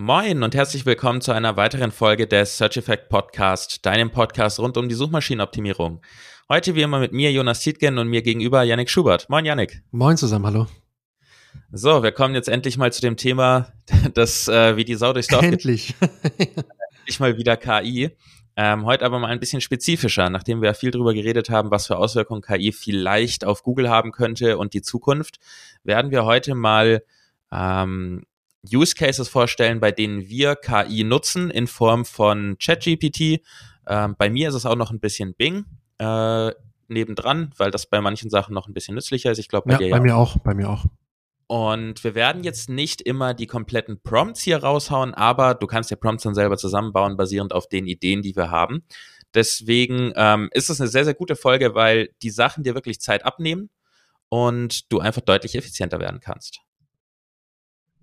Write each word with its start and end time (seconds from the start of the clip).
Moin 0.00 0.44
und 0.44 0.54
herzlich 0.54 0.86
willkommen 0.86 1.20
zu 1.20 1.32
einer 1.32 1.56
weiteren 1.56 1.90
Folge 1.90 2.28
des 2.28 2.56
Search 2.56 2.76
Effect 2.76 3.08
Podcast, 3.08 3.84
deinem 3.84 4.12
Podcast 4.12 4.60
rund 4.60 4.76
um 4.76 4.88
die 4.88 4.94
Suchmaschinenoptimierung. 4.94 6.02
Heute 6.48 6.76
wie 6.76 6.82
immer 6.82 7.00
mit 7.00 7.12
mir, 7.12 7.32
Jonas 7.32 7.58
Tietgen 7.58 7.98
und 7.98 8.06
mir 8.06 8.22
gegenüber 8.22 8.62
Yannick 8.62 8.90
Schubert. 8.90 9.28
Moin 9.28 9.44
Yannick. 9.44 9.82
Moin 9.90 10.16
zusammen, 10.16 10.46
hallo. 10.46 10.68
So, 11.72 12.04
wir 12.04 12.12
kommen 12.12 12.36
jetzt 12.36 12.48
endlich 12.48 12.78
mal 12.78 12.92
zu 12.92 13.00
dem 13.00 13.16
Thema, 13.16 13.72
das 14.14 14.46
äh, 14.46 14.76
wie 14.76 14.84
die 14.84 14.94
Sau 14.94 15.12
durchs 15.12 15.26
Dorf 15.26 15.42
Endlich. 15.42 15.96
endlich 16.38 17.18
mal 17.18 17.36
wieder 17.36 17.56
KI. 17.56 18.16
Ähm, 18.54 18.84
heute 18.84 19.04
aber 19.04 19.18
mal 19.18 19.32
ein 19.32 19.40
bisschen 19.40 19.60
spezifischer, 19.60 20.30
nachdem 20.30 20.62
wir 20.62 20.74
viel 20.74 20.92
darüber 20.92 21.12
geredet 21.12 21.50
haben, 21.50 21.72
was 21.72 21.88
für 21.88 21.96
Auswirkungen 21.96 22.42
KI 22.42 22.70
vielleicht 22.70 23.44
auf 23.44 23.64
Google 23.64 23.90
haben 23.90 24.12
könnte 24.12 24.58
und 24.58 24.74
die 24.74 24.82
Zukunft, 24.82 25.40
werden 25.82 26.12
wir 26.12 26.24
heute 26.24 26.54
mal 26.54 27.02
ähm, 27.50 28.22
Use 28.70 28.94
Cases 28.94 29.28
vorstellen, 29.28 29.80
bei 29.80 29.92
denen 29.92 30.28
wir 30.28 30.56
KI 30.56 31.04
nutzen 31.04 31.50
in 31.50 31.66
Form 31.66 32.04
von 32.04 32.56
ChatGPT. 32.58 33.40
Ähm, 33.86 34.16
bei 34.18 34.30
mir 34.30 34.48
ist 34.48 34.54
es 34.54 34.66
auch 34.66 34.76
noch 34.76 34.90
ein 34.90 35.00
bisschen 35.00 35.34
Bing 35.34 35.64
äh, 35.98 36.52
nebendran, 36.88 37.52
weil 37.56 37.70
das 37.70 37.86
bei 37.86 38.00
manchen 38.00 38.30
Sachen 38.30 38.54
noch 38.54 38.66
ein 38.66 38.74
bisschen 38.74 38.94
nützlicher 38.94 39.30
ist. 39.30 39.38
Ich 39.38 39.48
glaube, 39.48 39.68
bei 39.68 39.72
ja, 39.74 39.78
dir 39.78 39.90
bei 39.90 39.96
ja 39.96 40.02
mir 40.02 40.16
auch. 40.16 40.38
Bei 40.38 40.54
mir 40.54 40.68
auch. 40.68 40.86
Und 41.46 42.04
wir 42.04 42.14
werden 42.14 42.44
jetzt 42.44 42.68
nicht 42.68 43.00
immer 43.00 43.32
die 43.32 43.46
kompletten 43.46 44.02
Prompts 44.02 44.42
hier 44.42 44.58
raushauen, 44.58 45.14
aber 45.14 45.54
du 45.54 45.66
kannst 45.66 45.90
ja 45.90 45.96
Prompts 45.96 46.24
dann 46.24 46.34
selber 46.34 46.58
zusammenbauen, 46.58 47.16
basierend 47.16 47.54
auf 47.54 47.68
den 47.68 47.86
Ideen, 47.86 48.20
die 48.20 48.36
wir 48.36 48.50
haben. 48.50 48.82
Deswegen 49.32 50.12
ähm, 50.14 50.50
ist 50.52 50.68
es 50.68 50.80
eine 50.80 50.88
sehr, 50.88 51.04
sehr 51.04 51.14
gute 51.14 51.36
Folge, 51.36 51.74
weil 51.74 52.10
die 52.22 52.30
Sachen 52.30 52.64
dir 52.64 52.74
wirklich 52.74 53.00
Zeit 53.00 53.24
abnehmen 53.24 53.70
und 54.28 54.92
du 54.92 55.00
einfach 55.00 55.22
deutlich 55.22 55.54
effizienter 55.54 56.00
werden 56.00 56.20
kannst. 56.20 56.60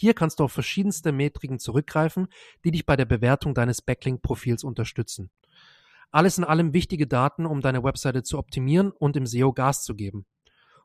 Hier 0.00 0.14
kannst 0.14 0.40
du 0.40 0.44
auf 0.44 0.52
verschiedenste 0.52 1.12
Metriken 1.12 1.58
zurückgreifen, 1.58 2.28
die 2.64 2.70
dich 2.70 2.86
bei 2.86 2.96
der 2.96 3.04
Bewertung 3.04 3.52
deines 3.52 3.82
Backlink-Profils 3.82 4.64
unterstützen. 4.64 5.28
Alles 6.10 6.38
in 6.38 6.44
allem 6.44 6.72
wichtige 6.72 7.06
Daten, 7.06 7.44
um 7.44 7.60
deine 7.60 7.84
Webseite 7.84 8.22
zu 8.22 8.38
optimieren 8.38 8.92
und 8.92 9.18
im 9.18 9.26
SEO 9.26 9.52
Gas 9.52 9.84
zu 9.84 9.94
geben. 9.94 10.24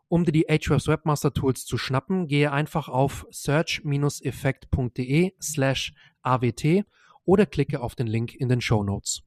Um 0.09 0.25
dir 0.25 0.33
die 0.33 0.49
Ahrefs 0.49 0.89
Webmaster 0.89 1.33
Tools 1.33 1.63
zu 1.63 1.77
schnappen, 1.77 2.27
gehe 2.27 2.51
einfach 2.51 2.89
auf 2.89 3.25
search-effekt.de 3.31 5.31
slash 5.41 5.93
awt 6.21 6.83
oder 7.23 7.45
klicke 7.45 7.79
auf 7.79 7.95
den 7.95 8.07
Link 8.07 8.35
in 8.35 8.49
den 8.49 8.59
Show 8.59 8.83
Notes. 8.83 9.21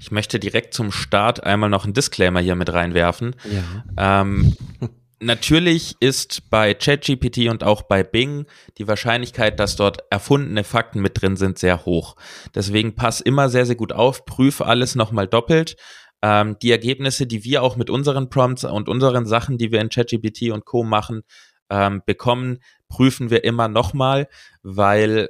Ich 0.00 0.10
möchte 0.10 0.40
direkt 0.40 0.74
zum 0.74 0.90
Start 0.90 1.44
einmal 1.44 1.70
noch 1.70 1.84
einen 1.84 1.94
Disclaimer 1.94 2.40
hier 2.40 2.56
mit 2.56 2.72
reinwerfen. 2.72 3.36
Ja. 3.44 3.84
Ähm, 4.22 4.56
Natürlich 5.22 5.96
ist 6.00 6.48
bei 6.48 6.72
ChatGPT 6.72 7.50
und 7.50 7.62
auch 7.62 7.82
bei 7.82 8.02
Bing 8.02 8.46
die 8.78 8.88
Wahrscheinlichkeit, 8.88 9.60
dass 9.60 9.76
dort 9.76 9.98
erfundene 10.08 10.64
Fakten 10.64 11.02
mit 11.02 11.20
drin 11.20 11.36
sind, 11.36 11.58
sehr 11.58 11.84
hoch. 11.84 12.16
Deswegen 12.54 12.94
pass 12.94 13.20
immer 13.20 13.50
sehr, 13.50 13.66
sehr 13.66 13.76
gut 13.76 13.92
auf, 13.92 14.24
prüfe 14.24 14.64
alles 14.64 14.94
nochmal 14.94 15.26
doppelt. 15.26 15.76
Ähm, 16.22 16.56
die 16.62 16.70
Ergebnisse, 16.70 17.26
die 17.26 17.44
wir 17.44 17.62
auch 17.62 17.76
mit 17.76 17.90
unseren 17.90 18.30
Prompts 18.30 18.64
und 18.64 18.88
unseren 18.88 19.26
Sachen, 19.26 19.58
die 19.58 19.70
wir 19.70 19.82
in 19.82 19.90
ChatGPT 19.90 20.52
und 20.52 20.64
Co. 20.64 20.84
machen, 20.84 21.20
ähm, 21.68 22.02
bekommen, 22.06 22.60
prüfen 22.88 23.28
wir 23.28 23.44
immer 23.44 23.68
nochmal, 23.68 24.26
weil 24.62 25.28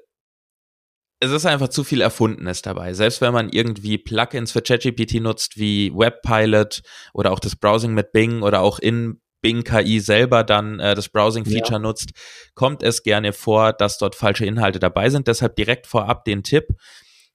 es 1.18 1.32
ist 1.32 1.46
einfach 1.46 1.68
zu 1.68 1.82
viel 1.82 2.00
Erfundenes 2.00 2.62
dabei. 2.62 2.94
Selbst 2.94 3.20
wenn 3.20 3.34
man 3.34 3.50
irgendwie 3.50 3.98
Plugins 3.98 4.52
für 4.52 4.62
ChatGPT 4.62 5.14
nutzt, 5.20 5.58
wie 5.58 5.92
Webpilot 5.92 6.82
oder 7.12 7.32
auch 7.32 7.40
das 7.40 7.56
Browsing 7.56 7.92
mit 7.92 8.12
Bing 8.12 8.42
oder 8.42 8.60
auch 8.60 8.78
in 8.78 9.20
Bing 9.40 9.64
KI 9.64 10.00
selber 10.00 10.44
dann 10.44 10.80
äh, 10.80 10.94
das 10.94 11.08
Browsing-Feature 11.08 11.74
ja. 11.74 11.78
nutzt, 11.78 12.10
kommt 12.54 12.82
es 12.82 13.02
gerne 13.02 13.32
vor, 13.32 13.72
dass 13.72 13.98
dort 13.98 14.14
falsche 14.14 14.46
Inhalte 14.46 14.78
dabei 14.78 15.10
sind. 15.10 15.28
Deshalb 15.28 15.56
direkt 15.56 15.86
vorab 15.86 16.24
den 16.24 16.42
Tipp, 16.42 16.68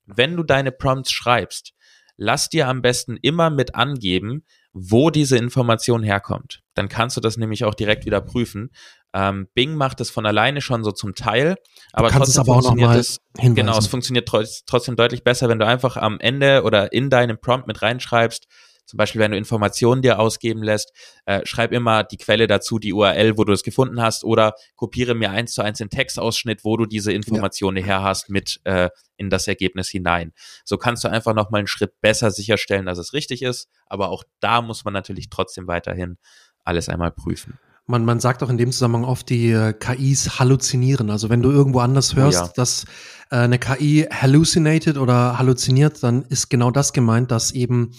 wenn 0.06 0.36
du 0.36 0.44
deine 0.44 0.72
Prompts 0.72 1.12
schreibst, 1.12 1.74
lass 2.18 2.50
dir 2.50 2.68
am 2.68 2.82
besten 2.82 3.18
immer 3.22 3.50
mit 3.50 3.76
angeben, 3.76 4.44
wo 4.74 5.10
diese 5.10 5.38
Information 5.38 6.04
herkommt. 6.04 6.62
Dann 6.74 6.90
kannst 6.90 7.16
du 7.16 7.22
das 7.22 7.38
nämlich 7.38 7.64
auch 7.64 7.74
direkt 7.74 8.06
wieder 8.06 8.20
prüfen. 8.20 8.72
Ähm, 9.14 9.48
Bing 9.54 9.76
macht 9.76 10.02
es 10.02 10.10
von 10.10 10.26
alleine 10.26 10.60
schon 10.60 10.84
so 10.84 10.92
zum 10.92 11.16
Teil, 11.16 11.56
aber 11.94 12.10
trotzdem 12.10 12.42
aber 12.42 12.62
funktioniert 12.62 12.96
es. 12.96 13.22
Genau, 13.38 13.78
es 13.78 13.88
funktioniert 13.88 14.28
trotzdem 14.28 14.98
deutlich 14.98 15.24
besser, 15.24 15.48
wenn 15.48 15.60
du 15.60 15.66
einfach 15.66 15.96
am 15.96 16.20
Ende 16.20 16.64
oder 16.64 16.92
in 16.92 17.10
deinem 17.10 17.40
Prompt 17.40 17.68
mit 17.68 17.82
reinschreibst, 17.82 18.48
zum 18.86 18.98
Beispiel, 18.98 19.20
wenn 19.20 19.32
du 19.32 19.38
Informationen 19.38 20.02
dir 20.02 20.20
ausgeben 20.20 20.64
lässt, 20.64 20.94
äh, 21.26 21.42
schreib 21.46 21.72
immer 21.72 22.04
die 22.04 22.18
Quelle 22.18 22.48
dazu, 22.48 22.80
die 22.80 22.94
URL, 22.94 23.38
wo 23.38 23.44
du 23.44 23.54
es 23.54 23.64
gefunden 23.64 24.02
hast, 24.02 24.24
oder 24.24 24.54
kopiere 24.76 25.16
mir 25.16 25.32
eins 25.32 25.54
zu 25.54 25.62
eins 25.62 25.80
den 25.80 25.90
Textausschnitt, 25.90 26.64
wo 26.64 26.78
du 26.78 26.86
diese 26.86 27.12
Informationen 27.12 27.78
ja. 27.78 27.86
her 27.86 28.04
hast, 28.04 28.30
mit 28.30 28.62
äh, 28.64 28.90
in 29.18 29.30
das 29.30 29.48
Ergebnis 29.48 29.90
hinein. 29.90 30.34
So 30.64 30.78
kannst 30.78 31.04
du 31.04 31.10
einfach 31.10 31.34
nochmal 31.34 31.60
einen 31.60 31.68
Schritt 31.68 32.00
besser 32.02 32.32
sicherstellen, 32.32 32.86
dass 32.86 32.98
es 32.98 33.14
richtig 33.14 33.42
ist. 33.42 33.70
Aber 33.88 34.10
auch 34.10 34.24
da 34.40 34.62
muss 34.62 34.86
man 34.86 34.94
natürlich 34.94 35.30
trotzdem 35.30 35.68
weiterhin 35.68 36.18
alles 36.64 36.90
einmal 36.90 37.12
prüfen. 37.12 37.60
Man, 37.88 38.04
man 38.04 38.20
sagt 38.20 38.42
auch 38.42 38.50
in 38.50 38.58
dem 38.58 38.72
Zusammenhang 38.72 39.06
oft, 39.06 39.30
die 39.30 39.52
äh, 39.52 39.74
KIs 39.74 40.40
halluzinieren. 40.40 41.12
Also 41.12 41.30
wenn 41.30 41.44
du 41.44 41.52
irgendwo 41.52 41.80
anders 41.80 42.14
oh 42.14 42.18
hörst, 42.18 42.42
oh 42.42 42.46
ja. 42.46 42.52
dass 42.56 42.86
äh, 43.30 43.38
eine 43.38 43.60
KI 43.60 44.08
hallucinated 44.12 44.98
oder 44.98 45.38
halluziniert, 45.38 46.02
dann 46.02 46.24
ist 46.24 46.50
genau 46.50 46.72
das 46.72 46.94
gemeint, 46.94 47.30
dass 47.30 47.52
eben 47.52 47.92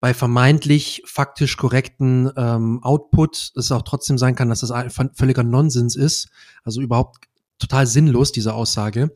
bei 0.00 0.14
vermeintlich 0.14 1.02
faktisch 1.06 1.56
korrekten 1.56 2.30
ähm, 2.36 2.82
Output 2.82 3.52
es 3.56 3.72
auch 3.72 3.82
trotzdem 3.82 4.16
sein 4.16 4.36
kann, 4.36 4.48
dass 4.48 4.60
das 4.60 4.72
völliger 5.14 5.42
Nonsens 5.42 5.96
ist, 5.96 6.28
also 6.62 6.80
überhaupt 6.80 7.26
total 7.58 7.86
sinnlos, 7.86 8.30
diese 8.30 8.54
Aussage, 8.54 9.12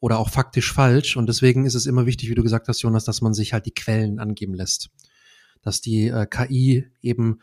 oder 0.00 0.18
auch 0.18 0.28
faktisch 0.28 0.72
falsch. 0.72 1.16
Und 1.16 1.28
deswegen 1.28 1.66
ist 1.66 1.74
es 1.74 1.86
immer 1.86 2.04
wichtig, 2.04 2.28
wie 2.28 2.34
du 2.34 2.42
gesagt 2.42 2.68
hast, 2.68 2.82
Jonas, 2.82 3.04
dass 3.04 3.20
man 3.20 3.32
sich 3.32 3.52
halt 3.52 3.66
die 3.66 3.74
Quellen 3.74 4.18
angeben 4.18 4.54
lässt. 4.54 4.90
Dass 5.62 5.80
die 5.80 6.08
äh, 6.08 6.26
KI 6.26 6.86
eben, 7.00 7.40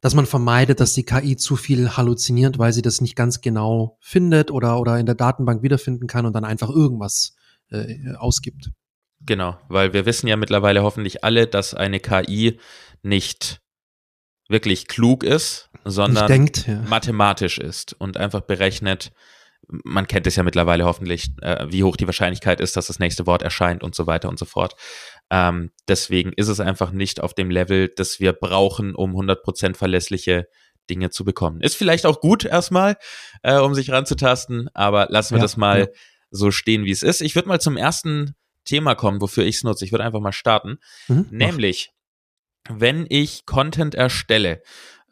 dass 0.00 0.14
man 0.14 0.26
vermeidet, 0.26 0.80
dass 0.80 0.94
die 0.94 1.04
KI 1.04 1.36
zu 1.36 1.56
viel 1.56 1.90
halluziniert, 1.90 2.58
weil 2.58 2.72
sie 2.72 2.82
das 2.82 3.02
nicht 3.02 3.16
ganz 3.16 3.42
genau 3.42 3.98
findet 4.00 4.50
oder, 4.50 4.80
oder 4.80 4.98
in 4.98 5.06
der 5.06 5.14
Datenbank 5.14 5.62
wiederfinden 5.62 6.06
kann 6.06 6.24
und 6.24 6.32
dann 6.32 6.44
einfach 6.44 6.70
irgendwas 6.70 7.36
äh, 7.70 8.14
ausgibt. 8.16 8.70
Genau, 9.20 9.58
weil 9.68 9.92
wir 9.92 10.06
wissen 10.06 10.26
ja 10.26 10.36
mittlerweile 10.36 10.82
hoffentlich 10.82 11.24
alle, 11.24 11.46
dass 11.46 11.74
eine 11.74 12.00
KI 12.00 12.58
nicht 13.02 13.60
wirklich 14.48 14.88
klug 14.88 15.22
ist, 15.22 15.70
sondern 15.84 16.26
denkt, 16.26 16.66
ja. 16.66 16.82
mathematisch 16.82 17.58
ist 17.58 17.94
und 17.98 18.16
einfach 18.16 18.40
berechnet, 18.40 19.12
man 19.68 20.06
kennt 20.06 20.26
es 20.26 20.36
ja 20.36 20.42
mittlerweile 20.42 20.84
hoffentlich, 20.84 21.30
äh, 21.42 21.66
wie 21.68 21.84
hoch 21.84 21.96
die 21.96 22.06
Wahrscheinlichkeit 22.06 22.60
ist, 22.60 22.76
dass 22.76 22.88
das 22.88 22.98
nächste 22.98 23.26
Wort 23.26 23.42
erscheint 23.42 23.84
und 23.84 23.94
so 23.94 24.06
weiter 24.06 24.28
und 24.28 24.38
so 24.38 24.44
fort. 24.44 24.74
Ähm, 25.30 25.70
deswegen 25.86 26.32
ist 26.32 26.48
es 26.48 26.58
einfach 26.58 26.90
nicht 26.90 27.20
auf 27.20 27.34
dem 27.34 27.50
Level, 27.50 27.88
das 27.88 28.18
wir 28.18 28.32
brauchen, 28.32 28.94
um 28.94 29.14
100% 29.14 29.76
verlässliche 29.76 30.48
Dinge 30.88 31.10
zu 31.10 31.24
bekommen. 31.24 31.60
Ist 31.60 31.76
vielleicht 31.76 32.04
auch 32.04 32.20
gut 32.20 32.44
erstmal, 32.44 32.96
äh, 33.42 33.58
um 33.58 33.74
sich 33.74 33.90
ranzutasten, 33.90 34.68
aber 34.74 35.06
lassen 35.08 35.34
wir 35.34 35.38
ja, 35.38 35.44
das 35.44 35.56
mal 35.56 35.80
ja. 35.80 35.86
so 36.30 36.50
stehen, 36.50 36.84
wie 36.84 36.90
es 36.90 37.04
ist. 37.04 37.20
Ich 37.20 37.36
würde 37.36 37.48
mal 37.48 37.60
zum 37.60 37.76
ersten 37.76 38.34
Thema 38.64 38.94
kommen, 38.94 39.20
wofür 39.20 39.44
ich 39.44 39.56
es 39.56 39.64
nutze. 39.64 39.84
Ich 39.84 39.92
würde 39.92 40.04
einfach 40.04 40.20
mal 40.20 40.32
starten. 40.32 40.78
Mhm, 41.08 41.26
Nämlich, 41.30 41.92
wenn 42.68 43.06
ich 43.08 43.46
Content 43.46 43.94
erstelle 43.94 44.62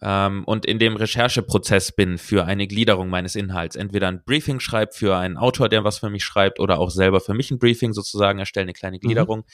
ähm, 0.03 0.45
und 0.45 0.67
in 0.67 0.79
dem 0.79 0.97
Rechercheprozess 0.97 1.93
bin 1.93 2.19
für 2.19 2.45
eine 2.45 2.67
Gliederung 2.67 3.09
meines 3.09 3.35
Inhalts, 3.35 3.77
entweder 3.77 4.09
ein 4.09 4.23
Briefing 4.25 4.61
schreibe 4.61 4.93
für 4.93 5.17
einen 5.17 5.37
Autor, 5.37 5.69
der 5.69 5.85
was 5.85 5.99
für 5.99 6.11
mich 6.11 6.25
schreibt, 6.25 6.61
oder 6.61 6.79
auch 6.79 6.91
selber 6.91 7.21
für 7.21 7.35
mich 7.35 7.51
ein 7.51 7.59
Briefing 7.59 7.93
sozusagen 7.93 8.39
erstelle, 8.39 8.65
eine 8.65 8.73
kleine 8.73 8.97
mhm. 8.97 9.01
Gliederung, 9.01 9.39
mhm. 9.41 9.45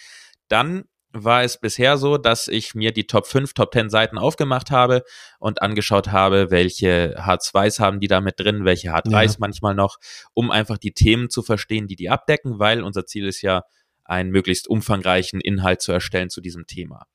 dann 0.49 0.85
war 1.15 1.45
es 1.45 1.59
bisher 1.59 1.97
so, 1.97 2.19
dass 2.19 2.49
ich 2.49 2.75
mir 2.75 2.93
die 2.93 3.07
Top 3.07 3.27
5, 3.27 3.55
Top 3.55 3.73
10 3.73 3.89
Seiten 3.89 4.19
aufgemacht 4.19 4.73
habe 4.73 5.05
und 5.39 5.63
angeschaut 5.63 6.09
habe, 6.09 6.51
welche 6.51 7.17
H2s 7.17 7.79
haben 7.79 8.01
die 8.01 8.09
da 8.09 8.21
mit 8.21 8.41
drin, 8.41 8.65
welche 8.65 8.93
H3s 8.93 9.33
ja. 9.33 9.37
manchmal 9.39 9.77
noch, 9.77 9.99
um 10.35 10.51
einfach 10.51 10.77
die 10.77 10.93
Themen 10.93 11.31
zu 11.31 11.43
verstehen, 11.43 11.87
die 11.87 11.95
die 11.95 12.11
abdecken, 12.11 12.59
weil 12.59 12.83
unser 12.83 13.07
Ziel 13.07 13.29
ist 13.29 13.43
ja, 13.43 13.63
einen 14.05 14.31
möglichst 14.31 14.69
umfangreichen 14.69 15.41
Inhalt 15.41 15.83
zu 15.83 15.93
erstellen 15.93 16.31
zu 16.31 16.41
diesem 16.41 16.67
Thema. 16.67 17.07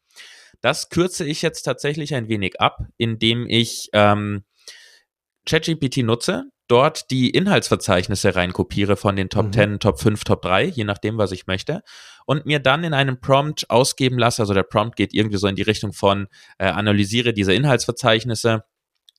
Das 0.62 0.90
kürze 0.90 1.26
ich 1.26 1.42
jetzt 1.42 1.64
tatsächlich 1.64 2.14
ein 2.16 2.28
wenig 2.28 2.60
ab, 2.60 2.80
indem 2.98 3.48
ich 3.48 3.90
ähm, 3.94 4.44
ChatGPT 5.46 5.98
nutze 5.98 6.46
dort 6.70 7.10
die 7.10 7.32
Inhaltsverzeichnisse 7.32 8.36
reinkopiere 8.36 8.96
von 8.96 9.16
den 9.16 9.30
Top 9.30 9.48
mhm. 9.48 9.54
10, 9.54 9.80
Top 9.80 10.00
5, 10.00 10.24
Top 10.24 10.42
3, 10.44 10.66
je 10.66 10.84
nachdem, 10.86 11.18
was 11.18 11.32
ich 11.32 11.48
möchte. 11.48 11.82
Und 12.26 12.46
mir 12.46 12.60
dann 12.60 12.84
in 12.84 12.94
einem 12.94 13.20
Prompt 13.20 13.70
ausgeben 13.70 14.20
lasse. 14.20 14.44
Also 14.44 14.54
der 14.54 14.64
Prompt 14.64 14.96
geht 14.96 15.14
irgendwie 15.14 15.38
so 15.38 15.48
in 15.48 15.56
die 15.56 15.64
Richtung 15.64 15.94
von 15.94 16.28
äh, 16.60 16.68
analysiere 16.68 17.34
diese 17.34 17.54
Inhaltsverzeichnisse 17.54 18.64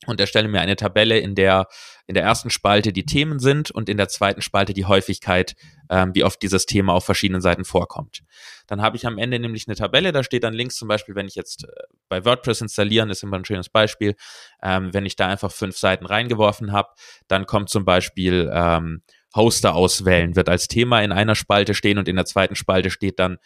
und 0.07 0.19
erstelle 0.21 0.49
mir 0.49 0.61
eine 0.61 0.77
Tabelle, 0.77 1.19
in 1.19 1.35
der 1.35 1.67
in 2.07 2.15
der 2.15 2.25
ersten 2.25 2.51
Spalte 2.51 2.93
die 2.93 3.07
Themen 3.07 3.39
sind 3.39 3.71
und 3.71 3.89
in 3.89 3.97
der 3.97 4.09
zweiten 4.09 4.43
Spalte 4.43 4.75
die 4.75 4.85
Häufigkeit, 4.85 5.55
ähm, 5.91 6.13
wie 6.13 6.25
oft 6.25 6.43
dieses 6.43 6.67
Thema 6.67 6.93
auf 6.93 7.05
verschiedenen 7.05 7.41
Seiten 7.41 7.65
vorkommt. 7.65 8.23
Dann 8.67 8.83
habe 8.83 8.97
ich 8.97 9.07
am 9.07 9.17
Ende 9.17 9.39
nämlich 9.39 9.69
eine 9.69 9.77
Tabelle, 9.77 10.11
da 10.11 10.25
steht 10.25 10.43
dann 10.43 10.53
links 10.53 10.75
zum 10.75 10.89
Beispiel, 10.89 11.15
wenn 11.15 11.29
ich 11.29 11.37
jetzt 11.37 11.65
äh, 11.65 11.69
bei 12.09 12.25
WordPress 12.25 12.63
installieren, 12.63 13.11
ist 13.11 13.23
immer 13.23 13.37
ein 13.37 13.45
schönes 13.45 13.69
Beispiel, 13.69 14.17
ähm, 14.61 14.93
wenn 14.93 15.07
ich 15.07 15.15
da 15.15 15.29
einfach 15.29 15.53
fünf 15.53 15.77
Seiten 15.77 16.05
reingeworfen 16.05 16.73
habe, 16.73 16.89
dann 17.29 17.47
kommt 17.47 17.71
zum 17.71 17.85
Beispiel 17.85 18.51
ähm, 18.53 19.03
Hoster 19.37 19.77
auswählen, 19.77 20.35
wird 20.35 20.49
als 20.49 20.67
Thema 20.67 21.03
in 21.03 21.13
einer 21.13 21.37
Spalte 21.37 21.75
stehen 21.75 21.99
und 21.99 22.09
in 22.09 22.17
der 22.17 22.25
zweiten 22.25 22.57
Spalte 22.57 22.91
steht 22.91 23.21
dann 23.21 23.39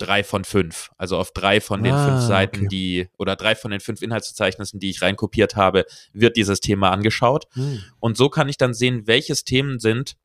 drei 0.00 0.24
von 0.24 0.44
fünf. 0.44 0.90
Also 0.96 1.16
auf 1.16 1.32
drei 1.32 1.60
von 1.60 1.82
den 1.82 1.92
ah, 1.92 2.08
fünf 2.08 2.20
Seiten, 2.22 2.66
okay. 2.66 2.68
die, 2.68 3.08
oder 3.18 3.36
drei 3.36 3.54
von 3.54 3.70
den 3.70 3.80
fünf 3.80 4.02
Inhaltsverzeichnissen, 4.02 4.80
die 4.80 4.90
ich 4.90 5.02
reinkopiert 5.02 5.56
habe, 5.56 5.84
wird 6.12 6.36
dieses 6.36 6.60
Thema 6.60 6.90
angeschaut. 6.90 7.46
Hm. 7.52 7.82
Und 8.00 8.16
so 8.16 8.28
kann 8.28 8.48
ich 8.48 8.56
dann 8.56 8.74
sehen, 8.74 9.06
welches 9.06 9.44
Themen 9.44 9.78
sind, 9.78 10.16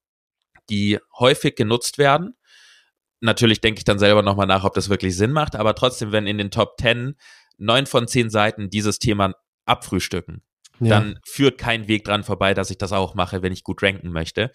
die 0.69 0.99
häufig 1.19 1.55
genutzt 1.55 1.97
werden. 1.97 2.35
Natürlich 3.19 3.61
denke 3.61 3.79
ich 3.79 3.85
dann 3.85 3.99
selber 3.99 4.21
nochmal 4.21 4.47
nach, 4.47 4.63
ob 4.63 4.73
das 4.73 4.89
wirklich 4.89 5.15
Sinn 5.15 5.31
macht, 5.31 5.55
aber 5.55 5.75
trotzdem, 5.75 6.11
wenn 6.11 6.27
in 6.27 6.37
den 6.37 6.51
Top 6.51 6.77
Ten 6.77 7.15
neun 7.57 7.85
von 7.85 8.07
zehn 8.07 8.29
Seiten 8.29 8.69
dieses 8.69 8.99
Thema 8.99 9.33
abfrühstücken, 9.65 10.43
ja. 10.79 10.89
dann 10.89 11.19
führt 11.25 11.57
kein 11.57 11.87
Weg 11.87 12.05
dran 12.05 12.23
vorbei, 12.23 12.53
dass 12.53 12.69
ich 12.69 12.77
das 12.77 12.91
auch 12.91 13.15
mache, 13.15 13.41
wenn 13.41 13.53
ich 13.53 13.63
gut 13.63 13.81
ranken 13.81 14.11
möchte. 14.11 14.51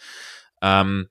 Ähm, 0.62 1.08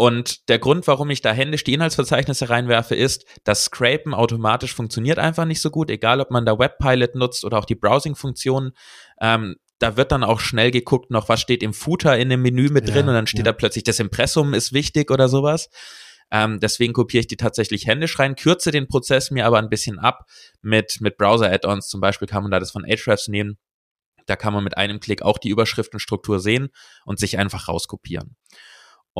und 0.00 0.48
der 0.48 0.58
Grund, 0.58 0.86
warum 0.86 1.10
ich 1.10 1.20
da 1.20 1.30
händisch 1.30 1.62
die 1.62 1.74
Inhaltsverzeichnisse 1.74 2.48
reinwerfe, 2.48 2.94
ist, 2.94 3.26
das 3.44 3.64
Scrapen 3.64 4.14
automatisch 4.14 4.74
funktioniert 4.74 5.18
einfach 5.18 5.44
nicht 5.44 5.60
so 5.60 5.68
gut, 5.70 5.90
egal 5.90 6.22
ob 6.22 6.30
man 6.30 6.46
da 6.46 6.58
Webpilot 6.58 7.16
nutzt 7.16 7.44
oder 7.44 7.58
auch 7.58 7.66
die 7.66 7.74
Browsing-Funktion. 7.74 8.72
Ähm, 9.20 9.56
da 9.78 9.98
wird 9.98 10.10
dann 10.10 10.24
auch 10.24 10.40
schnell 10.40 10.70
geguckt, 10.70 11.10
noch 11.10 11.28
was 11.28 11.42
steht 11.42 11.62
im 11.62 11.74
Footer 11.74 12.16
in 12.16 12.30
dem 12.30 12.40
Menü 12.40 12.70
mit 12.70 12.88
drin 12.88 13.04
ja, 13.04 13.08
und 13.08 13.12
dann 13.12 13.26
steht 13.26 13.40
ja. 13.40 13.44
da 13.44 13.52
plötzlich, 13.52 13.84
das 13.84 14.00
Impressum 14.00 14.54
ist 14.54 14.72
wichtig 14.72 15.10
oder 15.10 15.28
sowas. 15.28 15.68
Ähm, 16.30 16.60
deswegen 16.60 16.94
kopiere 16.94 17.20
ich 17.20 17.26
die 17.26 17.36
tatsächlich 17.36 17.86
händisch 17.86 18.18
rein, 18.18 18.36
kürze 18.36 18.70
den 18.70 18.88
Prozess 18.88 19.30
mir 19.30 19.44
aber 19.44 19.58
ein 19.58 19.68
bisschen 19.68 19.98
ab 19.98 20.24
mit, 20.62 21.02
mit 21.02 21.18
Browser-Add-ons. 21.18 21.88
Zum 21.88 22.00
Beispiel 22.00 22.26
kann 22.26 22.42
man 22.42 22.50
da 22.50 22.58
das 22.58 22.70
von 22.70 22.86
Ahrefs 22.86 23.28
nehmen. 23.28 23.58
Da 24.24 24.36
kann 24.36 24.54
man 24.54 24.64
mit 24.64 24.78
einem 24.78 24.98
Klick 24.98 25.20
auch 25.20 25.36
die 25.36 25.50
Überschriftenstruktur 25.50 26.40
sehen 26.40 26.70
und 27.04 27.18
sich 27.18 27.36
einfach 27.36 27.68
rauskopieren. 27.68 28.36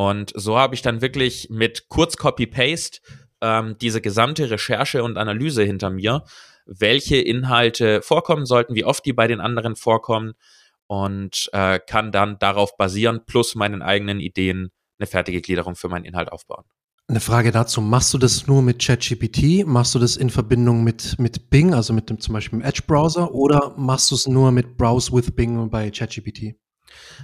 Und 0.01 0.33
so 0.35 0.57
habe 0.57 0.75
ich 0.75 0.81
dann 0.81 1.03
wirklich 1.03 1.49
mit 1.51 1.91
kurz 1.91 2.17
Copy-Paste 2.17 3.01
ähm, 3.43 3.77
diese 3.83 4.01
gesamte 4.01 4.51
Recherche 4.51 5.05
und 5.05 5.19
Analyse 5.19 5.63
hinter 5.63 5.91
mir, 5.91 6.25
welche 6.65 7.17
Inhalte 7.17 8.01
vorkommen 8.01 8.47
sollten, 8.47 8.75
wie 8.75 8.87
oft 8.87 9.05
die 9.05 9.13
bei 9.13 9.27
den 9.27 9.43
anderen 9.43 9.77
vorkommen 9.77 10.33
und 10.87 11.51
äh, 11.53 11.79
kann 11.87 12.13
dann 12.13 12.39
darauf 12.39 12.79
basieren, 12.79 13.27
plus 13.27 13.55
meinen 13.55 13.83
eigenen 13.83 14.21
Ideen 14.21 14.71
eine 14.99 15.07
fertige 15.07 15.43
Gliederung 15.43 15.77
für 15.77 15.91
meinen 15.91 16.07
Inhalt 16.07 16.33
aufbauen. 16.33 16.65
Eine 17.07 17.21
Frage 17.21 17.53
dazu, 17.53 17.83
machst 17.83 18.15
du 18.15 18.17
das 18.17 18.47
nur 18.47 18.63
mit 18.63 18.83
ChatGPT? 18.83 19.67
Machst 19.67 19.95
du 19.95 19.99
das 19.99 20.17
in 20.17 20.31
Verbindung 20.31 20.83
mit, 20.83 21.19
mit 21.19 21.51
Bing, 21.51 21.75
also 21.75 21.93
mit 21.93 22.09
dem 22.09 22.21
zum 22.21 22.33
Beispiel 22.33 22.63
Edge-Browser, 22.63 23.35
oder 23.35 23.75
machst 23.77 24.11
du 24.13 24.15
es 24.15 24.27
nur 24.27 24.51
mit 24.51 24.79
Browse 24.79 25.13
with 25.13 25.31
Bing 25.33 25.69
bei 25.69 25.91
ChatGPT? 25.91 26.55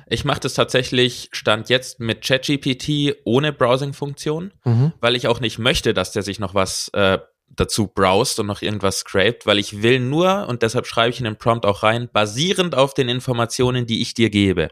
Ich 0.07 0.25
mache 0.25 0.41
das 0.41 0.55
tatsächlich 0.55 1.29
Stand 1.33 1.69
jetzt 1.69 2.01
mit 2.01 2.23
ChatGPT 2.23 3.17
ohne 3.25 3.53
Browsing-Funktion, 3.53 4.53
mhm. 4.65 4.93
weil 5.01 5.17
ich 5.17 5.29
auch 5.29 5.41
nicht 5.41 5.59
möchte, 5.59 5.95
dass 5.95 6.13
der 6.13 6.23
sich 6.23 6.39
noch 6.39 6.55
was 6.55 6.89
äh, 6.89 7.19
dazu 7.49 7.87
browst 7.87 8.39
und 8.41 8.47
noch 8.47 8.63
irgendwas 8.63 8.99
scrapt, 8.99 9.47
weil 9.47 9.59
ich 9.59 9.83
will 9.83 10.01
nur, 10.01 10.49
und 10.49 10.63
deshalb 10.63 10.87
schreibe 10.87 11.11
ich 11.11 11.19
in 11.19 11.25
den 11.25 11.37
Prompt 11.37 11.65
auch 11.65 11.83
rein, 11.83 12.09
basierend 12.13 12.75
auf 12.75 12.93
den 12.93 13.09
Informationen, 13.09 13.87
die 13.87 14.03
ich 14.03 14.15
dir 14.15 14.31
gebe. 14.31 14.71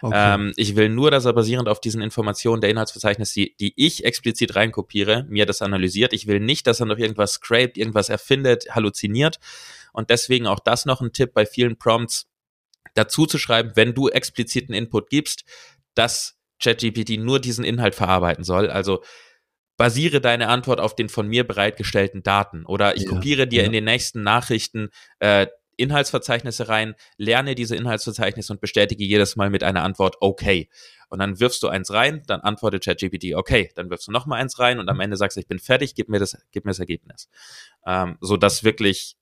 Okay. 0.00 0.34
Ähm, 0.34 0.52
ich 0.56 0.76
will 0.76 0.88
nur, 0.88 1.10
dass 1.10 1.24
er 1.24 1.32
basierend 1.32 1.68
auf 1.68 1.80
diesen 1.80 2.02
Informationen 2.02 2.60
der 2.60 2.70
Inhaltsverzeichnis, 2.70 3.32
die, 3.32 3.56
die 3.58 3.72
ich 3.76 4.04
explizit 4.04 4.54
reinkopiere, 4.54 5.24
mir 5.28 5.46
das 5.46 5.60
analysiert. 5.60 6.12
Ich 6.12 6.26
will 6.26 6.40
nicht, 6.40 6.66
dass 6.66 6.80
er 6.80 6.86
noch 6.86 6.98
irgendwas 6.98 7.32
scrapt, 7.32 7.76
irgendwas 7.76 8.08
erfindet, 8.08 8.66
halluziniert. 8.70 9.38
Und 9.92 10.10
deswegen 10.10 10.46
auch 10.46 10.60
das 10.60 10.86
noch 10.86 11.00
ein 11.00 11.12
Tipp 11.12 11.32
bei 11.34 11.46
vielen 11.46 11.78
Prompts 11.78 12.26
dazu 12.94 13.26
zu 13.26 13.38
schreiben, 13.38 13.72
wenn 13.74 13.94
du 13.94 14.08
expliziten 14.08 14.74
Input 14.74 15.10
gibst, 15.10 15.44
dass 15.94 16.38
ChatGPT 16.62 17.18
nur 17.18 17.40
diesen 17.40 17.64
Inhalt 17.64 17.94
verarbeiten 17.94 18.44
soll. 18.44 18.70
Also 18.70 19.02
basiere 19.76 20.20
deine 20.20 20.48
Antwort 20.48 20.80
auf 20.80 20.94
den 20.94 21.08
von 21.08 21.26
mir 21.26 21.46
bereitgestellten 21.46 22.22
Daten 22.22 22.64
oder 22.64 22.96
ich 22.96 23.02
ja, 23.04 23.10
kopiere 23.10 23.46
dir 23.46 23.62
ja. 23.62 23.66
in 23.66 23.72
den 23.72 23.84
nächsten 23.84 24.22
Nachrichten 24.22 24.90
äh, 25.18 25.46
Inhaltsverzeichnisse 25.76 26.68
rein, 26.68 26.94
lerne 27.16 27.56
diese 27.56 27.74
Inhaltsverzeichnisse 27.74 28.52
und 28.52 28.60
bestätige 28.60 29.04
jedes 29.04 29.34
Mal 29.34 29.50
mit 29.50 29.64
einer 29.64 29.82
Antwort 29.82 30.16
okay. 30.20 30.68
Und 31.08 31.18
dann 31.18 31.40
wirfst 31.40 31.62
du 31.64 31.68
eins 31.68 31.92
rein, 31.92 32.22
dann 32.26 32.40
antwortet 32.40 32.84
ChatGPT 32.84 33.34
okay, 33.34 33.70
dann 33.74 33.90
wirfst 33.90 34.06
du 34.06 34.12
noch 34.12 34.26
mal 34.26 34.36
eins 34.36 34.58
rein 34.60 34.78
und 34.78 34.88
am 34.88 35.00
Ende 35.00 35.16
sagst 35.16 35.36
du, 35.36 35.40
ich 35.40 35.48
bin 35.48 35.58
fertig, 35.58 35.96
gib 35.96 36.08
mir 36.08 36.20
das, 36.20 36.36
gib 36.52 36.64
mir 36.64 36.70
das 36.70 36.78
Ergebnis. 36.78 37.28
Ähm, 37.86 38.16
so 38.20 38.36
dass 38.36 38.62
wirklich 38.62 39.16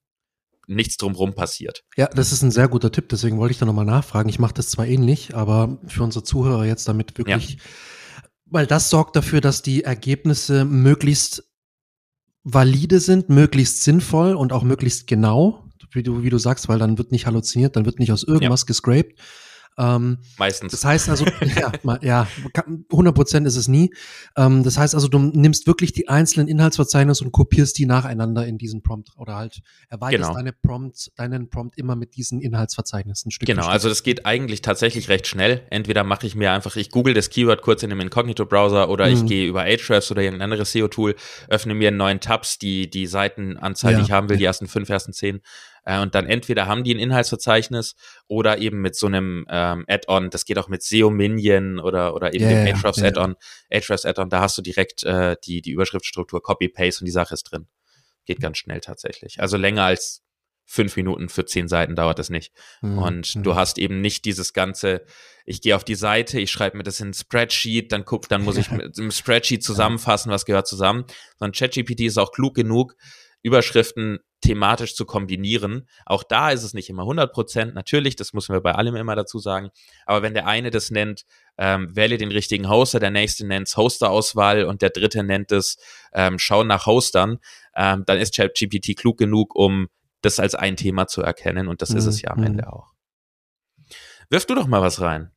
nichts 0.75 0.97
drumherum 0.97 1.35
passiert. 1.35 1.83
Ja, 1.97 2.07
das 2.09 2.33
ist 2.33 2.43
ein 2.43 2.51
sehr 2.51 2.69
guter 2.69 2.91
Tipp, 2.91 3.09
deswegen 3.09 3.39
wollte 3.39 3.53
ich 3.53 3.59
da 3.59 3.67
nochmal 3.67 3.85
nachfragen. 3.85 4.29
Ich 4.29 4.39
mache 4.39 4.55
das 4.55 4.69
zwar 4.69 4.87
ähnlich, 4.87 5.35
aber 5.35 5.79
für 5.87 6.03
unsere 6.03 6.25
Zuhörer 6.25 6.65
jetzt 6.65 6.89
damit 6.89 7.19
wirklich, 7.19 7.55
ja. 7.55 7.59
weil 8.47 8.67
das 8.67 8.91
sorgt 8.91 9.17
dafür, 9.17 9.41
dass 9.41 9.63
die 9.63 9.85
Ergebnisse 9.85 10.65
möglichst 10.65 11.45
valide 12.45 13.01
sind, 13.01 13.29
möglichst 13.29 13.83
sinnvoll 13.85 14.35
und 14.35 14.53
auch 14.53 14.65
möglichst 14.65 15.07
genau, 15.07 15.69
wie 15.93 16.03
du, 16.03 16.23
wie 16.23 16.31
du 16.31 16.39
sagst, 16.39 16.69
weil 16.69 16.79
dann 16.79 16.99
wird 16.99 17.13
nicht 17.13 17.27
halluziniert, 17.27 17.77
dann 17.77 17.85
wird 17.85 17.99
nicht 17.99 18.13
aus 18.13 18.23
irgendwas 18.25 18.63
ja. 18.63 18.67
gescraped, 18.67 19.19
ähm, 19.79 20.19
Meistens. 20.39 20.73
Das 20.73 20.85
heißt 20.85 21.09
also, 21.09 21.25
ja, 21.57 21.73
ja, 22.03 22.29
100 22.91 23.15
Prozent 23.15 23.47
ist 23.47 23.57
es 23.57 23.69
nie. 23.69 23.93
Ähm, 24.37 24.63
das 24.63 24.79
heißt 24.79 24.95
also, 24.95 25.09
du 25.09 25.19
nimmst 25.19 25.67
wirklich 25.67 25.93
die 25.93 26.09
einzelnen 26.09 26.49
Inhaltsverzeichnisse 26.49 27.25
und 27.25 27.33
kopierst 27.33 27.79
die 27.79 27.87
nacheinander 27.87 28.47
in 28.47 28.59
diesen 28.59 28.83
Prompt 28.83 29.11
oder 29.17 29.37
halt 29.37 29.61
erweiterst 29.89 30.23
genau. 30.23 30.35
deine 30.35 30.53
Prompt, 30.53 31.11
deinen 31.17 31.49
Prompt 31.49 31.79
immer 31.79 31.97
mit 31.97 32.17
diesen 32.17 32.41
Inhaltsverzeichnissen 32.41 33.31
Stück 33.31 33.47
Genau, 33.47 33.67
also 33.67 33.89
das 33.89 34.03
geht 34.03 34.27
eigentlich 34.27 34.63
tatsächlich 34.63 35.09
recht 35.09 35.27
schnell. 35.27 35.63
Entweder 35.71 36.05
mache 36.05 36.27
ich 36.27 36.35
mir 36.35 36.53
einfach, 36.53 36.77
ich 36.77 36.91
google 36.91 37.15
das 37.15 37.31
Keyword 37.31 37.63
kurz 37.63 37.83
in 37.83 37.91
dem 37.91 38.01
Incognito-Browser 38.01 38.89
oder 38.89 39.07
mhm. 39.07 39.15
ich 39.15 39.27
gehe 39.27 39.47
über 39.47 39.63
Ahrefs 39.63 40.11
oder 40.11 40.23
irgendein 40.23 40.53
anderes 40.53 40.73
SEO-Tool, 40.73 41.15
öffne 41.49 41.75
mir 41.75 41.89
einen 41.89 41.97
neuen 41.97 42.21
Tabs, 42.21 42.59
die, 42.59 42.91
die 42.91 43.07
Seitenanzahl, 43.07 43.93
ja. 43.93 43.99
die 43.99 44.05
ich 44.05 44.11
haben 44.11 44.29
will, 44.29 44.37
die 44.37 44.45
ersten 44.45 44.69
fünf, 44.69 44.89
ersten 44.89 45.13
zehn 45.13 45.41
äh, 45.85 46.01
und 46.01 46.15
dann 46.15 46.27
entweder 46.27 46.67
haben 46.67 46.85
die 46.85 46.95
ein 46.95 46.99
Inhaltsverzeichnis 46.99 47.95
oder 48.29 48.59
eben 48.59 48.81
mit 48.81 48.97
so 48.97 49.07
einem 49.07 49.47
ähm, 49.49 49.85
Add-on, 49.89 50.31
das 50.31 50.45
geht 50.45 50.59
auch 50.59 50.69
mit 50.69 50.83
SEO 50.83 51.11
Minion 51.11 51.79
oder, 51.79 52.15
oder 52.15 52.35
eben 52.35 52.45
yeah, 52.45 52.65
dem 52.65 52.77
Ahrefs 52.77 52.99
yeah. 52.99 53.09
Add-on, 53.09 53.37
Ahrefs 53.71 54.05
Add-on, 54.05 54.29
da 54.29 54.41
hast 54.41 54.59
du 54.59 54.63
direkt 54.63 55.03
äh, 55.05 55.37
die, 55.45 55.63
die 55.63 55.71
Überschriftstruktur, 55.71 56.43
Copy-Paste 56.43 57.03
und 57.03 57.07
die 57.07 57.13
Sache 57.13 57.35
ist 57.35 57.45
drin. 57.45 57.67
Geht 58.25 58.41
ganz 58.41 58.59
schnell 58.59 58.81
tatsächlich. 58.81 59.41
Also 59.41 59.57
länger 59.57 59.85
als 59.85 60.23
fünf 60.65 60.97
Minuten 60.97 61.29
für 61.29 61.45
zehn 61.45 61.69
Seiten 61.69 61.97
dauert 61.97 62.19
das 62.19 62.31
nicht. 62.31 62.53
Mhm. 62.81 62.99
Und 62.99 63.37
mhm. 63.37 63.43
du 63.43 63.55
hast 63.57 63.79
eben 63.79 64.01
nicht 64.01 64.25
dieses 64.25 64.53
ganze, 64.53 65.05
ich 65.45 65.61
gehe 65.61 65.77
auf 65.77 65.85
die 65.85 65.97
Seite, 65.97 66.41
ich 66.41 66.51
schreibe 66.51 66.77
mir 66.77 66.83
das 66.85 67.01
in 67.01 67.11
ein 67.11 67.15
Spreadsheet, 67.15 67.93
dann 67.93 68.05
guck, 68.05 68.29
dann 68.29 68.43
muss 68.43 68.57
ich 68.57 68.71
mit 68.71 68.97
dem 68.97 69.11
Spreadsheet 69.11 69.63
zusammenfassen, 69.63 70.31
was 70.31 70.45
gehört 70.45 70.69
zusammen. 70.69 71.05
Sondern 71.37 71.53
ChatGPT 71.53 72.03
ist 72.03 72.19
auch 72.19 72.33
klug 72.33 72.55
genug, 72.55 72.95
Überschriften 73.43 74.21
thematisch 74.43 74.95
zu 74.95 75.07
kombinieren. 75.07 75.89
Auch 76.05 76.25
da 76.25 76.51
ist 76.51 76.65
es 76.65 76.75
nicht 76.75 76.91
immer 76.91 77.03
100 77.03 77.33
Prozent. 77.33 77.75
Natürlich, 77.75 78.17
das 78.17 78.33
müssen 78.33 78.53
wir 78.53 78.61
bei 78.61 78.75
allem 78.75 78.97
immer 78.97 79.15
dazu 79.15 79.39
sagen. 79.39 79.71
Aber 80.05 80.23
wenn 80.23 80.35
der 80.35 80.47
eine 80.47 80.71
das 80.71 80.91
nennt, 80.91 81.25
ähm, 81.57 81.95
wähle 81.95 82.19
den 82.19 82.33
richtigen 82.33 82.69
Hoster, 82.69 82.99
der 82.99 83.11
nächste 83.11 83.47
nennt 83.47 83.69
es 83.69 83.77
Hosterauswahl 83.77 84.65
und 84.65 84.83
der 84.83 84.91
dritte 84.91 85.23
nennt 85.23 85.53
es 85.53 85.79
ähm, 86.13 86.39
Schau 86.39 86.65
nach 86.65 86.87
Hostern, 86.87 87.39
ähm, 87.75 88.03
dann 88.07 88.19
ist 88.19 88.35
ChatGPT 88.35 88.97
klug 88.97 89.17
genug, 89.17 89.55
um 89.55 89.89
das 90.23 90.41
als 90.41 90.55
ein 90.55 90.77
Thema 90.77 91.07
zu 91.07 91.23
erkennen. 91.23 91.69
Und 91.69 91.81
das 91.81 91.91
mhm. 91.91 91.99
ist 91.99 92.07
es 92.07 92.23
ja 92.23 92.31
am 92.33 92.41
mhm. 92.41 92.47
Ende 92.47 92.73
auch. 92.73 92.93
Wirf 94.29 94.47
du 94.47 94.55
doch 94.55 94.67
mal 94.67 94.83
was 94.83 95.01
rein. 95.01 95.31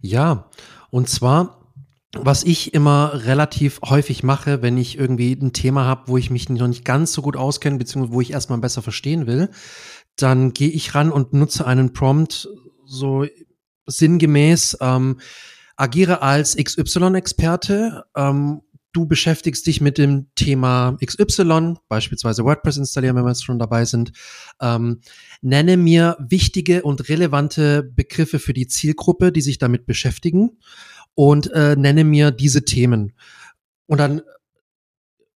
Ja, 0.00 0.48
und 0.90 1.08
zwar 1.08 1.57
was 2.22 2.44
ich 2.44 2.74
immer 2.74 3.24
relativ 3.24 3.80
häufig 3.84 4.22
mache, 4.22 4.62
wenn 4.62 4.76
ich 4.76 4.98
irgendwie 4.98 5.32
ein 5.32 5.52
Thema 5.52 5.84
habe, 5.84 6.02
wo 6.06 6.16
ich 6.16 6.30
mich 6.30 6.48
noch 6.48 6.66
nicht 6.66 6.84
ganz 6.84 7.12
so 7.12 7.22
gut 7.22 7.36
auskenne, 7.36 7.78
beziehungsweise 7.78 8.14
wo 8.14 8.20
ich 8.20 8.32
erstmal 8.32 8.58
besser 8.58 8.82
verstehen 8.82 9.26
will, 9.26 9.50
dann 10.16 10.52
gehe 10.52 10.70
ich 10.70 10.94
ran 10.94 11.10
und 11.10 11.32
nutze 11.32 11.66
einen 11.66 11.92
Prompt 11.92 12.48
so 12.86 13.26
sinngemäß, 13.86 14.78
ähm, 14.80 15.20
agiere 15.76 16.22
als 16.22 16.56
XY-Experte, 16.56 18.04
ähm, 18.16 18.62
du 18.92 19.06
beschäftigst 19.06 19.66
dich 19.66 19.80
mit 19.80 19.98
dem 19.98 20.26
Thema 20.34 20.96
XY, 21.04 21.76
beispielsweise 21.88 22.44
WordPress 22.44 22.78
installieren, 22.78 23.16
wenn 23.16 23.24
wir 23.24 23.30
jetzt 23.30 23.44
schon 23.44 23.58
dabei 23.58 23.84
sind. 23.84 24.12
Ähm, 24.60 25.00
nenne 25.40 25.76
mir 25.76 26.16
wichtige 26.18 26.82
und 26.82 27.08
relevante 27.08 27.82
Begriffe 27.82 28.38
für 28.38 28.54
die 28.54 28.66
Zielgruppe, 28.66 29.30
die 29.30 29.42
sich 29.42 29.58
damit 29.58 29.86
beschäftigen 29.86 30.58
und 31.18 31.50
äh, 31.50 31.74
nenne 31.74 32.04
mir 32.04 32.30
diese 32.30 32.64
Themen. 32.64 33.12
Und 33.86 33.98
dann 33.98 34.22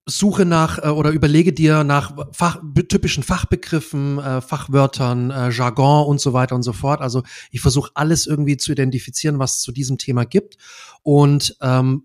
suche 0.07 0.45
nach 0.45 0.79
äh, 0.79 0.91
oder 0.91 1.11
überlege 1.11 1.53
dir 1.53 1.83
nach 1.83 2.17
Fach, 2.31 2.63
typischen 2.89 3.25
Fachbegriffen, 3.25 4.21
äh, 4.21 4.41
Fachwörtern, 4.41 5.33
äh, 5.33 5.51
Jargon 5.51 6.07
und 6.07 6.21
so 6.21 6.33
weiter 6.33 6.55
und 6.55 6.63
so 6.63 6.73
fort. 6.73 7.01
Also 7.01 7.25
ich 7.51 7.61
versuche 7.61 7.91
alles 7.95 8.29
irgendwie 8.29 8.57
zu 8.59 8.71
identifizieren, 8.71 9.41
was 9.41 9.61
zu 9.61 9.73
diesem 9.73 9.99
Thema 9.99 10.25
gibt 10.25 10.57
und 11.03 11.57
ähm, 11.61 12.05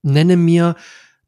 nenne 0.00 0.38
mir 0.38 0.74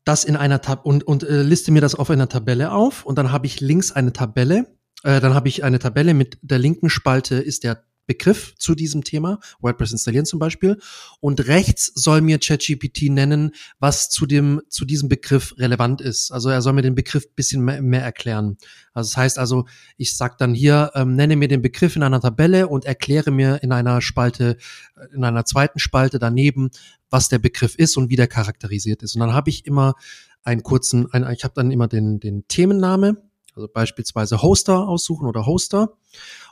das 0.04 0.24
in 0.24 0.36
einer 0.36 0.62
Tab 0.62 0.86
und, 0.86 1.06
und 1.06 1.22
äh, 1.22 1.42
liste 1.42 1.70
mir 1.70 1.82
das 1.82 1.94
auf 1.94 2.08
einer 2.08 2.30
Tabelle 2.30 2.72
auf 2.72 3.04
und 3.04 3.18
dann 3.18 3.30
habe 3.30 3.44
ich 3.44 3.60
links 3.60 3.92
eine 3.92 4.14
Tabelle. 4.14 4.74
Äh, 5.02 5.20
dann 5.20 5.34
habe 5.34 5.48
ich 5.48 5.64
eine 5.64 5.78
Tabelle 5.78 6.14
mit 6.14 6.38
der 6.40 6.58
linken 6.58 6.88
Spalte 6.88 7.34
ist 7.34 7.62
der 7.62 7.84
Begriff 8.10 8.56
zu 8.58 8.74
diesem 8.74 9.04
Thema, 9.04 9.38
WordPress 9.60 9.92
installieren 9.92 10.26
zum 10.26 10.40
Beispiel. 10.40 10.80
Und 11.20 11.46
rechts 11.46 11.92
soll 11.94 12.22
mir 12.22 12.40
ChatGPT 12.40 13.02
nennen, 13.02 13.52
was 13.78 14.10
zu 14.10 14.26
dem, 14.26 14.62
zu 14.68 14.84
diesem 14.84 15.08
Begriff 15.08 15.54
relevant 15.58 16.00
ist. 16.00 16.32
Also 16.32 16.48
er 16.48 16.60
soll 16.60 16.72
mir 16.72 16.82
den 16.82 16.96
Begriff 16.96 17.32
bisschen 17.36 17.64
mehr, 17.64 17.80
mehr 17.82 18.02
erklären. 18.02 18.56
Also 18.94 19.10
das 19.10 19.16
heißt 19.16 19.38
also, 19.38 19.66
ich 19.96 20.16
sag 20.16 20.38
dann 20.38 20.54
hier, 20.54 20.90
ähm, 20.96 21.14
nenne 21.14 21.36
mir 21.36 21.46
den 21.46 21.62
Begriff 21.62 21.94
in 21.94 22.02
einer 22.02 22.20
Tabelle 22.20 22.66
und 22.66 22.84
erkläre 22.84 23.30
mir 23.30 23.62
in 23.62 23.70
einer 23.70 24.00
Spalte, 24.00 24.56
äh, 24.96 25.14
in 25.14 25.22
einer 25.22 25.44
zweiten 25.44 25.78
Spalte 25.78 26.18
daneben, 26.18 26.70
was 27.10 27.28
der 27.28 27.38
Begriff 27.38 27.76
ist 27.76 27.96
und 27.96 28.10
wie 28.10 28.16
der 28.16 28.26
charakterisiert 28.26 29.04
ist. 29.04 29.14
Und 29.14 29.20
dann 29.20 29.34
habe 29.34 29.50
ich 29.50 29.66
immer 29.66 29.94
einen 30.42 30.64
kurzen, 30.64 31.12
ein, 31.12 31.30
ich 31.32 31.44
habe 31.44 31.54
dann 31.54 31.70
immer 31.70 31.86
den, 31.86 32.18
den 32.18 32.48
Themenname, 32.48 33.29
also 33.60 33.72
beispielsweise 33.72 34.42
Hoster 34.42 34.88
aussuchen 34.88 35.28
oder 35.28 35.46
Hoster. 35.46 35.96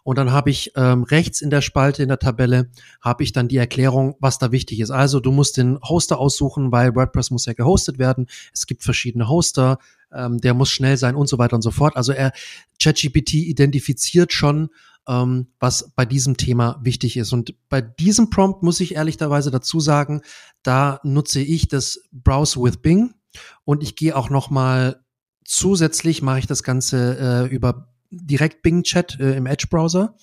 Und 0.05 0.19
dann 0.19 0.31
habe 0.31 0.51
ich 0.51 0.73
ähm, 0.77 1.03
rechts 1.03 1.41
in 1.41 1.51
der 1.51 1.63
Spalte 1.63 2.03
in 2.03 2.09
der 2.09 2.19
Tabelle 2.19 2.71
habe 3.01 3.23
ich 3.23 3.33
dann 3.33 3.49
die 3.49 3.57
Erklärung, 3.57 4.15
was 4.21 4.39
da 4.39 4.53
wichtig 4.53 4.81
ist. 4.81 4.91
Also 4.91 5.21
du 5.21 5.33
musst 5.33 5.57
den 5.57 5.79
Hoster 5.81 6.19
aussuchen, 6.19 6.71
weil 6.71 6.95
WordPress 6.95 7.31
muss 7.31 7.47
ja 7.47 7.55
gehostet 7.55 7.99
werden. 7.99 8.27
Es 8.53 8.67
gibt 8.67 8.85
verschiedene 8.85 9.29
Hoster, 9.29 9.79
ähm, 10.13 10.39
der 10.39 10.55
muss 10.55 10.71
schnell 10.71 10.97
sein 10.97 11.17
und 11.17 11.29
so 11.29 11.39
weiter 11.39 11.57
und 11.57 11.63
so 11.63 11.71
fort. 11.71 11.97
Also 11.97 12.13
er 12.13 12.33
ChatGPT 12.81 13.35
identifiziert 13.35 14.33
schon, 14.33 14.69
ähm, 15.09 15.49
was 15.59 15.91
bei 15.97 16.05
diesem 16.05 16.37
Thema 16.37 16.79
wichtig 16.83 17.17
ist. 17.17 17.33
Und 17.33 17.55
bei 17.69 17.81
diesem 17.81 18.31
Prompt 18.31 18.63
muss 18.63 18.81
ich 18.81 18.95
ehrlicherweise 18.95 19.51
dazu 19.51 19.81
sagen, 19.81 20.21
da 20.63 21.01
nutze 21.03 21.41
ich 21.41 21.69
das 21.69 22.03
Browse 22.13 22.61
with 22.63 22.79
Bing 22.79 23.15
und 23.65 23.83
ich 23.83 23.97
gehe 23.97 24.15
auch 24.17 24.31
noch 24.31 24.51
mal 24.51 25.03
zusätzlich 25.49 26.23
mache 26.23 26.41
ich 26.41 26.47
das 26.47 26.63
Ganze 26.63 27.49
äh, 27.49 27.55
über 27.55 27.89
direkt 28.11 28.63
Bing 28.63 28.83
Chat 28.83 29.19
äh, 29.19 29.35
im 29.35 29.47
Edge-Browser 29.47 30.15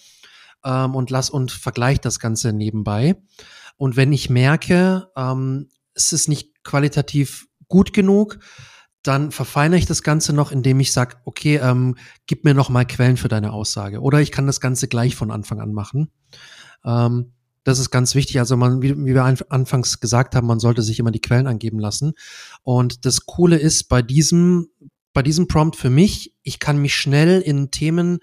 ähm, 0.63 0.95
und 0.95 1.09
lass 1.09 1.29
und 1.29 1.51
vergleiche 1.51 1.99
das 1.99 2.19
Ganze 2.19 2.53
nebenbei. 2.53 3.15
Und 3.75 3.97
wenn 3.97 4.13
ich 4.13 4.29
merke, 4.29 5.09
ähm, 5.17 5.69
es 5.95 6.13
ist 6.13 6.29
nicht 6.29 6.63
qualitativ 6.63 7.47
gut 7.67 7.91
genug, 7.91 8.39
dann 9.01 9.31
verfeinere 9.31 9.79
ich 9.79 9.85
das 9.85 10.03
Ganze 10.03 10.31
noch, 10.31 10.51
indem 10.51 10.79
ich 10.79 10.91
sage, 10.91 11.17
okay, 11.25 11.57
ähm, 11.57 11.95
gib 12.27 12.43
mir 12.43 12.53
noch 12.53 12.69
mal 12.69 12.85
Quellen 12.85 13.17
für 13.17 13.27
deine 13.27 13.51
Aussage. 13.51 14.01
Oder 14.01 14.21
ich 14.21 14.31
kann 14.31 14.47
das 14.47 14.61
Ganze 14.61 14.87
gleich 14.87 15.15
von 15.15 15.31
Anfang 15.31 15.59
an 15.59 15.73
machen. 15.73 16.11
Ähm, 16.83 17.33
das 17.65 17.79
ist 17.79 17.89
ganz 17.89 18.13
wichtig. 18.13 18.39
Also 18.39 18.55
man, 18.55 18.81
wie, 18.83 18.95
wie 18.95 19.13
wir 19.15 19.25
anfangs 19.49 19.99
gesagt 19.99 20.35
haben, 20.35 20.47
man 20.47 20.59
sollte 20.59 20.83
sich 20.83 20.99
immer 20.99 21.11
die 21.11 21.19
Quellen 21.19 21.47
angeben 21.47 21.79
lassen. 21.79 22.13
Und 22.61 23.05
das 23.05 23.25
Coole 23.25 23.57
ist 23.57 23.89
bei 23.89 24.03
diesem 24.03 24.69
bei 25.15 25.23
diesem 25.23 25.47
Prompt 25.47 25.77
für 25.77 25.89
mich, 25.89 26.35
ich 26.43 26.59
kann 26.59 26.77
mich 26.77 26.93
schnell 26.93 27.39
in 27.41 27.71
Themen, 27.71 28.19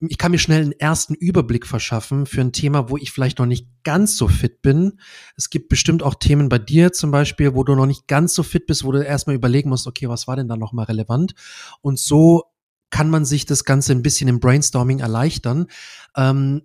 ich 0.00 0.18
kann 0.18 0.30
mir 0.30 0.38
schnell 0.38 0.62
einen 0.62 0.72
ersten 0.72 1.14
Überblick 1.14 1.66
verschaffen 1.66 2.26
für 2.26 2.40
ein 2.40 2.52
Thema, 2.52 2.88
wo 2.88 2.96
ich 2.96 3.10
vielleicht 3.10 3.40
noch 3.40 3.46
nicht 3.46 3.66
ganz 3.82 4.16
so 4.16 4.28
fit 4.28 4.62
bin. 4.62 5.00
Es 5.36 5.50
gibt 5.50 5.68
bestimmt 5.68 6.02
auch 6.02 6.14
Themen 6.14 6.48
bei 6.48 6.58
dir 6.58 6.92
zum 6.92 7.10
Beispiel, 7.10 7.54
wo 7.54 7.64
du 7.64 7.74
noch 7.74 7.86
nicht 7.86 8.06
ganz 8.06 8.34
so 8.34 8.44
fit 8.44 8.66
bist, 8.66 8.84
wo 8.84 8.92
du 8.92 9.04
erstmal 9.04 9.34
überlegen 9.34 9.68
musst, 9.68 9.88
okay, 9.88 10.08
was 10.08 10.28
war 10.28 10.36
denn 10.36 10.48
da 10.48 10.56
nochmal 10.56 10.86
relevant? 10.86 11.34
Und 11.80 11.98
so 11.98 12.44
kann 12.90 13.10
man 13.10 13.24
sich 13.24 13.44
das 13.44 13.64
Ganze 13.64 13.92
ein 13.92 14.02
bisschen 14.02 14.28
im 14.28 14.38
Brainstorming 14.38 15.00
erleichtern. 15.00 15.66
Ähm, 16.16 16.62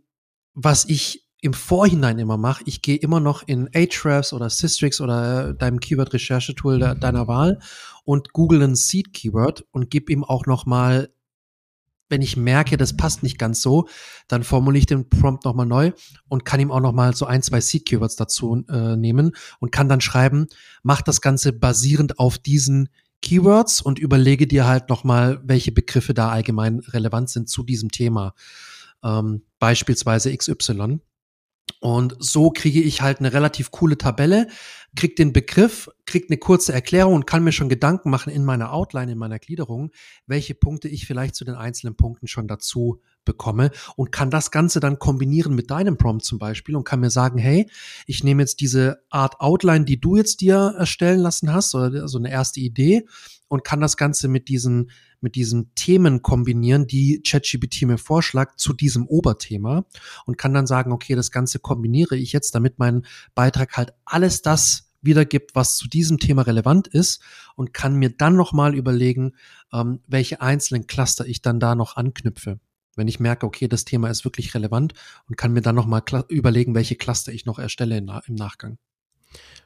was 0.54 0.86
ich 0.86 1.27
im 1.48 1.54
Vorhinein 1.54 2.20
immer 2.20 2.38
mache, 2.38 2.64
ich 2.66 2.82
gehe 2.82 2.98
immer 2.98 3.22
noch 3.22 3.42
in 3.48 3.70
Ahrefs 3.74 4.34
oder 4.34 4.50
Systrix 4.50 5.00
oder 5.00 5.54
deinem 5.54 5.80
Keyword-Recherchetool 5.80 6.80
de 6.80 7.00
deiner 7.00 7.28
Wahl 7.28 7.60
und 8.04 8.34
google 8.34 8.62
ein 8.62 8.76
Seed-Keyword 8.76 9.66
und 9.72 9.90
gebe 9.90 10.12
ihm 10.12 10.26
auch 10.26 10.46
noch 10.46 10.66
mal, 10.66 11.10
wenn 12.10 12.22
ich 12.22 12.36
merke, 12.36 12.76
das 12.76 12.98
passt 12.98 13.24
nicht 13.24 13.40
ganz 13.40 13.62
so, 13.62 13.88
dann 14.28 14.44
formuliere 14.44 14.80
ich 14.80 14.86
den 14.88 15.10
Prompt 15.10 15.46
noch 15.46 15.56
mal 15.56 15.66
neu 15.66 15.94
und 16.28 16.44
kann 16.44 16.60
ihm 16.60 16.70
auch 16.70 16.82
noch 16.82 16.92
mal 16.92 17.16
so 17.16 17.26
ein, 17.26 17.42
zwei 17.42 17.62
Seed-Keywords 17.62 18.18
dazu 18.18 18.66
äh, 18.70 18.98
nehmen 18.98 19.32
und 19.60 19.72
kann 19.72 19.88
dann 19.88 20.02
schreiben, 20.02 20.48
mach 20.84 21.02
das 21.02 21.22
Ganze 21.22 21.54
basierend 21.54 22.20
auf 22.20 22.38
diesen 22.38 22.90
Keywords 23.22 23.82
und 23.82 24.00
überlege 24.00 24.48
dir 24.48 24.68
halt 24.68 24.90
noch 24.90 25.06
mal, 25.06 25.40
welche 25.44 25.72
Begriffe 25.72 26.14
da 26.14 26.30
allgemein 26.30 26.80
relevant 26.80 27.30
sind 27.30 27.48
zu 27.48 27.64
diesem 27.64 27.90
Thema. 27.90 28.34
Ähm, 29.02 29.44
beispielsweise 29.60 30.36
XY. 30.36 31.00
Und 31.80 32.16
so 32.20 32.50
kriege 32.50 32.82
ich 32.82 33.02
halt 33.02 33.20
eine 33.20 33.34
relativ 33.34 33.72
coole 33.72 33.98
Tabelle, 33.98 34.48
krieg 34.96 35.16
den 35.16 35.32
Begriff, 35.32 35.90
krieg 36.06 36.26
eine 36.28 36.38
kurze 36.38 36.74
Erklärung 36.74 37.14
und 37.14 37.28
kann 37.28 37.44
mir 37.44 37.52
schon 37.52 37.70
Gedanken 37.70 38.10
machen 38.10 38.32
in 38.32 38.46
meiner 38.46 38.74
Outline, 38.74 39.12
in 39.12 39.18
meiner 39.18 39.38
Gliederung, 39.38 39.92
welche 40.26 40.56
Punkte 40.56 40.88
ich 40.88 41.06
vielleicht 41.06 41.36
zu 41.36 41.46
den 41.46 41.56
einzelnen 41.56 41.96
Punkten 41.96 42.28
schon 42.28 42.48
dazu 42.48 43.02
bekomme 43.26 43.72
und 43.96 44.12
kann 44.12 44.32
das 44.32 44.50
Ganze 44.50 44.80
dann 44.80 44.98
kombinieren 44.98 45.54
mit 45.54 45.70
deinem 45.70 45.98
Prompt 45.98 46.26
zum 46.26 46.40
Beispiel 46.40 46.76
und 46.76 46.84
kann 46.84 47.02
mir 47.02 47.12
sagen, 47.12 47.38
hey, 47.38 47.70
ich 48.08 48.24
nehme 48.24 48.42
jetzt 48.42 48.60
diese 48.62 49.04
Art 49.10 49.40
Outline, 49.40 49.86
die 49.86 50.00
du 50.00 50.16
jetzt 50.16 50.42
dir 50.42 50.74
erstellen 50.78 51.20
lassen 51.20 51.54
hast, 51.54 51.76
oder 51.76 52.08
so 52.08 52.18
eine 52.18 52.32
erste 52.32 52.60
Idee 52.60 53.06
und 53.50 53.64
kann 53.64 53.82
das 53.82 53.98
Ganze 53.98 54.28
mit 54.28 54.48
diesen, 54.48 54.90
mit 55.22 55.36
diesen 55.36 55.74
Themen 55.76 56.22
kombinieren, 56.22 56.88
die 56.88 57.22
ChatGPT 57.26 57.84
mir 57.84 57.98
vorschlägt 57.98 58.60
zu 58.60 58.74
diesem 58.74 59.08
Oberthema 59.08 59.86
und 60.26 60.38
kann 60.38 60.54
dann 60.54 60.68
sagen, 60.68 60.92
okay, 60.92 61.16
das 61.16 61.32
Ganze 61.32 61.60
kombiniere 61.60 62.16
ich 62.16 62.34
jetzt, 62.34 62.56
damit 62.56 62.80
mein 62.80 63.06
Beitrag 63.36 63.78
halt 63.78 63.94
alles 64.06 64.42
das 64.42 64.92
wiedergibt, 65.02 65.56
was 65.56 65.78
zu 65.78 65.88
diesem 65.88 66.18
Thema 66.18 66.42
relevant 66.44 66.88
ist 66.88 67.22
und 67.56 67.74
kann 67.74 67.96
mir 67.96 68.10
dann 68.10 68.36
nochmal 68.36 68.76
überlegen, 68.76 69.34
ähm, 69.72 70.00
welche 70.08 70.42
einzelnen 70.42 70.88
Cluster 70.88 71.26
ich 71.26 71.42
dann 71.42 71.60
da 71.60 71.76
noch 71.76 71.96
anknüpfe 71.96 72.60
wenn 72.98 73.08
ich 73.08 73.20
merke, 73.20 73.46
okay, 73.46 73.68
das 73.68 73.86
Thema 73.86 74.10
ist 74.10 74.26
wirklich 74.26 74.54
relevant 74.56 74.94
und 75.30 75.38
kann 75.38 75.54
mir 75.54 75.62
dann 75.62 75.76
nochmal 75.76 76.02
überlegen, 76.30 76.76
welche 76.76 76.96
Cluster 76.96 77.32
ich 77.32 77.46
noch 77.46 77.60
erstelle 77.60 77.98
im 77.98 78.36
Nachgang. 78.36 78.78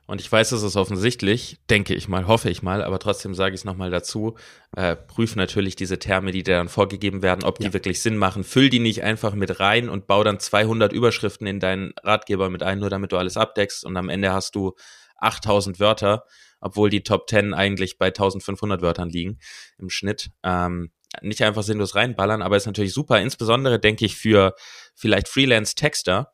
Und 0.08 0.20
ich 0.20 0.30
weiß, 0.30 0.52
es 0.52 0.64
ist 0.64 0.76
offensichtlich, 0.76 1.58
denke 1.70 1.94
ich 1.94 2.10
mal, 2.10 2.28
hoffe 2.28 2.50
ich 2.50 2.62
mal, 2.62 2.84
aber 2.84 3.00
trotzdem 3.00 3.34
sage 3.34 3.56
ich 3.56 3.62
es 3.62 3.66
nochmal 3.66 3.92
dazu. 3.92 4.36
Äh, 4.76 4.98
prüf 4.98 5.38
natürlich 5.38 5.78
diese 5.78 6.00
Terme, 6.00 6.32
die 6.32 6.44
dir 6.44 6.58
dann 6.58 6.68
vorgegeben 6.68 7.22
werden, 7.22 7.46
ob 7.46 7.60
die 7.60 7.68
ja. 7.68 7.74
wirklich 7.74 8.02
Sinn 8.02 8.18
machen. 8.18 8.44
Füll 8.44 8.70
die 8.70 8.80
nicht 8.80 9.04
einfach 9.04 9.36
mit 9.36 9.62
rein 9.62 9.88
und 9.88 10.08
bau 10.08 10.24
dann 10.26 10.38
200 10.38 10.92
Überschriften 10.92 11.48
in 11.48 11.62
deinen 11.62 11.94
Ratgeber 12.04 12.50
mit 12.50 12.62
ein, 12.62 12.80
nur 12.80 12.90
damit 12.90 13.14
du 13.14 13.18
alles 13.18 13.38
abdeckst 13.38 13.86
und 13.86 13.96
am 13.96 14.10
Ende 14.10 14.34
hast 14.34 14.56
du 14.56 14.74
8000 15.18 15.80
Wörter, 15.80 16.26
obwohl 16.60 16.90
die 16.90 17.04
Top 17.04 17.30
10 17.30 17.54
eigentlich 17.54 17.98
bei 17.98 18.08
1500 18.08 18.82
Wörtern 18.82 19.10
liegen 19.10 19.40
im 19.78 19.90
Schnitt. 19.90 20.32
Ähm, 20.44 20.92
nicht 21.22 21.42
einfach 21.44 21.64
sinnlos 21.64 21.96
reinballern, 21.96 22.42
aber 22.42 22.58
ist 22.58 22.66
natürlich 22.66 22.94
super, 22.94 23.22
insbesondere 23.22 23.80
denke 23.80 24.06
ich 24.06 24.16
für 24.16 24.56
vielleicht 24.96 25.28
Freelance-Texter, 25.28 26.32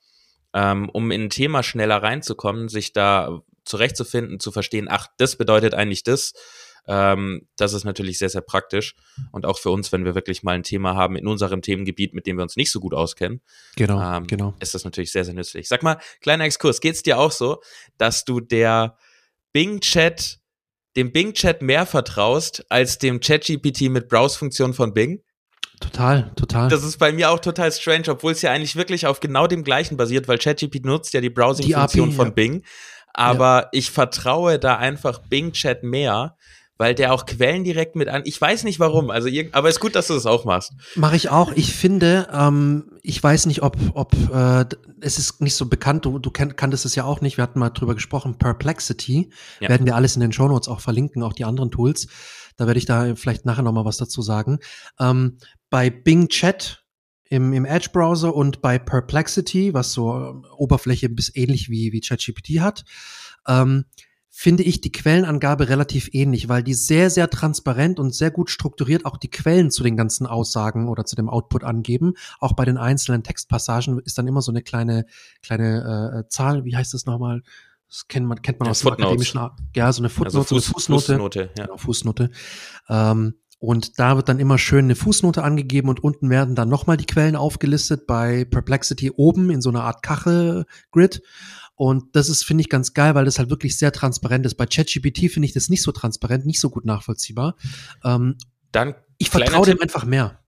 ähm, 0.53 0.89
um 0.89 1.11
in 1.11 1.25
ein 1.25 1.29
Thema 1.29 1.63
schneller 1.63 2.01
reinzukommen, 2.01 2.69
sich 2.69 2.93
da 2.93 3.41
zurechtzufinden, 3.65 4.39
zu 4.39 4.51
verstehen, 4.51 4.87
ach, 4.89 5.07
das 5.17 5.35
bedeutet 5.35 5.73
eigentlich 5.73 6.03
das. 6.03 6.33
Ähm, 6.87 7.47
das 7.57 7.73
ist 7.73 7.83
natürlich 7.83 8.17
sehr, 8.17 8.29
sehr 8.29 8.41
praktisch. 8.41 8.95
Und 9.31 9.45
auch 9.45 9.59
für 9.59 9.71
uns, 9.71 9.91
wenn 9.91 10.05
wir 10.05 10.15
wirklich 10.15 10.43
mal 10.43 10.53
ein 10.53 10.63
Thema 10.63 10.95
haben 10.95 11.17
in 11.17 11.27
unserem 11.27 11.61
Themengebiet, 11.61 12.13
mit 12.13 12.25
dem 12.27 12.37
wir 12.37 12.43
uns 12.43 12.55
nicht 12.55 12.71
so 12.71 12.79
gut 12.79 12.93
auskennen, 12.93 13.41
genau, 13.75 14.01
ähm, 14.01 14.25
genau. 14.27 14.55
ist 14.59 14.73
das 14.73 14.85
natürlich 14.85 15.11
sehr, 15.11 15.25
sehr 15.25 15.33
nützlich. 15.33 15.67
Sag 15.67 15.83
mal, 15.83 15.97
kleiner 16.21 16.45
Exkurs, 16.45 16.79
geht 16.79 16.95
es 16.95 17.03
dir 17.03 17.19
auch 17.19 17.31
so, 17.31 17.61
dass 17.97 18.23
du 18.23 18.39
der 18.39 18.97
Bing-Chat 19.51 20.39
dem 20.95 21.11
Bing-Chat 21.11 21.61
mehr 21.61 21.85
vertraust 21.85 22.65
als 22.69 22.97
dem 22.97 23.21
Chat-GPT 23.21 23.81
mit 23.91 24.09
Browse-Funktion 24.09 24.73
von 24.73 24.93
Bing? 24.93 25.23
Total, 25.79 26.31
total. 26.35 26.69
Das 26.69 26.83
ist 26.83 26.97
bei 26.97 27.11
mir 27.11 27.29
auch 27.29 27.39
total 27.39 27.71
strange, 27.71 28.09
obwohl 28.09 28.31
es 28.31 28.41
ja 28.41 28.51
eigentlich 28.51 28.75
wirklich 28.75 29.05
auf 29.05 29.19
genau 29.19 29.47
dem 29.47 29.63
gleichen 29.63 29.95
basiert, 29.95 30.27
weil 30.27 30.37
ChatGPT 30.37 30.85
nutzt 30.85 31.13
ja 31.13 31.21
die 31.21 31.29
Browsing-Funktion 31.29 32.11
von 32.13 32.27
ja. 32.27 32.33
Bing. 32.33 32.63
Aber 33.13 33.63
ja. 33.63 33.69
ich 33.71 33.91
vertraue 33.91 34.59
da 34.59 34.77
einfach 34.77 35.19
Bing 35.19 35.51
Chat 35.51 35.83
mehr, 35.83 36.35
weil 36.77 36.95
der 36.95 37.13
auch 37.13 37.25
Quellen 37.25 37.63
direkt 37.63 37.95
mit 37.95 38.07
an. 38.07 38.21
Ich 38.25 38.39
weiß 38.39 38.63
nicht 38.63 38.79
warum, 38.79 39.09
also 39.09 39.29
aber 39.51 39.69
ist 39.69 39.79
gut, 39.79 39.95
dass 39.95 40.07
du 40.07 40.13
das 40.13 40.25
auch 40.25 40.45
machst. 40.45 40.73
Mache 40.95 41.15
ich 41.15 41.29
auch. 41.29 41.51
Ich 41.53 41.73
finde, 41.73 42.27
ähm, 42.31 42.91
ich 43.01 43.21
weiß 43.21 43.47
nicht, 43.47 43.63
ob, 43.63 43.75
ob 43.93 44.13
äh, 44.31 44.65
es 45.01 45.17
ist 45.17 45.41
nicht 45.41 45.55
so 45.55 45.65
bekannt, 45.67 46.05
du, 46.05 46.19
du 46.19 46.29
kenn, 46.29 46.55
kanntest 46.55 46.85
es 46.85 46.95
ja 46.95 47.03
auch 47.03 47.21
nicht, 47.21 47.37
wir 47.37 47.43
hatten 47.43 47.59
mal 47.59 47.69
drüber 47.69 47.95
gesprochen, 47.95 48.37
Perplexity, 48.37 49.29
ja. 49.59 49.69
werden 49.69 49.85
wir 49.85 49.95
alles 49.95 50.15
in 50.15 50.21
den 50.21 50.31
Shownotes 50.31 50.67
auch 50.67 50.79
verlinken, 50.79 51.23
auch 51.23 51.33
die 51.33 51.45
anderen 51.45 51.71
Tools. 51.71 52.07
Da 52.57 52.67
werde 52.67 52.79
ich 52.79 52.85
da 52.85 53.15
vielleicht 53.15 53.45
nachher 53.45 53.63
nochmal 53.63 53.85
was 53.85 53.97
dazu 53.97 54.21
sagen. 54.21 54.59
Ähm, 54.99 55.37
bei 55.69 55.89
Bing 55.89 56.27
Chat 56.27 56.83
im, 57.29 57.53
im 57.53 57.65
Edge-Browser 57.65 58.35
und 58.35 58.61
bei 58.61 58.79
Perplexity, 58.79 59.73
was 59.73 59.93
so 59.93 60.13
äh, 60.13 60.47
Oberfläche 60.57 61.09
bis 61.09 61.33
ähnlich 61.35 61.69
wie, 61.69 61.91
wie 61.91 62.01
ChatGPT 62.01 62.59
hat, 62.59 62.85
ähm, 63.47 63.85
finde 64.39 64.61
ich 64.61 64.81
die 64.81 64.91
Quellenangabe 64.91 65.67
relativ 65.67 66.09
ähnlich, 66.13 66.47
weil 66.47 66.61
die 66.61 66.75
sehr, 66.75 67.09
sehr 67.09 67.27
transparent 67.27 67.99
und 67.99 68.13
sehr 68.13 68.29
gut 68.29 68.51
strukturiert 68.51 69.03
auch 69.03 69.17
die 69.17 69.31
Quellen 69.31 69.71
zu 69.71 69.81
den 69.81 69.97
ganzen 69.97 70.27
Aussagen 70.27 70.89
oder 70.89 71.05
zu 71.05 71.15
dem 71.15 71.27
Output 71.27 71.63
angeben. 71.63 72.13
Auch 72.39 72.53
bei 72.53 72.63
den 72.63 72.77
einzelnen 72.77 73.23
Textpassagen 73.23 73.99
ist 74.05 74.19
dann 74.19 74.27
immer 74.27 74.43
so 74.43 74.51
eine 74.51 74.61
kleine, 74.61 75.07
kleine 75.41 76.25
äh, 76.25 76.29
Zahl, 76.29 76.65
wie 76.65 76.75
heißt 76.75 76.93
das 76.93 77.07
nochmal? 77.07 77.41
Das 77.89 78.07
kennt 78.07 78.27
man, 78.27 78.41
kennt 78.41 78.59
man 78.59 78.67
ja, 78.67 78.71
aus 78.71 78.81
dem 78.81 78.91
akademischen, 78.91 79.39
ja, 79.75 79.93
so 79.93 80.01
eine 80.01 80.09
Footnote, 80.09 80.37
also 80.37 80.55
Fuß, 80.55 80.65
eine 80.65 80.73
Fußnote. 80.73 81.13
Fußnote, 81.13 81.49
ja. 81.57 81.65
Genau, 81.65 81.77
Fußnote. 81.77 82.31
Ähm, 82.89 83.35
und 83.59 83.97
da 83.97 84.15
wird 84.15 84.29
dann 84.29 84.39
immer 84.39 84.57
schön 84.57 84.85
eine 84.85 84.95
Fußnote 84.95 85.43
angegeben 85.43 85.89
und 85.89 86.03
unten 86.03 86.29
werden 86.29 86.53
dann 86.53 86.69
nochmal 86.69 86.97
die 86.97 87.05
Quellen 87.05 87.35
aufgelistet 87.35 88.05
bei 88.05 88.45
Perplexity 88.45 89.11
oben 89.11 89.49
in 89.49 89.61
so 89.61 89.69
einer 89.69 89.83
Art 89.83 90.03
Kachel-Grid. 90.03 91.23
Und 91.75 92.15
das 92.15 92.29
ist, 92.29 92.43
finde 92.43 92.61
ich, 92.61 92.69
ganz 92.69 92.93
geil, 92.93 93.15
weil 93.15 93.25
das 93.25 93.39
halt 93.39 93.49
wirklich 93.49 93.77
sehr 93.77 93.91
transparent 93.91 94.45
ist. 94.45 94.55
Bei 94.55 94.65
ChatGPT 94.65 95.31
finde 95.31 95.45
ich 95.45 95.53
das 95.53 95.69
nicht 95.69 95.81
so 95.81 95.91
transparent, 95.91 96.45
nicht 96.45 96.59
so 96.59 96.69
gut 96.69 96.85
nachvollziehbar. 96.85 97.55
Ähm, 98.03 98.35
dann 98.71 98.95
ich 99.17 99.29
vertraue 99.29 99.65
dem 99.65 99.81
einfach 99.81 100.05
mehr. 100.05 100.39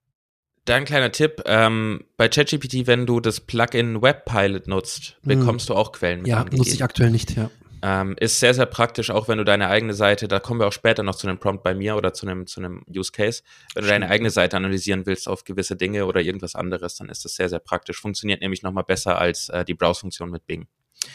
Dann 0.69 0.85
kleiner 0.85 1.11
Tipp, 1.11 1.41
ähm, 1.45 2.05
bei 2.15 2.29
ChatGPT, 2.29 2.85
wenn 2.85 3.07
du 3.07 3.19
das 3.19 3.39
Plugin 3.39 4.03
Webpilot 4.03 4.67
nutzt, 4.67 5.17
hm. 5.23 5.39
bekommst 5.39 5.67
hm. 5.67 5.73
du 5.73 5.79
auch 5.79 5.91
Quellen 5.91 6.19
mit 6.19 6.27
Ja, 6.27 6.38
angegeben. 6.38 6.57
nutze 6.59 6.75
ich 6.75 6.83
aktuell 6.83 7.09
nicht, 7.09 7.35
ja. 7.35 7.49
Ähm, 7.81 8.15
ist 8.19 8.39
sehr, 8.39 8.53
sehr 8.53 8.67
praktisch, 8.67 9.09
auch 9.09 9.27
wenn 9.27 9.39
du 9.39 9.45
deine 9.45 9.69
eigene 9.69 9.93
Seite, 9.95 10.27
da 10.27 10.39
kommen 10.39 10.59
wir 10.59 10.67
auch 10.67 10.73
später 10.73 11.01
noch 11.01 11.15
zu 11.15 11.27
einem 11.27 11.39
Prompt 11.39 11.63
bei 11.63 11.73
mir 11.73 11.95
oder 11.95 12.13
zu 12.13 12.27
einem, 12.27 12.45
zu 12.45 12.59
einem 12.59 12.83
Use 12.88 13.11
Case. 13.11 13.41
Wenn 13.73 13.83
du 13.83 13.89
deine 13.89 14.09
eigene 14.09 14.29
Seite 14.29 14.57
analysieren 14.57 15.07
willst 15.07 15.27
auf 15.27 15.43
gewisse 15.43 15.75
Dinge 15.75 16.05
oder 16.05 16.21
irgendwas 16.21 16.53
anderes, 16.53 16.95
dann 16.95 17.09
ist 17.09 17.25
das 17.25 17.33
sehr, 17.33 17.49
sehr 17.49 17.59
praktisch. 17.59 17.99
Funktioniert 17.99 18.41
nämlich 18.41 18.61
nochmal 18.61 18.83
besser 18.83 19.17
als 19.17 19.49
äh, 19.49 19.65
die 19.65 19.73
Browse-Funktion 19.73 20.29
mit 20.29 20.45
Bing. 20.45 20.67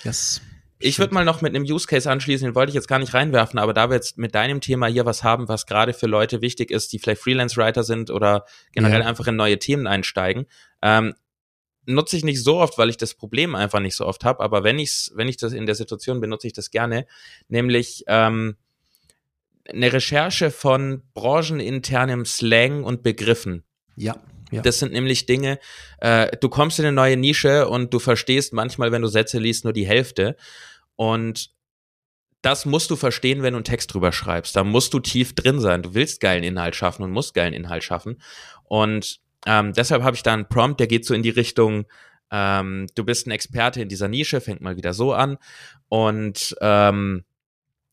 Yes. 0.02 0.40
Ich 0.85 0.99
würde 0.99 1.14
mal 1.14 1.25
noch 1.25 1.41
mit 1.41 1.57
einem 1.57 1.64
Use 1.64 1.87
Case 1.87 2.11
anschließen, 2.11 2.47
den 2.47 2.55
wollte 2.55 2.69
ich 2.69 2.75
jetzt 2.75 2.88
gar 2.88 2.99
nicht 2.99 3.14
reinwerfen, 3.14 3.59
aber 3.59 3.73
da 3.73 3.88
wir 3.88 3.95
jetzt 3.95 4.19
mit 4.19 4.35
deinem 4.35 4.61
Thema 4.61 4.87
hier 4.87 5.07
was 5.07 5.25
haben, 5.25 5.49
was 5.49 5.64
gerade 5.64 5.95
für 5.95 6.07
Leute 6.07 6.43
wichtig 6.43 6.71
ist, 6.71 6.93
die 6.93 6.99
vielleicht 6.99 7.23
Freelance-Writer 7.23 7.83
sind 7.85 8.11
oder 8.11 8.45
generell 8.73 9.00
ja. 9.00 9.07
einfach 9.07 9.26
in 9.26 9.37
neue 9.37 9.59
Themen 9.59 9.87
einsteigen, 9.87 10.45
ähm, 10.83 11.14
nutze 11.87 12.19
ich 12.19 12.25
nicht 12.25 12.45
so 12.45 12.59
oft, 12.59 12.76
weil 12.76 12.91
ich 12.91 12.99
das 12.99 13.14
Problem 13.14 13.55
einfach 13.55 13.81
nicht 13.81 13.97
so 13.97 14.05
oft 14.05 14.25
habe, 14.25 14.45
aber 14.45 14.62
wenn 14.62 14.79
ich's, 14.79 15.11
wenn 15.14 15.26
ich 15.26 15.38
das 15.38 15.55
in 15.55 15.64
der 15.64 15.75
Situation 15.75 16.21
benutze 16.21 16.49
ich 16.49 16.53
das 16.53 16.71
gerne, 16.71 17.07
nämlich 17.49 18.05
ähm, 18.07 18.57
eine 19.67 19.91
Recherche 19.91 20.50
von 20.50 21.03
brancheninternem 21.14 22.26
Slang 22.26 22.85
und 22.85 23.03
Begriffen. 23.03 23.64
Ja. 23.97 24.17
Ja. 24.50 24.61
Das 24.61 24.79
sind 24.79 24.93
nämlich 24.93 25.25
Dinge, 25.25 25.59
äh, 25.99 26.37
du 26.37 26.49
kommst 26.50 26.79
in 26.79 26.85
eine 26.85 26.95
neue 26.95 27.17
Nische 27.17 27.69
und 27.69 27.93
du 27.93 27.99
verstehst 27.99 28.53
manchmal, 28.53 28.93
wenn 28.93 29.03
du 29.03 29.09
Sätze 29.09 29.38
liest, 29.38 29.64
nur 29.64 29.73
die 29.73 29.87
Hälfte. 29.87 30.37
Und 30.96 31.50
das 32.42 32.66
musst 32.66 32.90
du 32.90 32.96
verstehen, 32.96 33.42
wenn 33.42 33.54
du 33.54 33.58
einen 33.58 33.64
Text 33.64 33.92
drüber 33.94 34.12
schreibst. 34.12 34.54
Da 34.54 34.64
musst 34.64 34.92
du 34.92 35.00
tief 35.00 35.34
drin 35.34 35.60
sein. 35.60 35.82
Du 35.82 35.94
willst 35.94 36.20
geilen 36.20 36.44
Inhalt 36.44 36.76
schaffen 36.76 37.02
und 37.02 37.10
musst 37.10 37.34
geilen 37.34 37.54
Inhalt 37.54 37.84
schaffen. 37.84 38.20
Und 38.64 39.20
ähm, 39.46 39.72
deshalb 39.72 40.02
habe 40.02 40.16
ich 40.16 40.22
da 40.22 40.34
einen 40.34 40.48
Prompt, 40.48 40.80
der 40.80 40.86
geht 40.86 41.06
so 41.06 41.14
in 41.14 41.22
die 41.22 41.30
Richtung, 41.30 41.86
ähm, 42.30 42.86
du 42.94 43.04
bist 43.04 43.26
ein 43.26 43.30
Experte 43.30 43.80
in 43.80 43.88
dieser 43.88 44.08
Nische, 44.08 44.40
fängt 44.40 44.60
mal 44.60 44.76
wieder 44.76 44.92
so 44.92 45.12
an. 45.12 45.38
Und 45.88 46.56
ähm, 46.60 47.24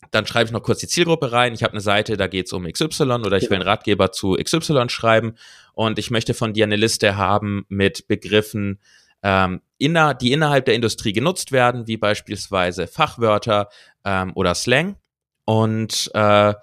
dann 0.10 0.25
schreibe 0.25 0.46
ich 0.46 0.51
noch 0.51 0.63
kurz 0.63 0.79
die 0.79 0.88
Zielgruppe 0.88 1.31
rein. 1.31 1.53
Ich 1.53 1.63
habe 1.63 1.74
eine 1.74 1.81
Seite, 1.81 2.17
da 2.17 2.27
geht 2.27 2.48
es 2.48 2.53
um 2.53 2.65
XY 2.65 3.03
oder 3.03 3.38
ich 3.38 3.50
will 3.50 3.55
einen 3.55 3.67
Ratgeber 3.67 4.12
zu 4.12 4.34
XY 4.34 4.89
schreiben 4.89 5.36
und 5.74 6.00
ich 6.00 6.12
möchte 6.12 6.34
von 6.34 6.53
dir 6.53 6.65
eine 6.65 6.75
Liste 6.75 7.15
haben 7.15 7.65
mit 7.70 8.08
Begriffen, 8.08 8.79
ähm, 9.24 9.62
inner, 9.78 10.13
die 10.13 10.32
innerhalb 10.32 10.66
der 10.66 10.75
Industrie 10.75 11.13
genutzt 11.13 11.51
werden, 11.51 11.88
wie 11.88 11.98
beispielsweise 11.98 12.88
Fachwörter 12.88 13.70
ähm, 14.06 14.32
oder 14.36 14.56
Slang. 14.56 14.98
Und 15.46 16.12
äh, 16.13 16.54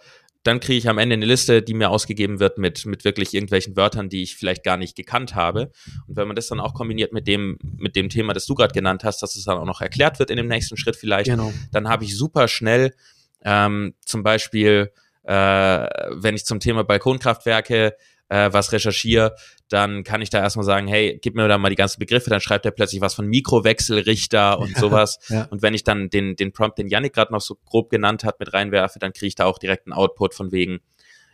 dann 0.44 0.60
kriege 0.60 0.78
ich 0.78 0.88
am 0.88 0.98
Ende 0.98 1.14
eine 1.14 1.26
Liste, 1.26 1.62
die 1.62 1.74
mir 1.74 1.90
ausgegeben 1.90 2.40
wird 2.40 2.58
mit, 2.58 2.86
mit 2.86 3.04
wirklich 3.04 3.34
irgendwelchen 3.34 3.76
Wörtern, 3.76 4.08
die 4.08 4.22
ich 4.22 4.36
vielleicht 4.36 4.64
gar 4.64 4.76
nicht 4.76 4.96
gekannt 4.96 5.34
habe. 5.34 5.72
Und 6.06 6.16
wenn 6.16 6.26
man 6.26 6.36
das 6.36 6.46
dann 6.46 6.60
auch 6.60 6.74
kombiniert 6.74 7.12
mit 7.12 7.26
dem, 7.26 7.58
mit 7.76 7.96
dem 7.96 8.08
Thema, 8.08 8.32
das 8.32 8.46
du 8.46 8.54
gerade 8.54 8.72
genannt 8.72 9.04
hast, 9.04 9.20
dass 9.20 9.36
es 9.36 9.44
dann 9.44 9.58
auch 9.58 9.66
noch 9.66 9.80
erklärt 9.80 10.18
wird 10.18 10.30
in 10.30 10.36
dem 10.36 10.48
nächsten 10.48 10.76
Schritt 10.76 10.96
vielleicht, 10.96 11.28
genau. 11.28 11.52
dann 11.72 11.88
habe 11.88 12.04
ich 12.04 12.16
super 12.16 12.48
schnell 12.48 12.94
ähm, 13.42 13.94
zum 14.04 14.22
Beispiel, 14.22 14.92
äh, 15.24 15.32
wenn 15.32 16.34
ich 16.34 16.46
zum 16.46 16.60
Thema 16.60 16.84
Balkonkraftwerke 16.84 17.94
äh, 18.28 18.52
was 18.52 18.72
recherchiere, 18.72 19.34
dann 19.68 20.04
kann 20.04 20.22
ich 20.22 20.30
da 20.30 20.38
erstmal 20.38 20.64
sagen, 20.64 20.86
hey, 20.86 21.18
gib 21.20 21.34
mir 21.34 21.48
da 21.48 21.58
mal 21.58 21.70
die 21.70 21.76
ganzen 21.76 21.98
Begriffe, 21.98 22.30
dann 22.30 22.40
schreibt 22.40 22.64
er 22.64 22.70
plötzlich 22.70 23.00
was 23.00 23.14
von 23.14 23.26
Mikrowechselrichter 23.26 24.58
und 24.58 24.76
sowas. 24.78 25.18
ja. 25.28 25.44
Und 25.50 25.62
wenn 25.62 25.74
ich 25.74 25.84
dann 25.84 26.10
den, 26.10 26.36
den 26.36 26.52
Prompt, 26.52 26.78
den 26.78 26.88
Yannick 26.88 27.14
gerade 27.14 27.32
noch 27.32 27.40
so 27.40 27.56
grob 27.64 27.90
genannt 27.90 28.24
hat, 28.24 28.40
mit 28.40 28.52
reinwerfe, 28.52 28.98
dann 28.98 29.12
kriege 29.12 29.28
ich 29.28 29.34
da 29.34 29.44
auch 29.46 29.58
direkt 29.58 29.86
einen 29.86 29.94
Output 29.94 30.34
von 30.34 30.52
wegen 30.52 30.80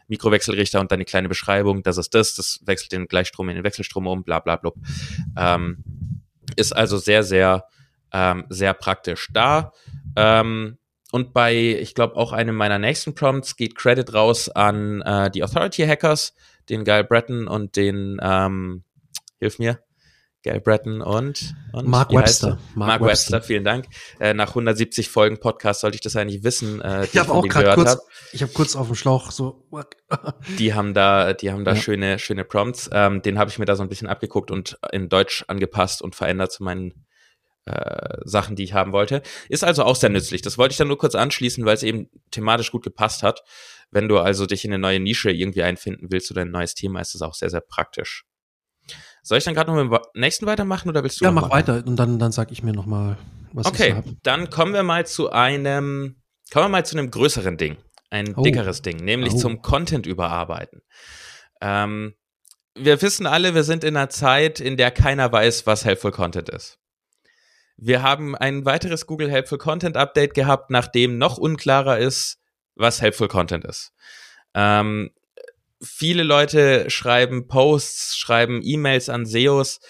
Mikrowechselrichter 0.09 0.80
und 0.80 0.92
dann 0.92 0.98
eine 0.98 1.04
kleine 1.04 1.28
Beschreibung, 1.28 1.83
das 1.83 1.96
ist 1.96 2.14
das, 2.14 2.35
das 2.35 2.61
wechselt 2.64 2.92
den 2.92 3.07
Gleichstrom 3.07 3.48
in 3.48 3.57
den 3.57 3.64
Wechselstrom 3.64 4.07
um, 4.07 4.22
bla 4.22 4.40
bla 4.40 4.57
bla. 4.57 4.72
Ähm, 5.37 5.83
ist 6.57 6.72
also 6.72 6.98
sehr, 6.98 7.22
sehr, 7.22 7.64
ähm, 8.12 8.44
sehr 8.50 8.74
praktisch. 8.74 9.30
Da 9.33 9.72
ähm, 10.16 10.78
und 11.14 11.33
bei, 11.33 11.54
ich 11.54 11.94
glaube, 11.94 12.16
auch 12.16 12.33
einem 12.33 12.57
meiner 12.57 12.80
nächsten 12.80 13.14
Prompts 13.14 13.54
geht 13.54 13.76
Credit 13.76 14.12
raus 14.12 14.48
an 14.48 15.00
äh, 15.02 15.30
die 15.30 15.44
Authority 15.44 15.87
Hackers, 15.87 16.35
den 16.68 16.85
Guy 16.85 17.03
Breton 17.03 17.48
und 17.48 17.77
den, 17.77 18.18
ähm, 18.22 18.85
hilf 19.38 19.59
mir, 19.59 19.81
Guy 20.44 20.61
Breton 20.61 21.00
und, 21.00 21.55
und 21.72 21.88
Mark 21.88 22.12
Webster. 22.12 22.59
Mark, 22.74 23.00
Mark 23.00 23.00
Webster. 23.00 23.37
Webster. 23.37 23.42
vielen 23.42 23.64
Dank. 23.64 23.87
Äh, 24.20 24.35
nach 24.35 24.50
170 24.50 25.09
Folgen 25.09 25.40
Podcast 25.40 25.81
sollte 25.81 25.94
ich 25.94 26.03
das 26.03 26.16
eigentlich 26.16 26.44
wissen. 26.44 26.83
Äh, 26.83 27.07
ich 27.07 27.16
habe 27.16 27.33
auch 27.33 27.42
gerade 27.48 27.74
kurz, 27.74 27.92
hab. 27.92 28.00
ich 28.33 28.42
habe 28.42 28.53
kurz 28.53 28.77
auf 28.77 28.87
dem 28.87 28.94
Schlauch 28.94 29.31
so. 29.31 29.66
die 30.59 30.74
haben 30.74 30.92
da, 30.92 31.33
die 31.33 31.50
haben 31.50 31.64
da 31.64 31.72
ja. 31.72 31.81
schöne, 31.81 32.18
schöne 32.18 32.44
Prompts. 32.44 32.90
Ähm, 32.92 33.22
den 33.22 33.38
habe 33.38 33.50
ich 33.50 33.59
mir 33.59 33.64
da 33.64 33.74
so 33.74 33.83
ein 33.83 33.88
bisschen 33.88 34.07
abgeguckt 34.07 34.50
und 34.50 34.79
in 34.92 35.09
Deutsch 35.09 35.46
angepasst 35.48 36.03
und 36.03 36.14
verändert 36.14 36.53
zu 36.53 36.62
meinen 36.62 37.07
äh, 37.64 38.18
Sachen, 38.24 38.55
die 38.55 38.64
ich 38.64 38.74
haben 38.74 38.92
wollte. 38.92 39.22
Ist 39.48 39.64
also 39.64 39.85
auch 39.85 39.96
sehr 39.96 40.11
nützlich. 40.11 40.42
Das 40.42 40.59
wollte 40.59 40.72
ich 40.72 40.79
dann 40.79 40.88
nur 40.88 40.98
kurz 40.98 41.14
anschließen, 41.14 41.64
weil 41.64 41.74
es 41.74 41.83
eben 41.83 42.11
thematisch 42.31 42.70
gut 42.70 42.83
gepasst 42.83 43.22
hat. 43.22 43.42
Wenn 43.90 44.08
du 44.08 44.18
also 44.18 44.46
dich 44.46 44.64
in 44.64 44.72
eine 44.72 44.80
neue 44.80 45.00
Nische 45.00 45.30
irgendwie 45.30 45.62
einfinden 45.62 46.08
willst 46.10 46.30
oder 46.30 46.42
ein 46.42 46.50
neues 46.50 46.74
Thema, 46.74 47.00
ist 47.00 47.14
das 47.14 47.22
auch 47.22 47.34
sehr, 47.34 47.50
sehr 47.50 47.60
praktisch. 47.60 48.24
Soll 49.22 49.38
ich 49.38 49.44
dann 49.44 49.54
gerade 49.54 49.72
noch 49.72 49.82
mit 49.82 49.90
dem 49.90 50.20
nächsten 50.20 50.46
weitermachen 50.46 50.88
oder 50.88 51.02
willst 51.02 51.20
du? 51.20 51.24
Ja, 51.24 51.30
mach 51.30 51.50
weiter 51.50 51.82
und 51.86 51.96
dann, 51.96 52.18
dann 52.18 52.32
sag 52.32 52.52
ich 52.52 52.62
mir 52.62 52.72
noch 52.72 52.86
mal, 52.86 53.16
was 53.52 53.66
okay, 53.66 53.88
ich 53.88 53.96
Okay, 53.96 54.16
dann 54.22 54.50
kommen 54.50 54.74
wir 54.74 54.82
mal 54.82 55.06
zu 55.06 55.30
einem, 55.30 56.16
kommen 56.52 56.66
wir 56.66 56.68
mal 56.68 56.84
zu 56.84 56.98
einem 56.98 57.10
größeren 57.10 57.56
Ding. 57.56 57.78
Ein 58.10 58.34
oh. 58.36 58.42
dickeres 58.42 58.82
Ding, 58.82 58.96
nämlich 58.96 59.32
oh. 59.34 59.38
zum 59.38 59.62
Content 59.62 60.06
überarbeiten. 60.06 60.82
Ähm, 61.60 62.14
wir 62.76 63.00
wissen 63.00 63.26
alle, 63.26 63.54
wir 63.54 63.64
sind 63.64 63.82
in 63.82 63.96
einer 63.96 64.10
Zeit, 64.10 64.60
in 64.60 64.76
der 64.76 64.90
keiner 64.90 65.32
weiß, 65.32 65.66
was 65.66 65.84
Helpful 65.84 66.10
Content 66.10 66.48
ist. 66.48 66.78
Wir 67.76 68.02
haben 68.02 68.36
ein 68.36 68.64
weiteres 68.64 69.06
Google 69.06 69.30
Helpful 69.30 69.58
Content 69.58 69.96
Update 69.96 70.34
gehabt, 70.34 70.70
nachdem 70.70 71.18
noch 71.18 71.38
unklarer 71.38 71.98
ist, 71.98 72.38
was 72.74 73.00
Helpful 73.00 73.28
Content 73.28 73.64
ist. 73.64 73.92
Ähm, 74.54 75.10
viele 75.82 76.22
Leute 76.22 76.90
schreiben 76.90 77.46
Posts, 77.46 78.16
schreiben 78.16 78.60
E-Mails 78.62 79.08
an 79.08 79.26
SEOs. 79.26 79.80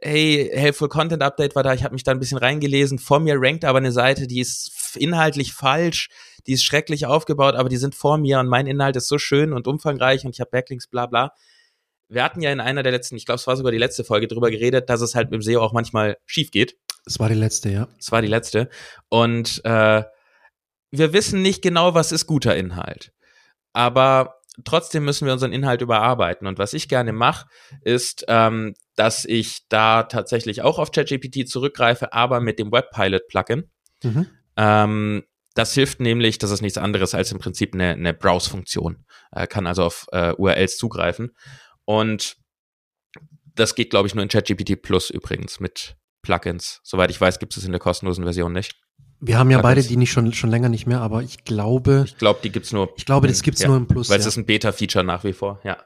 Hey, 0.00 0.50
Helpful 0.52 0.88
Content 0.88 1.22
Update 1.22 1.54
war 1.54 1.62
da, 1.62 1.74
ich 1.74 1.84
habe 1.84 1.94
mich 1.94 2.02
da 2.02 2.10
ein 2.10 2.18
bisschen 2.18 2.38
reingelesen. 2.38 2.98
Vor 2.98 3.20
mir 3.20 3.36
rankt 3.38 3.64
aber 3.64 3.78
eine 3.78 3.92
Seite, 3.92 4.26
die 4.26 4.40
ist 4.40 4.96
inhaltlich 4.96 5.52
falsch, 5.52 6.08
die 6.46 6.52
ist 6.52 6.64
schrecklich 6.64 7.06
aufgebaut, 7.06 7.54
aber 7.54 7.68
die 7.68 7.76
sind 7.76 7.94
vor 7.94 8.18
mir 8.18 8.40
und 8.40 8.48
mein 8.48 8.66
Inhalt 8.66 8.96
ist 8.96 9.08
so 9.08 9.18
schön 9.18 9.52
und 9.52 9.68
umfangreich 9.68 10.24
und 10.24 10.34
ich 10.34 10.40
habe 10.40 10.50
Backlinks, 10.50 10.88
bla 10.88 11.06
bla. 11.06 11.32
Wir 12.08 12.24
hatten 12.24 12.42
ja 12.42 12.52
in 12.52 12.60
einer 12.60 12.82
der 12.82 12.92
letzten, 12.92 13.16
ich 13.16 13.24
glaube, 13.24 13.36
es 13.36 13.46
war 13.46 13.56
sogar 13.56 13.72
die 13.72 13.78
letzte 13.78 14.04
Folge 14.04 14.28
drüber 14.28 14.50
geredet, 14.50 14.90
dass 14.90 15.00
es 15.00 15.14
halt 15.14 15.30
mit 15.30 15.40
dem 15.40 15.42
SEO 15.42 15.62
auch 15.62 15.72
manchmal 15.72 16.18
schief 16.26 16.50
geht. 16.50 16.76
Es 17.06 17.18
war 17.18 17.28
die 17.28 17.34
letzte, 17.34 17.70
ja. 17.70 17.88
Es 17.98 18.12
war 18.12 18.22
die 18.22 18.28
letzte. 18.28 18.68
Und 19.08 19.62
äh, 19.64 20.02
wir 20.92 21.12
wissen 21.12 21.42
nicht 21.42 21.62
genau, 21.62 21.94
was 21.94 22.12
ist 22.12 22.26
guter 22.26 22.54
Inhalt. 22.54 23.12
Aber 23.72 24.36
trotzdem 24.64 25.04
müssen 25.04 25.26
wir 25.26 25.32
unseren 25.32 25.52
Inhalt 25.52 25.80
überarbeiten. 25.80 26.46
Und 26.46 26.58
was 26.58 26.74
ich 26.74 26.88
gerne 26.88 27.12
mache, 27.12 27.46
ist, 27.80 28.24
ähm, 28.28 28.74
dass 28.94 29.24
ich 29.24 29.66
da 29.68 30.04
tatsächlich 30.04 30.62
auch 30.62 30.78
auf 30.78 30.92
ChatGPT 30.92 31.48
zurückgreife, 31.48 32.12
aber 32.12 32.40
mit 32.40 32.58
dem 32.58 32.70
Webpilot-Plugin. 32.70 33.70
Mhm. 34.02 34.26
Ähm, 34.56 35.22
das 35.54 35.74
hilft 35.74 36.00
nämlich, 36.00 36.38
das 36.38 36.50
ist 36.50 36.62
nichts 36.62 36.78
anderes 36.78 37.14
als 37.14 37.32
im 37.32 37.38
Prinzip 37.38 37.74
eine, 37.74 37.90
eine 37.90 38.14
Browse-Funktion. 38.14 39.04
Äh, 39.32 39.46
kann 39.46 39.66
also 39.66 39.84
auf 39.84 40.06
äh, 40.12 40.32
URLs 40.32 40.76
zugreifen. 40.76 41.34
Und 41.84 42.36
das 43.54 43.74
geht, 43.74 43.90
glaube 43.90 44.08
ich, 44.08 44.14
nur 44.14 44.22
in 44.22 44.28
ChatGPT 44.28 44.80
Plus 44.80 45.10
übrigens 45.10 45.60
mit 45.60 45.96
Plugins. 46.22 46.80
Soweit 46.84 47.10
ich 47.10 47.20
weiß, 47.20 47.38
gibt 47.38 47.56
es 47.56 47.64
in 47.64 47.72
der 47.72 47.80
kostenlosen 47.80 48.24
Version 48.24 48.52
nicht. 48.52 48.81
Wir 49.24 49.38
haben 49.38 49.50
ja 49.50 49.58
Plugins. 49.58 49.76
beide 49.76 49.88
die 49.88 49.96
nicht 49.96 50.10
schon, 50.10 50.32
schon 50.32 50.50
länger 50.50 50.68
nicht 50.68 50.86
mehr, 50.86 51.00
aber 51.00 51.22
ich 51.22 51.44
glaube. 51.44 52.02
Ich 52.06 52.18
glaube, 52.18 52.40
die 52.42 52.50
gibt's 52.50 52.72
nur. 52.72 52.92
Ich 52.96 53.06
glaube, 53.06 53.28
das 53.28 53.42
gibt's 53.42 53.62
ja, 53.62 53.68
nur 53.68 53.76
im 53.76 53.86
Plus. 53.86 54.10
Weil 54.10 54.16
ja. 54.16 54.20
es 54.20 54.26
ist 54.26 54.36
ein 54.36 54.46
Beta-Feature 54.46 55.04
nach 55.04 55.22
wie 55.22 55.32
vor, 55.32 55.60
ja. 55.62 55.78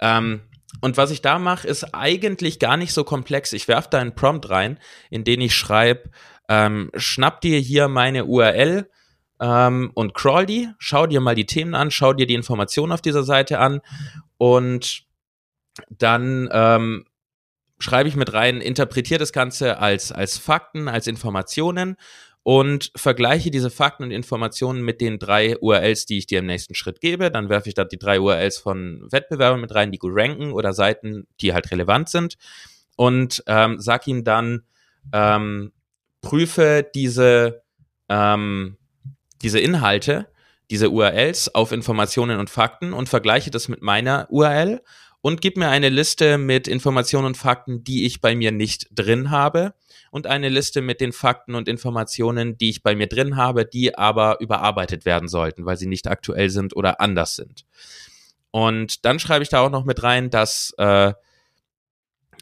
Ähm, 0.00 0.42
und 0.82 0.98
was 0.98 1.10
ich 1.10 1.22
da 1.22 1.38
mache, 1.38 1.66
ist 1.66 1.94
eigentlich 1.94 2.58
gar 2.58 2.76
nicht 2.76 2.92
so 2.92 3.02
komplex. 3.02 3.54
Ich 3.54 3.68
werfe 3.68 3.88
da 3.90 4.00
einen 4.00 4.14
Prompt 4.14 4.50
rein, 4.50 4.78
in 5.08 5.24
den 5.24 5.40
ich 5.40 5.54
schreibe, 5.54 6.10
ähm, 6.50 6.90
schnapp 6.94 7.40
dir 7.40 7.58
hier 7.58 7.88
meine 7.88 8.26
URL 8.26 8.90
ähm, 9.40 9.90
und 9.94 10.12
crawl 10.12 10.44
die, 10.44 10.68
schau 10.78 11.06
dir 11.06 11.22
mal 11.22 11.34
die 11.34 11.46
Themen 11.46 11.74
an, 11.74 11.90
schau 11.90 12.12
dir 12.12 12.26
die 12.26 12.34
Informationen 12.34 12.92
auf 12.92 13.00
dieser 13.00 13.22
Seite 13.22 13.60
an 13.60 13.80
und 14.36 15.04
dann 15.88 16.50
ähm, 16.52 17.06
schreibe 17.78 18.10
ich 18.10 18.16
mit 18.16 18.34
rein, 18.34 18.60
interpretiere 18.60 19.18
das 19.18 19.32
Ganze 19.32 19.78
als, 19.78 20.12
als 20.12 20.36
Fakten, 20.36 20.88
als 20.88 21.06
Informationen 21.06 21.96
und 22.44 22.92
vergleiche 22.94 23.50
diese 23.50 23.70
Fakten 23.70 24.04
und 24.04 24.10
Informationen 24.10 24.82
mit 24.82 25.00
den 25.00 25.18
drei 25.18 25.58
URLs, 25.58 26.04
die 26.04 26.18
ich 26.18 26.26
dir 26.26 26.38
im 26.40 26.46
nächsten 26.46 26.74
Schritt 26.74 27.00
gebe. 27.00 27.30
Dann 27.30 27.48
werfe 27.48 27.68
ich 27.68 27.74
da 27.74 27.84
die 27.84 27.98
drei 27.98 28.20
URLs 28.20 28.58
von 28.58 29.08
Wettbewerbern 29.10 29.60
mit 29.60 29.74
rein, 29.74 29.90
die 29.90 29.98
gut 29.98 30.12
ranken 30.14 30.52
oder 30.52 30.74
Seiten, 30.74 31.26
die 31.40 31.54
halt 31.54 31.70
relevant 31.72 32.10
sind 32.10 32.36
und 32.96 33.42
ähm, 33.46 33.80
sag 33.80 34.06
ihm 34.06 34.24
dann, 34.24 34.62
ähm, 35.12 35.72
prüfe 36.20 36.86
diese, 36.94 37.62
ähm, 38.08 38.76
diese 39.42 39.58
Inhalte, 39.58 40.28
diese 40.70 40.90
URLs 40.90 41.54
auf 41.54 41.72
Informationen 41.72 42.38
und 42.38 42.50
Fakten 42.50 42.92
und 42.92 43.08
vergleiche 43.08 43.50
das 43.50 43.68
mit 43.68 43.82
meiner 43.82 44.26
URL 44.30 44.82
und 45.24 45.40
gib 45.40 45.56
mir 45.56 45.70
eine 45.70 45.88
Liste 45.88 46.36
mit 46.36 46.68
Informationen 46.68 47.28
und 47.28 47.38
Fakten, 47.38 47.82
die 47.82 48.04
ich 48.04 48.20
bei 48.20 48.36
mir 48.36 48.52
nicht 48.52 48.88
drin 48.90 49.30
habe 49.30 49.72
und 50.10 50.26
eine 50.26 50.50
Liste 50.50 50.82
mit 50.82 51.00
den 51.00 51.14
Fakten 51.14 51.54
und 51.54 51.66
Informationen, 51.66 52.58
die 52.58 52.68
ich 52.68 52.82
bei 52.82 52.94
mir 52.94 53.06
drin 53.06 53.34
habe, 53.34 53.64
die 53.64 53.96
aber 53.96 54.38
überarbeitet 54.42 55.06
werden 55.06 55.30
sollten, 55.30 55.64
weil 55.64 55.78
sie 55.78 55.86
nicht 55.86 56.08
aktuell 56.08 56.50
sind 56.50 56.76
oder 56.76 57.00
anders 57.00 57.36
sind. 57.36 57.64
Und 58.50 59.06
dann 59.06 59.18
schreibe 59.18 59.42
ich 59.42 59.48
da 59.48 59.60
auch 59.60 59.70
noch 59.70 59.86
mit 59.86 60.02
rein, 60.02 60.28
dass 60.28 60.74
äh, 60.76 61.14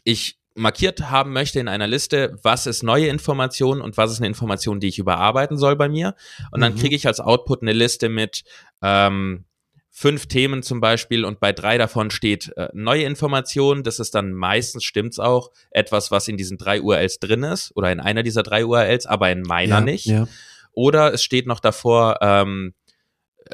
ich 0.03 0.37
markiert 0.53 1.09
haben 1.09 1.31
möchte 1.31 1.61
in 1.61 1.69
einer 1.69 1.87
Liste, 1.87 2.37
was 2.43 2.67
ist 2.67 2.83
neue 2.83 3.07
Information 3.07 3.79
und 3.79 3.95
was 3.95 4.11
ist 4.11 4.17
eine 4.17 4.27
Information, 4.27 4.81
die 4.81 4.89
ich 4.89 4.99
überarbeiten 4.99 5.57
soll 5.57 5.77
bei 5.77 5.87
mir. 5.87 6.15
Und 6.51 6.59
dann 6.59 6.73
mhm. 6.73 6.79
kriege 6.79 6.97
ich 6.97 7.07
als 7.07 7.21
Output 7.21 7.61
eine 7.61 7.71
Liste 7.71 8.09
mit 8.09 8.43
ähm, 8.81 9.45
fünf 9.95 10.25
Themen 10.25 10.63
zum 10.63 10.81
Beispiel 10.81 11.23
und 11.23 11.39
bei 11.39 11.53
drei 11.53 11.77
davon 11.77 12.09
steht 12.09 12.51
äh, 12.57 12.67
neue 12.73 13.03
Informationen. 13.03 13.83
Das 13.83 13.99
ist 13.99 14.15
dann 14.15 14.33
meistens, 14.33 14.83
stimmt's 14.83 15.19
auch, 15.19 15.51
etwas, 15.69 16.09
was 16.09 16.27
in 16.27 16.35
diesen 16.35 16.57
drei 16.57 16.81
URLs 16.81 17.19
drin 17.19 17.43
ist 17.43 17.71
oder 17.75 17.91
in 17.91 17.99
einer 17.99 18.23
dieser 18.23 18.41
drei 18.41 18.65
URLs, 18.65 19.05
aber 19.05 19.31
in 19.31 19.43
meiner 19.43 19.75
ja, 19.75 19.81
nicht. 19.81 20.05
Ja. 20.07 20.27
Oder 20.73 21.13
es 21.13 21.23
steht 21.23 21.45
noch 21.45 21.59
davor, 21.59 22.17
ähm, 22.21 22.73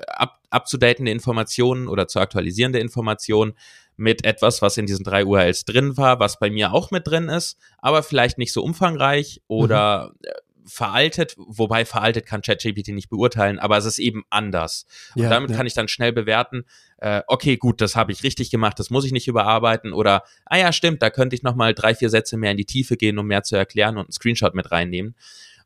up, 0.08 0.40
abzudatende 0.50 1.12
Informationen 1.12 1.90
oder 1.90 2.08
zu 2.08 2.22
aktualisierende 2.22 2.80
Informationen 2.80 3.54
mit 3.98 4.24
etwas, 4.24 4.62
was 4.62 4.78
in 4.78 4.86
diesen 4.86 5.04
drei 5.04 5.26
URLs 5.26 5.66
drin 5.66 5.98
war, 5.98 6.22
was 6.22 6.40
bei 6.40 6.50
mir 6.50 6.72
auch 6.72 6.90
mit 6.90 7.06
drin 7.06 7.28
ist, 7.28 7.58
aber 7.80 8.02
vielleicht 8.02 8.38
nicht 8.38 8.54
so 8.54 8.64
umfangreich 8.64 9.42
oder 9.48 10.14
mhm 10.14 10.49
veraltet, 10.66 11.36
wobei 11.38 11.86
veraltet 11.86 12.26
kann 12.26 12.42
ChatGPT 12.42 12.90
nicht 12.90 13.10
beurteilen, 13.10 13.60
aber 13.60 13.78
es 13.78 13.86
ist 13.86 14.00
eben 14.00 14.24
anders. 14.30 14.86
Und 15.16 15.24
ja, 15.24 15.30
damit 15.30 15.52
ja. 15.52 15.58
kann 15.58 15.66
ich 15.66 15.74
dann 15.74 15.88
schnell 15.88 16.14
bewerten, 16.14 16.66
äh, 16.98 17.22
okay, 17.28 17.58
gut, 17.58 17.82
das 17.82 17.96
habe 17.96 18.12
ich 18.12 18.24
richtig 18.24 18.52
gemacht, 18.52 18.80
das 18.80 18.90
muss 18.90 19.06
ich 19.06 19.12
nicht 19.12 19.28
überarbeiten 19.28 19.94
oder, 19.94 20.24
ah 20.46 20.58
ja, 20.58 20.72
stimmt, 20.72 21.02
da 21.02 21.10
könnte 21.10 21.36
ich 21.36 21.44
nochmal 21.44 21.74
drei, 21.74 21.96
vier 21.96 22.10
Sätze 22.10 22.38
mehr 22.38 22.52
in 22.52 22.58
die 22.58 22.66
Tiefe 22.66 22.98
gehen, 22.98 23.18
um 23.18 23.28
mehr 23.28 23.44
zu 23.44 23.56
erklären 23.56 23.98
und 23.98 24.06
einen 24.06 24.12
Screenshot 24.12 24.54
mit 24.54 24.72
reinnehmen. 24.72 25.16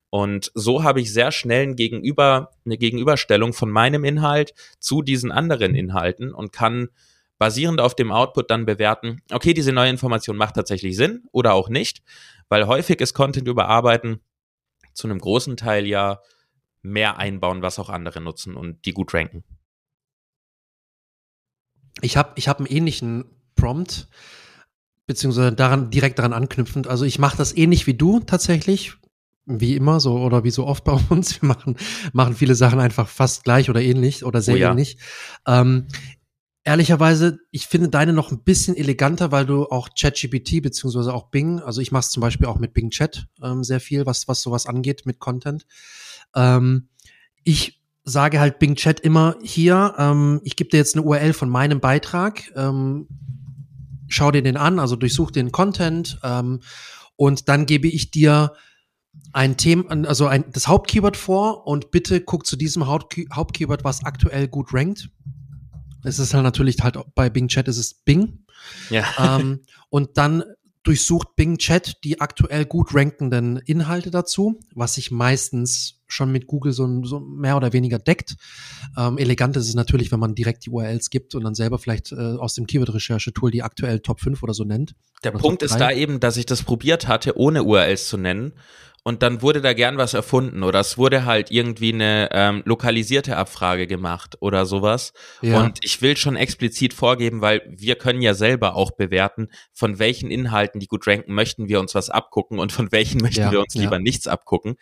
Und 0.09 0.51
so 0.53 0.83
habe 0.83 1.01
ich 1.01 1.11
sehr 1.11 1.31
schnell 1.31 1.63
ein 1.63 1.75
Gegenüber, 1.75 2.51
eine 2.65 2.77
Gegenüberstellung 2.77 3.51
von 3.51 3.71
meinem 3.71 4.03
Inhalt 4.03 4.53
zu 4.77 5.01
diesen 5.01 5.31
anderen 5.31 5.73
Inhalten 5.73 6.33
und 6.33 6.51
kann 6.53 6.89
basierend 7.39 7.81
auf 7.81 7.95
dem 7.95 8.11
Output 8.11 8.51
dann 8.51 8.65
bewerten, 8.65 9.21
okay, 9.31 9.55
diese 9.55 9.71
neue 9.71 9.89
Information 9.89 10.37
macht 10.37 10.55
tatsächlich 10.55 10.95
Sinn 10.95 11.23
oder 11.31 11.53
auch 11.53 11.67
nicht, 11.67 12.03
weil 12.47 12.67
häufig 12.67 13.01
ist 13.01 13.15
Content 13.15 13.47
überarbeiten 13.47 14.21
zu 14.93 15.07
einem 15.07 15.19
großen 15.19 15.57
Teil 15.57 15.85
ja 15.85 16.19
mehr 16.81 17.17
einbauen, 17.17 17.61
was 17.61 17.79
auch 17.79 17.89
andere 17.89 18.21
nutzen 18.21 18.55
und 18.55 18.85
die 18.85 18.93
gut 18.93 19.13
ranken. 19.13 19.43
Ich 22.01 22.17
habe 22.17 22.33
ich 22.35 22.47
hab 22.47 22.57
einen 22.57 22.67
ähnlichen 22.67 23.25
Prompt, 23.55 24.07
beziehungsweise 25.07 25.53
daran, 25.53 25.89
direkt 25.91 26.19
daran 26.19 26.33
anknüpfend. 26.33 26.87
Also 26.87 27.05
ich 27.05 27.19
mache 27.19 27.37
das 27.37 27.55
ähnlich 27.55 27.87
wie 27.87 27.93
du 27.93 28.19
tatsächlich, 28.19 28.93
wie 29.45 29.75
immer 29.75 29.99
so 29.99 30.17
oder 30.19 30.43
wie 30.43 30.51
so 30.51 30.65
oft 30.65 30.83
bei 30.85 30.97
uns. 31.09 31.41
Wir 31.41 31.47
machen, 31.47 31.77
machen 32.11 32.35
viele 32.35 32.55
Sachen 32.55 32.79
einfach 32.79 33.07
fast 33.07 33.43
gleich 33.43 33.69
oder 33.69 33.81
ähnlich 33.81 34.25
oder 34.25 34.41
sehr 34.41 34.55
oh 34.55 34.57
ja. 34.57 34.71
ähnlich. 34.71 34.97
Ähm, 35.47 35.87
Ehrlicherweise, 36.65 37.39
ich 37.51 37.67
finde 37.67 37.89
deine 37.89 38.13
noch 38.13 38.31
ein 38.31 38.43
bisschen 38.43 38.77
eleganter, 38.77 39.33
weil 39.33 39.45
du 39.45 39.65
auch 39.65 39.89
ChatGPT 39.99 40.61
beziehungsweise 40.61 41.13
auch 41.13 41.29
Bing, 41.29 41.59
also 41.59 41.81
ich 41.81 41.91
mache 41.91 42.01
es 42.01 42.11
zum 42.11 42.21
Beispiel 42.21 42.47
auch 42.47 42.57
mit 42.57 42.73
Bing 42.73 42.89
Chat 42.89 43.27
ähm, 43.43 43.65
sehr 43.65 43.81
viel, 43.81 44.05
was, 44.05 44.29
was 44.29 44.41
sowas 44.41 44.65
angeht 44.65 45.05
mit 45.05 45.19
Content. 45.19 45.65
Ähm, 46.33 46.87
ich 47.43 47.81
sage 48.05 48.39
halt 48.39 48.59
Bing 48.59 48.75
Chat 48.75 49.01
immer 49.01 49.35
hier, 49.43 49.93
ähm, 49.97 50.39
ich 50.45 50.55
gebe 50.55 50.69
dir 50.69 50.77
jetzt 50.77 50.95
eine 50.95 51.03
URL 51.03 51.33
von 51.33 51.49
meinem 51.49 51.81
Beitrag, 51.81 52.51
ähm, 52.55 53.07
schau 54.07 54.31
dir 54.31 54.41
den 54.41 54.55
an, 54.55 54.79
also 54.79 54.95
durchsuch 54.95 55.31
den 55.31 55.51
Content 55.51 56.19
ähm, 56.23 56.61
und 57.17 57.49
dann 57.49 57.65
gebe 57.65 57.89
ich 57.89 58.11
dir 58.11 58.53
ein 59.33 59.57
Thema, 59.57 59.89
also 60.07 60.27
ein, 60.27 60.45
das 60.53 60.69
Hauptkeyword 60.69 61.17
vor 61.17 61.67
und 61.67 61.91
bitte 61.91 62.21
guck 62.21 62.45
zu 62.45 62.55
diesem 62.55 62.87
Hauptkeyword, 62.87 63.83
was 63.83 64.05
aktuell 64.05 64.47
gut 64.47 64.73
rankt. 64.73 65.09
Es 66.03 66.19
ist 66.19 66.33
halt 66.33 66.43
natürlich 66.43 66.77
halt 66.81 66.97
bei 67.15 67.29
Bing 67.29 67.47
Chat 67.47 67.67
ist 67.67 67.77
es 67.77 67.93
Bing. 67.93 68.45
Ja. 68.89 69.37
Ähm, 69.37 69.61
und 69.89 70.17
dann 70.17 70.43
durchsucht 70.83 71.35
Bing 71.35 71.57
Chat 71.57 72.03
die 72.03 72.19
aktuell 72.19 72.65
gut 72.65 72.93
rankenden 72.93 73.57
Inhalte 73.57 74.11
dazu, 74.11 74.59
was 74.75 74.95
sich 74.95 75.11
meistens 75.11 76.01
schon 76.07 76.31
mit 76.31 76.45
Google 76.45 76.73
so, 76.73 77.03
so 77.05 77.19
mehr 77.19 77.57
oder 77.57 77.73
weniger 77.73 77.97
deckt. 77.97 78.35
Ähm, 78.97 79.17
elegant 79.17 79.55
ist 79.57 79.67
es 79.67 79.75
natürlich, 79.75 80.11
wenn 80.11 80.19
man 80.19 80.35
direkt 80.35 80.65
die 80.65 80.69
URLs 80.69 81.09
gibt 81.09 81.35
und 81.35 81.43
dann 81.43 81.55
selber 81.55 81.79
vielleicht 81.79 82.11
äh, 82.11 82.15
aus 82.15 82.53
dem 82.53 82.67
Keyword-Recherche-Tool 82.67 83.49
die 83.49 83.63
aktuell 83.63 84.01
Top 84.01 84.19
5 84.19 84.43
oder 84.43 84.53
so 84.53 84.63
nennt. 84.63 84.93
Der 85.23 85.31
Punkt 85.31 85.63
ist 85.63 85.77
da 85.77 85.89
eben, 85.89 86.19
dass 86.19 86.37
ich 86.37 86.45
das 86.45 86.63
probiert 86.63 87.07
hatte, 87.07 87.37
ohne 87.37 87.63
URLs 87.63 88.09
zu 88.09 88.17
nennen 88.17 88.53
und 89.03 89.21
dann 89.21 89.41
wurde 89.41 89.61
da 89.61 89.73
gern 89.73 89.97
was 89.97 90.13
erfunden 90.13 90.63
oder 90.63 90.79
es 90.79 90.97
wurde 90.97 91.25
halt 91.25 91.51
irgendwie 91.51 91.93
eine 91.93 92.29
ähm, 92.31 92.63
lokalisierte 92.65 93.35
Abfrage 93.35 93.85
gemacht 93.85 94.37
oder 94.39 94.65
sowas. 94.65 95.11
Ja. 95.41 95.59
Und 95.59 95.79
ich 95.81 96.01
will 96.01 96.15
schon 96.15 96.37
explizit 96.37 96.93
vorgeben, 96.93 97.41
weil 97.41 97.61
wir 97.67 97.95
können 97.95 98.21
ja 98.21 98.33
selber 98.33 98.75
auch 98.75 98.91
bewerten, 98.91 99.49
von 99.73 99.99
welchen 99.99 100.31
Inhalten, 100.31 100.79
die 100.79 100.87
gut 100.87 101.05
ranken, 101.05 101.33
möchten 101.33 101.67
wir 101.67 101.81
uns 101.81 101.93
was 101.95 102.09
abgucken 102.09 102.59
und 102.59 102.71
von 102.71 102.91
welchen 102.93 103.17
möchten 103.21 103.41
ja, 103.41 103.51
wir 103.51 103.59
uns 103.59 103.75
lieber 103.75 103.97
ja. 103.97 104.01
nichts 104.01 104.27
abgucken. 104.27 104.75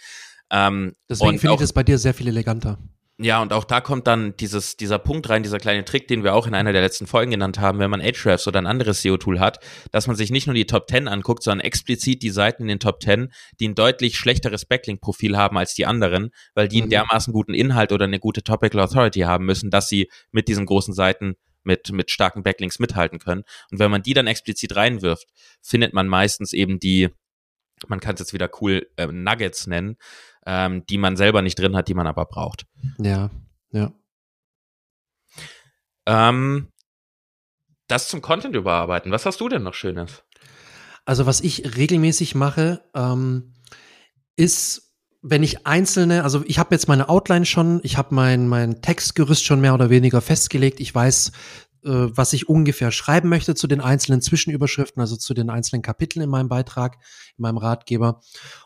Ähm, 0.51 0.93
Deswegen 1.09 1.39
finde 1.39 1.55
ich 1.55 1.61
das 1.61 1.73
bei 1.73 1.83
dir 1.83 1.97
sehr 1.97 2.13
viel 2.13 2.27
eleganter. 2.27 2.77
Ja, 3.23 3.39
und 3.39 3.53
auch 3.53 3.65
da 3.65 3.81
kommt 3.81 4.07
dann 4.07 4.35
dieses, 4.37 4.77
dieser 4.77 4.97
Punkt 4.97 5.29
rein, 5.29 5.43
dieser 5.43 5.59
kleine 5.59 5.85
Trick, 5.85 6.07
den 6.07 6.23
wir 6.23 6.33
auch 6.33 6.47
in 6.47 6.55
einer 6.55 6.73
der 6.73 6.81
letzten 6.81 7.05
Folgen 7.05 7.29
genannt 7.29 7.59
haben, 7.59 7.77
wenn 7.77 7.91
man 7.91 8.01
Ahrefs 8.01 8.47
oder 8.47 8.57
ein 8.57 8.65
anderes 8.65 9.03
SEO-Tool 9.03 9.39
hat, 9.39 9.59
dass 9.91 10.07
man 10.07 10.15
sich 10.15 10.31
nicht 10.31 10.47
nur 10.47 10.55
die 10.55 10.65
Top 10.65 10.89
10 10.89 11.07
anguckt, 11.07 11.43
sondern 11.43 11.63
explizit 11.63 12.23
die 12.23 12.31
Seiten 12.31 12.63
in 12.63 12.69
den 12.69 12.79
Top 12.79 12.99
10, 13.03 13.31
die 13.59 13.67
ein 13.67 13.75
deutlich 13.75 14.17
schlechteres 14.17 14.65
Backlink-Profil 14.65 15.37
haben 15.37 15.55
als 15.59 15.75
die 15.75 15.85
anderen, 15.85 16.31
weil 16.55 16.67
die 16.67 16.77
mhm. 16.77 16.83
einen 16.83 16.89
dermaßen 16.89 17.31
guten 17.31 17.53
Inhalt 17.53 17.91
oder 17.91 18.05
eine 18.05 18.19
gute 18.19 18.41
Topical 18.41 18.81
Authority 18.81 19.19
haben 19.19 19.45
müssen, 19.45 19.69
dass 19.69 19.87
sie 19.87 20.09
mit 20.31 20.47
diesen 20.47 20.65
großen 20.65 20.95
Seiten 20.95 21.35
mit, 21.63 21.91
mit 21.91 22.09
starken 22.09 22.41
Backlinks 22.41 22.79
mithalten 22.79 23.19
können. 23.19 23.43
Und 23.69 23.77
wenn 23.77 23.91
man 23.91 24.01
die 24.01 24.15
dann 24.15 24.25
explizit 24.25 24.75
reinwirft, 24.75 25.27
findet 25.61 25.93
man 25.93 26.07
meistens 26.07 26.53
eben 26.53 26.79
die, 26.79 27.09
man 27.87 27.99
kann 27.99 28.15
es 28.15 28.19
jetzt 28.19 28.33
wieder 28.33 28.49
cool 28.61 28.87
äh, 28.97 29.07
Nuggets 29.07 29.67
nennen, 29.67 29.97
ähm, 30.45 30.85
die 30.87 30.97
man 30.97 31.17
selber 31.17 31.41
nicht 31.41 31.57
drin 31.57 31.75
hat, 31.75 31.87
die 31.87 31.93
man 31.93 32.07
aber 32.07 32.25
braucht. 32.25 32.65
Ja, 32.99 33.29
ja. 33.71 33.91
Ähm, 36.05 36.69
das 37.87 38.07
zum 38.07 38.21
Content 38.21 38.55
überarbeiten. 38.55 39.11
Was 39.11 39.25
hast 39.25 39.41
du 39.41 39.49
denn 39.49 39.63
noch 39.63 39.73
Schönes? 39.73 40.23
Also 41.05 41.25
was 41.25 41.41
ich 41.41 41.75
regelmäßig 41.77 42.35
mache, 42.35 42.83
ähm, 42.95 43.53
ist, 44.35 44.93
wenn 45.21 45.43
ich 45.43 45.67
einzelne, 45.67 46.23
also 46.23 46.43
ich 46.45 46.57
habe 46.57 46.73
jetzt 46.73 46.87
meine 46.87 47.09
Outline 47.09 47.45
schon, 47.45 47.79
ich 47.83 47.97
habe 47.97 48.15
mein, 48.15 48.47
mein 48.47 48.81
Textgerüst 48.81 49.43
schon 49.43 49.61
mehr 49.61 49.73
oder 49.73 49.89
weniger 49.89 50.21
festgelegt. 50.21 50.79
Ich 50.79 50.93
weiß, 50.93 51.31
was 51.83 52.33
ich 52.33 52.47
ungefähr 52.47 52.91
schreiben 52.91 53.29
möchte 53.29 53.55
zu 53.55 53.67
den 53.67 53.81
einzelnen 53.81 54.21
Zwischenüberschriften, 54.21 55.01
also 55.01 55.15
zu 55.15 55.33
den 55.33 55.49
einzelnen 55.49 55.81
Kapiteln 55.81 56.23
in 56.23 56.29
meinem 56.29 56.49
Beitrag, 56.49 56.97
in 57.37 57.41
meinem 57.41 57.57
Ratgeber. 57.57 58.21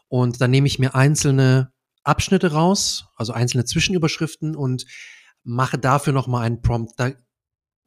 Und 0.08 0.42
dann 0.42 0.52
nehme 0.52 0.68
ich 0.68 0.80
mir 0.80 0.96
einzelne 0.96 1.72
Abschnitte 2.04 2.52
raus, 2.52 3.06
also 3.16 3.34
einzelne 3.34 3.66
Zwischenüberschriften 3.66 4.56
und 4.56 4.86
mache 5.44 5.78
dafür 5.78 6.14
nochmal 6.14 6.46
einen 6.46 6.62
Prompt. 6.62 6.94
Da 6.98 7.12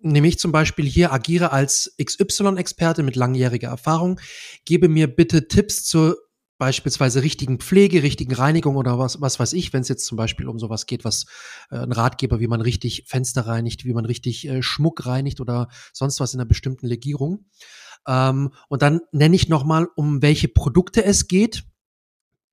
nehme 0.00 0.28
ich 0.28 0.38
zum 0.38 0.52
Beispiel 0.52 0.86
hier, 0.86 1.12
agiere 1.12 1.52
als 1.52 1.94
XY-Experte 2.02 3.02
mit 3.02 3.16
langjähriger 3.16 3.68
Erfahrung, 3.68 4.20
gebe 4.64 4.88
mir 4.88 5.08
bitte 5.08 5.48
Tipps 5.48 5.84
zur 5.84 6.16
beispielsweise 6.58 7.22
richtigen 7.22 7.58
Pflege, 7.58 8.02
richtigen 8.02 8.34
Reinigung 8.34 8.76
oder 8.76 8.98
was, 8.98 9.20
was 9.20 9.38
weiß 9.38 9.52
ich, 9.52 9.72
wenn 9.72 9.82
es 9.82 9.88
jetzt 9.88 10.04
zum 10.04 10.16
Beispiel 10.16 10.48
um 10.48 10.58
sowas 10.58 10.86
geht, 10.86 11.04
was 11.04 11.26
äh, 11.70 11.76
ein 11.76 11.92
Ratgeber, 11.92 12.40
wie 12.40 12.48
man 12.48 12.60
richtig 12.60 13.04
Fenster 13.06 13.46
reinigt, 13.46 13.84
wie 13.84 13.94
man 13.94 14.04
richtig 14.04 14.46
äh, 14.48 14.62
Schmuck 14.62 15.06
reinigt 15.06 15.40
oder 15.40 15.68
sonst 15.92 16.20
was 16.20 16.34
in 16.34 16.40
einer 16.40 16.48
bestimmten 16.48 16.86
Legierung. 16.86 17.46
Ähm, 18.06 18.50
und 18.68 18.82
dann 18.82 19.00
nenne 19.12 19.36
ich 19.36 19.48
nochmal, 19.48 19.88
um 19.96 20.20
welche 20.20 20.48
Produkte 20.48 21.04
es 21.04 21.28
geht. 21.28 21.64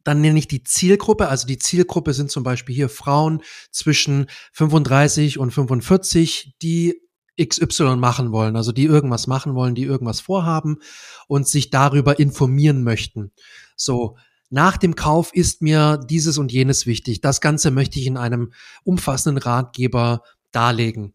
Dann 0.04 0.22
nenne 0.22 0.38
ich 0.38 0.48
die 0.48 0.64
Zielgruppe. 0.64 1.28
Also 1.30 1.48
die 1.48 1.58
Zielgruppe 1.58 2.14
sind 2.14 2.30
zum 2.30 2.44
Beispiel 2.44 2.76
hier 2.76 2.90
Frauen 2.90 3.42
zwischen 3.72 4.28
35 4.54 5.40
und 5.40 5.52
45, 5.52 6.56
die 6.62 7.02
XY 7.42 7.98
machen 7.98 8.32
wollen, 8.32 8.56
also 8.56 8.72
die 8.72 8.86
irgendwas 8.86 9.28
machen 9.28 9.56
wollen, 9.56 9.76
die 9.76 9.84
irgendwas 9.84 10.20
vorhaben 10.20 10.78
und 11.28 11.48
sich 11.48 11.70
darüber 11.70 12.20
informieren 12.20 12.84
möchten. 12.84 13.32
So, 13.76 14.18
nach 14.50 14.78
dem 14.78 14.96
Kauf 14.96 15.34
ist 15.34 15.62
mir 15.62 15.98
dieses 15.98 16.38
und 16.38 16.52
jenes 16.52 16.86
wichtig. 16.86 17.22
Das 17.22 17.42
Ganze 17.42 17.72
möchte 17.72 18.00
ich 18.00 18.08
in 18.08 18.18
einem 18.18 18.54
umfassenden 18.84 19.42
Ratgeber 19.42 20.22
darlegen. 20.52 21.14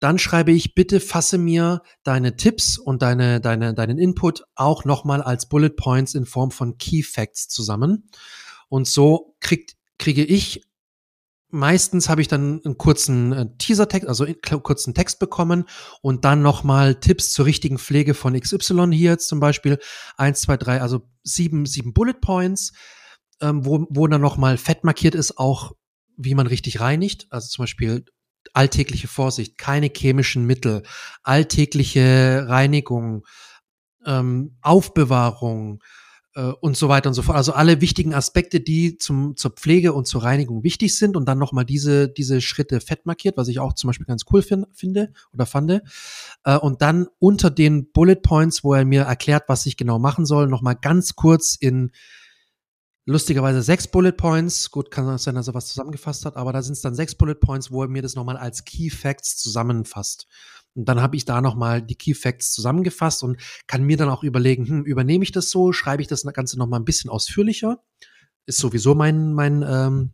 Dann 0.00 0.18
schreibe 0.18 0.50
ich, 0.50 0.74
bitte 0.74 0.98
fasse 0.98 1.36
mir 1.36 1.82
deine 2.02 2.36
Tipps 2.36 2.78
und 2.78 3.02
deine, 3.02 3.40
deine, 3.40 3.74
deinen 3.74 3.98
Input 3.98 4.44
auch 4.54 4.86
nochmal 4.86 5.22
als 5.22 5.46
Bullet 5.46 5.70
Points 5.70 6.14
in 6.14 6.24
Form 6.24 6.50
von 6.50 6.78
Key 6.78 7.02
Facts 7.02 7.48
zusammen. 7.48 8.08
Und 8.70 8.88
so 8.88 9.36
kriegt, 9.40 9.76
kriege 9.98 10.24
ich 10.24 10.62
meistens 11.50 12.08
habe 12.08 12.20
ich 12.20 12.28
dann 12.28 12.60
einen 12.64 12.78
kurzen 12.78 13.32
äh, 13.32 13.46
Teaser-Text, 13.58 14.08
also 14.08 14.24
einen 14.24 14.62
kurzen 14.62 14.94
Text 14.94 15.18
bekommen 15.18 15.64
und 16.02 16.24
dann 16.24 16.42
nochmal 16.42 16.94
Tipps 16.96 17.32
zur 17.32 17.46
richtigen 17.46 17.78
Pflege 17.78 18.14
von 18.14 18.38
XY 18.38 18.90
hier 18.92 19.18
zum 19.18 19.40
Beispiel 19.40 19.78
eins, 20.16 20.42
zwei, 20.42 20.56
drei, 20.56 20.80
also 20.80 21.08
sieben, 21.22 21.66
sieben 21.66 21.92
Bullet 21.92 22.20
Points, 22.20 22.72
ähm, 23.40 23.64
wo, 23.64 23.86
wo 23.90 24.06
dann 24.06 24.20
nochmal 24.20 24.56
fett 24.56 24.84
markiert 24.84 25.14
ist, 25.14 25.38
auch 25.38 25.72
wie 26.16 26.34
man 26.34 26.46
richtig 26.46 26.80
reinigt. 26.80 27.26
Also 27.30 27.48
zum 27.48 27.62
Beispiel 27.62 28.04
alltägliche 28.52 29.08
Vorsicht, 29.08 29.58
keine 29.58 29.90
chemischen 29.94 30.46
Mittel, 30.46 30.82
alltägliche 31.22 32.46
Reinigung, 32.48 33.24
ähm, 34.06 34.56
Aufbewahrung, 34.62 35.82
und 36.60 36.76
so 36.76 36.88
weiter 36.88 37.08
und 37.10 37.14
so 37.14 37.22
fort. 37.22 37.36
Also 37.36 37.52
alle 37.52 37.80
wichtigen 37.80 38.14
Aspekte, 38.14 38.60
die 38.60 38.98
zum, 38.98 39.36
zur 39.36 39.50
Pflege 39.50 39.92
und 39.92 40.06
zur 40.06 40.22
Reinigung 40.22 40.62
wichtig 40.62 40.96
sind 40.96 41.16
und 41.16 41.28
dann 41.28 41.38
nochmal 41.38 41.64
diese, 41.64 42.08
diese 42.08 42.40
Schritte 42.40 42.80
fett 42.80 43.04
markiert, 43.04 43.36
was 43.36 43.48
ich 43.48 43.58
auch 43.58 43.72
zum 43.72 43.88
Beispiel 43.88 44.06
ganz 44.06 44.24
cool 44.32 44.42
find, 44.42 44.66
finde 44.72 45.12
oder 45.32 45.44
fand. 45.44 45.82
Äh, 46.44 46.56
und 46.56 46.82
dann 46.82 47.08
unter 47.18 47.50
den 47.50 47.90
Bullet 47.90 48.16
Points, 48.16 48.62
wo 48.62 48.74
er 48.74 48.84
mir 48.84 49.02
erklärt, 49.02 49.44
was 49.48 49.66
ich 49.66 49.76
genau 49.76 49.98
machen 49.98 50.24
soll, 50.24 50.46
nochmal 50.46 50.76
ganz 50.80 51.16
kurz 51.16 51.56
in 51.56 51.90
lustigerweise 53.06 53.62
sechs 53.62 53.88
Bullet 53.88 54.12
Points. 54.12 54.70
Gut, 54.70 54.90
kann 54.90 55.18
sein, 55.18 55.34
dass 55.34 55.48
er 55.48 55.54
was 55.54 55.66
zusammengefasst 55.66 56.24
hat, 56.24 56.36
aber 56.36 56.52
da 56.52 56.62
sind 56.62 56.74
es 56.74 56.80
dann 56.80 56.94
sechs 56.94 57.16
Bullet 57.16 57.34
Points, 57.34 57.72
wo 57.72 57.82
er 57.82 57.88
mir 57.88 58.02
das 58.02 58.14
nochmal 58.14 58.36
als 58.36 58.64
Key 58.64 58.88
Facts 58.90 59.36
zusammenfasst. 59.36 60.26
Und 60.74 60.88
dann 60.88 61.00
habe 61.00 61.16
ich 61.16 61.24
da 61.24 61.40
nochmal 61.40 61.82
die 61.82 61.96
Key 61.96 62.14
Facts 62.14 62.52
zusammengefasst 62.52 63.22
und 63.22 63.40
kann 63.66 63.82
mir 63.82 63.96
dann 63.96 64.08
auch 64.08 64.22
überlegen, 64.22 64.66
hm, 64.66 64.84
übernehme 64.84 65.24
ich 65.24 65.32
das 65.32 65.50
so, 65.50 65.72
schreibe 65.72 66.02
ich 66.02 66.08
das 66.08 66.24
Ganze 66.24 66.58
nochmal 66.58 66.80
ein 66.80 66.84
bisschen 66.84 67.10
ausführlicher. 67.10 67.82
Ist 68.46 68.58
sowieso 68.58 68.94
mein, 68.94 69.32
mein, 69.32 69.64
ähm, 69.68 70.12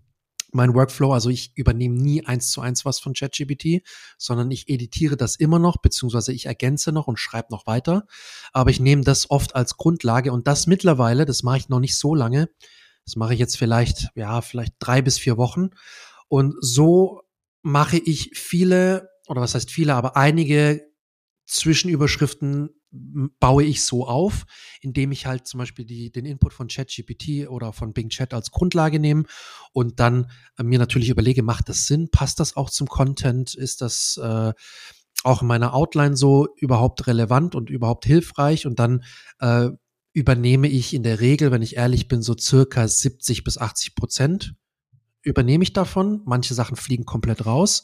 mein 0.52 0.74
Workflow. 0.74 1.12
Also 1.12 1.30
ich 1.30 1.52
übernehme 1.56 1.94
nie 1.94 2.24
eins 2.24 2.50
zu 2.50 2.60
eins 2.60 2.84
was 2.84 2.98
von 2.98 3.12
ChatGPT, 3.12 3.86
sondern 4.18 4.50
ich 4.50 4.68
editiere 4.68 5.16
das 5.16 5.36
immer 5.36 5.58
noch, 5.58 5.76
beziehungsweise 5.76 6.32
ich 6.32 6.46
ergänze 6.46 6.92
noch 6.92 7.06
und 7.06 7.18
schreibe 7.18 7.48
noch 7.50 7.66
weiter. 7.66 8.06
Aber 8.52 8.70
ich 8.70 8.80
nehme 8.80 9.02
das 9.02 9.30
oft 9.30 9.54
als 9.54 9.76
Grundlage 9.76 10.32
und 10.32 10.46
das 10.46 10.66
mittlerweile, 10.66 11.26
das 11.26 11.42
mache 11.42 11.58
ich 11.58 11.68
noch 11.68 11.80
nicht 11.80 11.98
so 11.98 12.14
lange. 12.14 12.48
Das 13.04 13.14
mache 13.14 13.34
ich 13.34 13.40
jetzt 13.40 13.56
vielleicht, 13.56 14.08
ja, 14.16 14.40
vielleicht 14.40 14.74
drei 14.80 15.00
bis 15.02 15.18
vier 15.18 15.36
Wochen. 15.36 15.70
Und 16.28 16.54
so 16.60 17.22
mache 17.62 17.98
ich 17.98 18.30
viele 18.34 19.08
oder 19.26 19.40
was 19.40 19.54
heißt 19.54 19.70
viele, 19.70 19.94
aber 19.94 20.16
einige 20.16 20.86
Zwischenüberschriften 21.46 22.70
baue 23.40 23.64
ich 23.64 23.84
so 23.84 24.06
auf, 24.06 24.44
indem 24.80 25.12
ich 25.12 25.26
halt 25.26 25.46
zum 25.46 25.58
Beispiel 25.58 25.84
die, 25.84 26.10
den 26.10 26.24
Input 26.24 26.52
von 26.52 26.68
ChatGPT 26.68 27.48
oder 27.48 27.72
von 27.72 27.92
Bing 27.92 28.08
Chat 28.08 28.32
als 28.32 28.50
Grundlage 28.50 28.98
nehme 28.98 29.24
und 29.72 30.00
dann 30.00 30.30
äh, 30.58 30.62
mir 30.62 30.78
natürlich 30.78 31.08
überlege, 31.08 31.42
macht 31.42 31.68
das 31.68 31.86
Sinn? 31.86 32.10
Passt 32.10 32.40
das 32.40 32.56
auch 32.56 32.70
zum 32.70 32.86
Content? 32.86 33.54
Ist 33.54 33.82
das 33.82 34.18
äh, 34.22 34.52
auch 35.24 35.42
in 35.42 35.48
meiner 35.48 35.74
Outline 35.74 36.16
so 36.16 36.48
überhaupt 36.56 37.06
relevant 37.06 37.54
und 37.54 37.70
überhaupt 37.70 38.06
hilfreich? 38.06 38.66
Und 38.66 38.78
dann 38.78 39.04
äh, 39.40 39.68
übernehme 40.12 40.68
ich 40.68 40.94
in 40.94 41.02
der 41.02 41.20
Regel, 41.20 41.50
wenn 41.50 41.62
ich 41.62 41.76
ehrlich 41.76 42.08
bin, 42.08 42.22
so 42.22 42.36
circa 42.38 42.88
70 42.88 43.44
bis 43.44 43.58
80 43.58 43.94
Prozent 43.94 44.54
übernehme 45.22 45.64
ich 45.64 45.72
davon. 45.72 46.22
Manche 46.24 46.54
Sachen 46.54 46.76
fliegen 46.76 47.04
komplett 47.04 47.44
raus. 47.44 47.82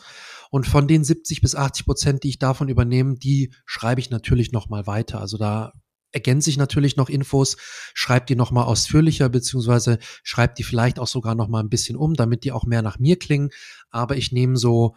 Und 0.53 0.67
von 0.67 0.87
den 0.87 1.03
70 1.03 1.41
bis 1.41 1.55
80 1.55 1.87
Prozent, 1.87 2.23
die 2.25 2.29
ich 2.29 2.39
davon 2.39 2.69
übernehme, 2.69 3.15
die 3.15 3.55
schreibe 3.65 4.03
ich 4.03 4.11
natürlich 4.11 4.53
nochmal 4.53 4.87
weiter. 4.87 5.19
Also 5.19 5.39
da 5.39 5.73
ergänze 6.11 6.51
ich 6.51 6.59
natürlich 6.59 6.99
noch 6.99 7.09
Infos, 7.09 7.57
schreibe 7.95 8.27
die 8.27 8.37
nochmal 8.37 8.67
ausführlicher, 8.67 9.31
beziehungsweise 9.31 9.99
schreibe 10.23 10.53
die 10.53 10.63
vielleicht 10.63 10.99
auch 10.99 11.07
sogar 11.07 11.35
nochmal 11.35 11.63
ein 11.63 11.71
bisschen 11.71 11.97
um, 11.97 12.13
damit 12.13 12.45
die 12.45 12.53
auch 12.53 12.67
mehr 12.67 12.83
nach 12.83 12.99
mir 12.99 13.19
klingen. 13.19 13.49
Aber 13.89 14.19
ich 14.19 14.31
nehme 14.31 14.59
so 14.59 14.95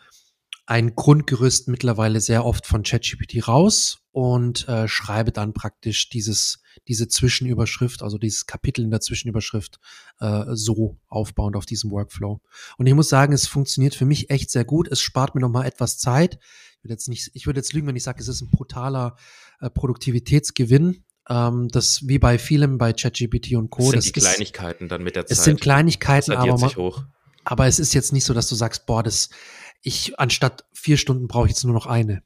ein 0.65 0.93
Grundgerüst 0.93 1.69
mittlerweile 1.69 2.19
sehr 2.19 2.43
oft 2.43 2.65
von 2.65 2.83
ChatGPT 2.83 3.47
raus 3.47 4.04
und 4.15 4.65
äh, 4.69 4.87
schreibe 4.87 5.33
dann 5.33 5.51
praktisch 5.51 6.07
dieses, 6.07 6.59
diese 6.87 7.09
Zwischenüberschrift, 7.09 8.01
also 8.01 8.17
dieses 8.17 8.45
Kapitel 8.45 8.85
in 8.85 8.89
der 8.89 9.01
Zwischenüberschrift 9.01 9.81
äh, 10.21 10.45
so 10.53 10.97
aufbauend 11.09 11.57
auf 11.57 11.65
diesem 11.65 11.91
Workflow. 11.91 12.39
Und 12.77 12.87
ich 12.87 12.93
muss 12.93 13.09
sagen, 13.09 13.33
es 13.33 13.45
funktioniert 13.45 13.93
für 13.93 14.05
mich 14.05 14.29
echt 14.29 14.51
sehr 14.51 14.63
gut. 14.63 14.87
Es 14.89 15.01
spart 15.01 15.35
mir 15.35 15.41
nochmal 15.41 15.65
etwas 15.65 15.97
Zeit. 15.97 16.39
Ich 16.77 16.83
würde 16.85 16.93
jetzt 16.93 17.09
nicht, 17.09 17.31
ich 17.33 17.45
würde 17.45 17.59
jetzt 17.59 17.73
lügen, 17.73 17.87
wenn 17.87 17.97
ich 17.97 18.03
sage, 18.03 18.21
es 18.21 18.29
ist 18.29 18.39
ein 18.39 18.51
brutaler 18.51 19.17
äh, 19.59 19.69
Produktivitätsgewinn. 19.69 21.03
Ähm, 21.27 21.67
das 21.67 22.07
wie 22.07 22.17
bei 22.17 22.39
vielem 22.39 22.77
bei 22.77 22.93
ChatGPT 22.93 23.55
und 23.55 23.69
Co. 23.69 23.91
Das 23.91 24.05
sind 24.05 24.15
das 24.15 24.23
die 24.23 24.29
Kleinigkeiten 24.29 24.87
dann 24.87 25.03
mit 25.03 25.17
der 25.17 25.25
Zeit. 25.25 25.37
Es 25.37 25.43
sind 25.43 25.59
Kleinigkeiten, 25.59 26.31
aber, 26.31 26.57
man, 26.57 26.71
aber 27.43 27.67
es 27.67 27.79
ist 27.79 27.93
jetzt 27.93 28.13
nicht 28.13 28.23
so, 28.23 28.33
dass 28.33 28.47
du 28.47 28.55
sagst, 28.55 28.85
boah, 28.85 29.03
das 29.03 29.27
ich 29.81 30.17
anstatt 30.17 30.63
vier 30.71 30.95
Stunden 30.95 31.27
brauche 31.27 31.47
ich 31.47 31.51
jetzt 31.51 31.65
nur 31.65 31.73
noch 31.73 31.85
eine. 31.85 32.23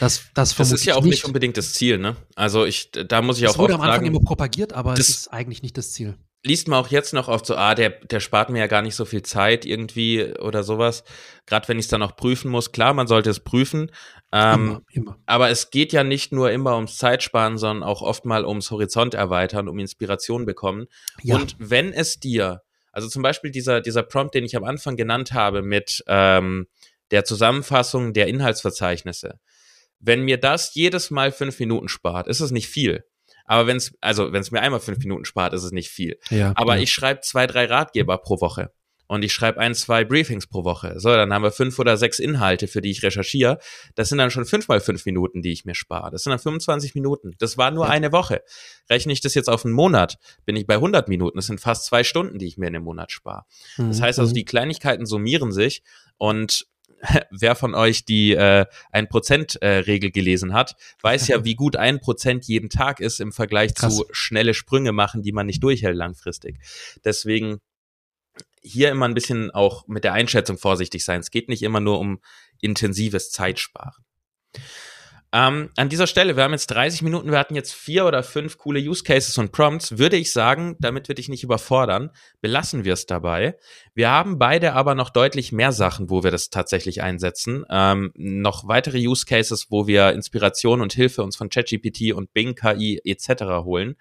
Das, 0.00 0.24
das, 0.34 0.54
das 0.56 0.72
ist 0.72 0.84
ja 0.84 0.96
auch 0.96 1.02
nicht. 1.02 1.12
nicht 1.12 1.24
unbedingt 1.24 1.56
das 1.56 1.72
Ziel, 1.72 1.98
ne? 1.98 2.16
Also 2.34 2.64
ich, 2.64 2.90
da 2.90 3.22
muss 3.22 3.36
ich 3.38 3.44
das 3.44 3.52
auch. 3.52 3.54
Das 3.54 3.62
wurde 3.62 3.74
am 3.74 3.80
Anfang 3.80 3.96
sagen, 3.96 4.06
immer 4.06 4.20
propagiert, 4.20 4.72
aber 4.72 4.94
es 4.94 5.08
ist 5.08 5.32
eigentlich 5.32 5.62
nicht 5.62 5.76
das 5.76 5.92
Ziel. 5.92 6.16
Liest 6.46 6.68
man 6.68 6.78
auch 6.78 6.88
jetzt 6.88 7.14
noch 7.14 7.28
oft 7.28 7.46
so, 7.46 7.56
ah, 7.56 7.74
der, 7.74 7.90
der 7.90 8.20
spart 8.20 8.50
mir 8.50 8.58
ja 8.58 8.66
gar 8.66 8.82
nicht 8.82 8.96
so 8.96 9.06
viel 9.06 9.22
Zeit 9.22 9.64
irgendwie 9.64 10.34
oder 10.40 10.62
sowas. 10.62 11.02
Gerade 11.46 11.68
wenn 11.68 11.78
ich 11.78 11.86
es 11.86 11.88
dann 11.88 12.02
auch 12.02 12.16
prüfen 12.16 12.50
muss. 12.50 12.70
Klar, 12.70 12.92
man 12.92 13.06
sollte 13.06 13.30
es 13.30 13.40
prüfen. 13.40 13.90
Ähm, 14.30 14.52
immer, 14.52 14.82
immer. 14.90 15.18
Aber 15.24 15.48
es 15.48 15.70
geht 15.70 15.94
ja 15.94 16.04
nicht 16.04 16.32
nur 16.32 16.50
immer 16.50 16.74
ums 16.76 16.98
Zeitsparen, 16.98 17.56
sondern 17.56 17.88
auch 17.88 18.02
oft 18.02 18.26
mal 18.26 18.44
ums 18.44 18.70
Horizont 18.70 19.14
erweitern, 19.14 19.68
um 19.68 19.78
Inspiration 19.78 20.44
bekommen. 20.44 20.86
Ja. 21.22 21.36
Und 21.36 21.56
wenn 21.58 21.94
es 21.94 22.20
dir, 22.20 22.60
also 22.92 23.08
zum 23.08 23.22
Beispiel 23.22 23.50
dieser, 23.50 23.80
dieser 23.80 24.02
Prompt, 24.02 24.34
den 24.34 24.44
ich 24.44 24.54
am 24.54 24.64
Anfang 24.64 24.96
genannt 24.96 25.32
habe 25.32 25.62
mit, 25.62 26.04
ähm, 26.08 26.66
der 27.10 27.24
Zusammenfassung 27.24 28.12
der 28.12 28.26
Inhaltsverzeichnisse. 28.26 29.38
Wenn 30.00 30.22
mir 30.22 30.38
das 30.38 30.74
jedes 30.74 31.10
Mal 31.10 31.32
fünf 31.32 31.58
Minuten 31.58 31.88
spart, 31.88 32.28
ist 32.28 32.40
es 32.40 32.50
nicht 32.50 32.68
viel. 32.68 33.04
Aber 33.46 33.66
wenn 33.66 33.76
es, 33.76 33.94
also 34.00 34.32
wenn 34.32 34.40
es 34.40 34.50
mir 34.50 34.60
einmal 34.60 34.80
fünf 34.80 34.98
Minuten 34.98 35.24
spart, 35.24 35.52
ist 35.52 35.64
es 35.64 35.72
nicht 35.72 35.90
viel. 35.90 36.18
Ja, 36.30 36.52
Aber 36.56 36.76
ja. 36.76 36.82
ich 36.82 36.92
schreibe 36.92 37.20
zwei, 37.20 37.46
drei 37.46 37.66
Ratgeber 37.66 38.18
pro 38.18 38.40
Woche. 38.40 38.70
Und 39.06 39.22
ich 39.22 39.34
schreibe 39.34 39.60
ein, 39.60 39.74
zwei 39.74 40.02
Briefings 40.04 40.46
pro 40.46 40.64
Woche. 40.64 40.98
So, 40.98 41.10
dann 41.10 41.32
haben 41.32 41.42
wir 41.42 41.52
fünf 41.52 41.78
oder 41.78 41.98
sechs 41.98 42.18
Inhalte, 42.18 42.66
für 42.68 42.80
die 42.80 42.90
ich 42.90 43.02
recherchiere. 43.02 43.58
Das 43.94 44.08
sind 44.08 44.16
dann 44.16 44.30
schon 44.30 44.46
fünf 44.46 44.66
mal 44.68 44.80
fünf 44.80 45.04
Minuten, 45.04 45.42
die 45.42 45.52
ich 45.52 45.66
mir 45.66 45.74
spare. 45.74 46.10
Das 46.10 46.22
sind 46.22 46.30
dann 46.30 46.38
25 46.38 46.94
Minuten. 46.94 47.32
Das 47.38 47.58
war 47.58 47.70
nur 47.70 47.88
eine 47.88 48.12
Woche. 48.12 48.42
Rechne 48.88 49.12
ich 49.12 49.20
das 49.20 49.34
jetzt 49.34 49.48
auf 49.48 49.66
einen 49.66 49.74
Monat, 49.74 50.16
bin 50.46 50.56
ich 50.56 50.66
bei 50.66 50.74
100 50.74 51.08
Minuten. 51.08 51.36
Das 51.36 51.46
sind 51.46 51.60
fast 51.60 51.84
zwei 51.84 52.02
Stunden, 52.02 52.38
die 52.38 52.46
ich 52.46 52.56
mir 52.56 52.68
in 52.68 52.76
einem 52.76 52.84
Monat 52.84 53.12
spare. 53.12 53.44
Das 53.76 53.98
mhm. 53.98 54.02
heißt 54.02 54.18
also, 54.18 54.30
mhm. 54.30 54.36
die 54.36 54.44
Kleinigkeiten 54.46 55.04
summieren 55.04 55.52
sich 55.52 55.82
und 56.16 56.66
wer 57.30 57.54
von 57.54 57.74
euch 57.74 58.04
die 58.04 58.32
äh, 58.32 58.66
1%-Regel 58.92 60.08
äh, 60.08 60.12
gelesen 60.12 60.52
hat, 60.52 60.76
weiß 61.02 61.28
ja, 61.28 61.44
wie 61.44 61.54
gut 61.54 61.76
ein 61.76 62.00
Prozent 62.00 62.46
jeden 62.46 62.70
Tag 62.70 63.00
ist 63.00 63.20
im 63.20 63.32
Vergleich 63.32 63.74
Krass. 63.74 63.96
zu 63.96 64.06
schnelle 64.10 64.54
Sprünge 64.54 64.92
machen, 64.92 65.22
die 65.22 65.32
man 65.32 65.46
nicht 65.46 65.62
durchhält 65.62 65.96
langfristig. 65.96 66.58
Deswegen 67.04 67.60
hier 68.62 68.90
immer 68.90 69.06
ein 69.06 69.14
bisschen 69.14 69.50
auch 69.50 69.86
mit 69.86 70.04
der 70.04 70.14
Einschätzung 70.14 70.56
vorsichtig 70.56 71.04
sein. 71.04 71.20
Es 71.20 71.30
geht 71.30 71.48
nicht 71.48 71.62
immer 71.62 71.80
nur 71.80 72.00
um 72.00 72.20
intensives 72.60 73.30
Zeitsparen. 73.30 74.04
Ähm, 75.34 75.70
an 75.76 75.88
dieser 75.88 76.06
Stelle, 76.06 76.36
wir 76.36 76.44
haben 76.44 76.52
jetzt 76.52 76.68
30 76.68 77.02
Minuten, 77.02 77.32
wir 77.32 77.40
hatten 77.40 77.56
jetzt 77.56 77.74
vier 77.74 78.06
oder 78.06 78.22
fünf 78.22 78.56
coole 78.56 78.78
Use 78.78 79.02
Cases 79.02 79.36
und 79.36 79.50
Prompts, 79.50 79.98
würde 79.98 80.16
ich 80.16 80.32
sagen, 80.32 80.76
damit 80.78 81.08
wir 81.08 81.16
dich 81.16 81.28
nicht 81.28 81.42
überfordern, 81.42 82.10
belassen 82.40 82.84
wir 82.84 82.92
es 82.92 83.06
dabei. 83.06 83.58
Wir 83.94 84.10
haben 84.10 84.38
beide 84.38 84.74
aber 84.74 84.94
noch 84.94 85.10
deutlich 85.10 85.50
mehr 85.50 85.72
Sachen, 85.72 86.08
wo 86.08 86.22
wir 86.22 86.30
das 86.30 86.50
tatsächlich 86.50 87.02
einsetzen. 87.02 87.64
Ähm, 87.68 88.12
noch 88.14 88.68
weitere 88.68 89.04
Use 89.04 89.26
Cases, 89.26 89.66
wo 89.70 89.88
wir 89.88 90.12
Inspiration 90.12 90.80
und 90.80 90.92
Hilfe 90.92 91.24
uns 91.24 91.34
von 91.34 91.48
ChatGPT 91.48 92.12
und 92.12 92.32
Bing 92.32 92.54
KI 92.54 93.00
etc. 93.04 93.64
holen. 93.64 93.96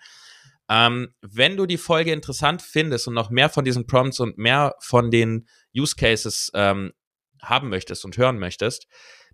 Ähm, 0.69 1.15
wenn 1.22 1.58
du 1.58 1.65
die 1.65 1.80
Folge 1.80 2.12
interessant 2.12 2.62
findest 2.62 3.08
und 3.08 3.15
noch 3.15 3.32
mehr 3.32 3.50
von 3.50 3.65
diesen 3.65 3.88
Prompts 3.88 4.19
und 4.19 4.38
mehr 4.38 4.76
von 4.82 5.10
den 5.10 5.48
Use 5.76 5.96
Cases 5.96 6.52
ähm, 6.54 6.93
haben 7.41 7.69
möchtest 7.69 8.06
und 8.06 8.17
hören 8.17 8.38
möchtest, 8.38 8.88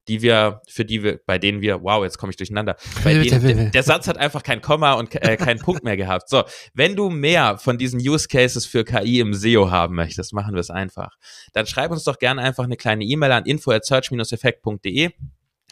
die 0.10 0.24
wir, 0.24 0.62
für 0.68 0.84
die 0.84 1.04
wir, 1.04 1.20
bei 1.26 1.38
denen 1.38 1.62
wir, 1.62 1.84
wow, 1.84 2.04
jetzt 2.04 2.18
komme 2.18 2.32
ich 2.32 2.38
durcheinander. 2.38 2.76
Bei 3.04 3.14
denen, 3.14 3.42
der, 3.42 3.70
der, 3.70 3.84
Satz 3.84 4.08
hat 4.08 4.18
einfach 4.18 4.42
kein 4.42 4.60
Komma 4.60 4.94
und 4.94 5.14
äh, 5.16 5.38
keinen 5.38 5.60
Punkt 5.60 5.84
mehr 5.84 5.96
gehabt. 5.96 6.30
So, 6.30 6.44
wenn 6.74 6.96
du 6.96 7.10
mehr 7.10 7.60
von 7.60 7.78
diesen 7.78 8.00
Use 8.00 8.28
Cases 8.28 8.66
für 8.66 8.84
KI 8.84 9.20
im 9.20 9.34
SEO 9.36 9.70
haben 9.70 9.96
möchtest, 9.96 10.34
machen 10.34 10.56
wir 10.56 10.62
es 10.62 10.72
einfach. 10.72 11.16
Dann 11.54 11.68
schreib 11.68 11.92
uns 11.92 12.04
doch 12.04 12.18
gerne 12.18 12.42
einfach 12.42 12.64
eine 12.64 12.76
kleine 12.76 13.06
E-Mail 13.06 13.32
an 13.32 13.46
info 13.46 13.72
at 13.72 13.86
search-effekt.de 13.86 15.12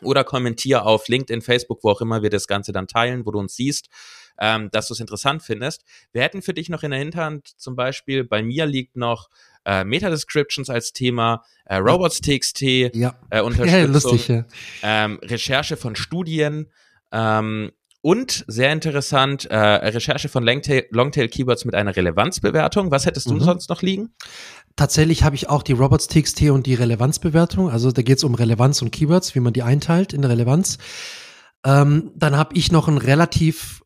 oder 0.04 0.23
kommentier 0.23 0.86
auf 0.86 1.08
LinkedIn, 1.08 1.41
Facebook, 1.41 1.84
wo 1.84 1.89
auch 1.89 2.02
immer 2.02 2.21
wir 2.21 2.30
das 2.30 2.47
Ganze 2.47 2.71
dann 2.71 2.88
teilen, 2.88 3.26
wo 3.26 3.32
du 3.32 3.39
uns 3.39 3.56
siehst, 3.56 3.89
ähm, 4.39 4.69
dass 4.71 4.88
du 4.88 4.93
es 4.93 5.00
interessant 5.00 5.41
findest. 5.41 5.84
Wir 6.12 6.21
hätten 6.21 6.43
für 6.43 6.54
dich 6.54 6.69
noch 6.69 6.84
in 6.84 6.91
der 6.91 7.00
Hinterhand 7.00 7.47
zum 7.60 7.76
Beispiel, 7.76 8.23
bei 8.23 8.43
mir 8.43 8.67
liegt 8.67 8.95
noch 8.95 9.30
äh, 9.67 9.84
Meta-Descriptions 9.84 10.69
als 10.69 10.93
Thema, 10.93 11.43
äh, 11.65 11.75
Robots.txt, 11.75 12.62
ja. 12.62 13.13
äh, 13.30 13.41
Unterstützung, 13.43 13.80
ja, 13.80 13.86
lustig, 13.86 14.27
ja. 14.30 14.45
Ähm, 14.82 15.19
Recherche 15.21 15.77
von 15.77 15.95
Studien, 15.95 16.71
ähm, 17.12 17.71
und 18.01 18.45
sehr 18.47 18.71
interessant, 18.71 19.45
äh, 19.45 19.58
Recherche 19.58 20.30
von 20.30 20.43
Longtail, 20.43 20.86
Longtail 20.91 21.27
Keywords 21.27 21.65
mit 21.65 21.75
einer 21.75 21.93
Relevanzbewertung. 21.93 22.89
Was 22.89 23.06
hättest 23.06 23.30
du 23.30 23.34
mhm. 23.34 23.41
sonst 23.41 23.69
noch 23.69 23.82
liegen? 23.82 24.13
Tatsächlich 24.77 25.23
habe 25.23 25.36
ich 25.36 25.49
auch 25.49 25.62
die 25.63 25.73
Robots.txt 25.73 26.43
und 26.43 26.67
die 26.67 26.75
Relevanzbewertung. 26.75 27.69
Also 27.69 27.91
da 27.91 28.03
geht 28.03 28.17
es 28.17 28.23
um 28.23 28.36
Relevanz 28.36 28.82
und 28.82 28.91
Keywords, 28.91 29.36
wie 29.36 29.41
man 29.41 29.51
die 29.51 29.63
einteilt 29.63 30.13
in 30.13 30.21
der 30.21 30.32
Relevanz. 30.32 30.77
Ähm, 31.65 32.12
dann 32.15 32.38
habe 32.38 32.56
ich 32.56 32.71
noch 32.71 32.88
ein 32.88 32.97
relativ 32.97 33.82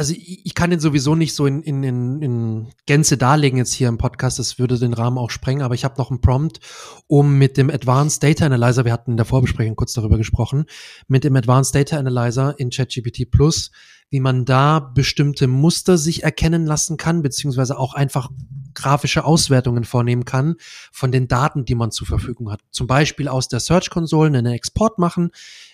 also 0.00 0.14
ich, 0.14 0.46
ich 0.46 0.54
kann 0.54 0.70
den 0.70 0.80
sowieso 0.80 1.14
nicht 1.14 1.34
so 1.34 1.44
in, 1.44 1.62
in, 1.62 1.82
in, 1.84 2.22
in 2.22 2.68
Gänze 2.86 3.18
darlegen 3.18 3.58
jetzt 3.58 3.74
hier 3.74 3.86
im 3.88 3.98
Podcast, 3.98 4.38
das 4.38 4.58
würde 4.58 4.78
den 4.78 4.94
Rahmen 4.94 5.18
auch 5.18 5.28
sprengen, 5.28 5.60
aber 5.60 5.74
ich 5.74 5.84
habe 5.84 5.96
noch 5.98 6.10
einen 6.10 6.22
Prompt, 6.22 6.58
um 7.06 7.36
mit 7.36 7.58
dem 7.58 7.68
Advanced 7.68 8.22
Data 8.22 8.46
Analyzer, 8.46 8.86
wir 8.86 8.94
hatten 8.94 9.10
in 9.10 9.16
der 9.18 9.26
Vorbesprechung 9.26 9.76
kurz 9.76 9.92
darüber 9.92 10.16
gesprochen, 10.16 10.64
mit 11.06 11.22
dem 11.22 11.36
Advanced 11.36 11.74
Data 11.74 11.98
Analyzer 11.98 12.54
in 12.58 12.70
ChatGPT 12.70 13.30
Plus, 13.30 13.72
wie 14.08 14.20
man 14.20 14.46
da 14.46 14.80
bestimmte 14.80 15.46
Muster 15.46 15.98
sich 15.98 16.22
erkennen 16.22 16.64
lassen 16.64 16.96
kann, 16.96 17.20
beziehungsweise 17.20 17.78
auch 17.78 17.92
einfach 17.92 18.30
grafische 18.72 19.24
Auswertungen 19.24 19.84
vornehmen 19.84 20.24
kann 20.24 20.56
von 20.92 21.12
den 21.12 21.28
Daten, 21.28 21.66
die 21.66 21.74
man 21.74 21.90
zur 21.90 22.06
Verfügung 22.06 22.50
hat. 22.50 22.60
Zum 22.70 22.86
Beispiel 22.86 23.28
aus 23.28 23.48
der 23.48 23.60
Search 23.60 23.90
Console 23.90 24.28
einen 24.28 24.46
Export 24.46 24.98
machen, 24.98 25.30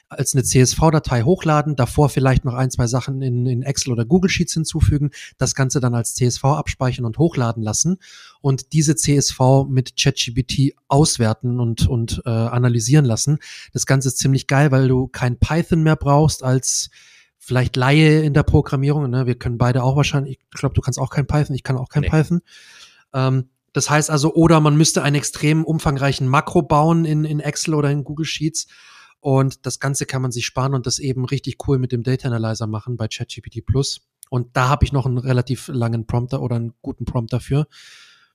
als 0.08 0.34
eine 0.34 0.44
CSV-Datei 0.44 1.22
hochladen, 1.22 1.74
davor 1.74 2.08
vielleicht 2.08 2.44
noch 2.44 2.54
ein, 2.54 2.70
zwei 2.70 2.86
Sachen 2.86 3.22
in, 3.22 3.46
in 3.46 3.62
Excel 3.62 3.92
oder 3.92 4.04
Google 4.04 4.30
Sheets 4.30 4.54
hinzufügen, 4.54 5.10
das 5.36 5.54
Ganze 5.54 5.80
dann 5.80 5.94
als 5.94 6.14
CSV 6.14 6.44
abspeichern 6.44 7.04
und 7.04 7.18
hochladen 7.18 7.62
lassen 7.62 7.98
und 8.40 8.72
diese 8.72 8.94
CSV 8.94 9.66
mit 9.68 9.96
ChatGPT 9.96 10.74
auswerten 10.88 11.58
und, 11.58 11.88
und 11.88 12.22
äh, 12.24 12.30
analysieren 12.30 13.04
lassen. 13.04 13.38
Das 13.72 13.86
Ganze 13.86 14.08
ist 14.08 14.18
ziemlich 14.18 14.46
geil, 14.46 14.70
weil 14.70 14.88
du 14.88 15.08
kein 15.08 15.38
Python 15.38 15.82
mehr 15.82 15.96
brauchst 15.96 16.44
als 16.44 16.90
vielleicht 17.38 17.76
Laie 17.76 18.22
in 18.22 18.34
der 18.34 18.42
Programmierung. 18.42 19.10
Ne? 19.10 19.26
Wir 19.26 19.36
können 19.36 19.58
beide 19.58 19.82
auch 19.82 19.96
wahrscheinlich, 19.96 20.38
ich 20.38 20.58
glaube, 20.58 20.74
du 20.74 20.80
kannst 20.80 20.98
auch 20.98 21.10
kein 21.10 21.26
Python, 21.26 21.54
ich 21.54 21.62
kann 21.62 21.76
auch 21.76 21.88
kein 21.88 22.02
nee. 22.02 22.10
Python. 22.10 22.42
Ähm, 23.12 23.50
das 23.72 23.90
heißt 23.90 24.10
also, 24.10 24.32
oder 24.34 24.60
man 24.60 24.76
müsste 24.76 25.02
einen 25.02 25.16
extrem 25.16 25.64
umfangreichen 25.64 26.26
Makro 26.26 26.62
bauen 26.62 27.04
in, 27.04 27.24
in 27.24 27.40
Excel 27.40 27.74
oder 27.74 27.90
in 27.90 28.04
Google 28.04 28.24
Sheets 28.24 28.68
und 29.26 29.66
das 29.66 29.80
Ganze 29.80 30.06
kann 30.06 30.22
man 30.22 30.30
sich 30.30 30.46
sparen 30.46 30.72
und 30.72 30.86
das 30.86 31.00
eben 31.00 31.24
richtig 31.24 31.56
cool 31.66 31.80
mit 31.80 31.90
dem 31.90 32.04
Data 32.04 32.28
Analyzer 32.28 32.68
machen 32.68 32.96
bei 32.96 33.08
ChatGPT 33.08 33.66
Plus. 33.66 34.02
Und 34.30 34.56
da 34.56 34.68
habe 34.68 34.84
ich 34.84 34.92
noch 34.92 35.04
einen 35.04 35.18
relativ 35.18 35.66
langen 35.66 36.06
Prompter 36.06 36.40
oder 36.40 36.54
einen 36.54 36.74
guten 36.80 37.06
Prompt 37.06 37.32
dafür. 37.32 37.66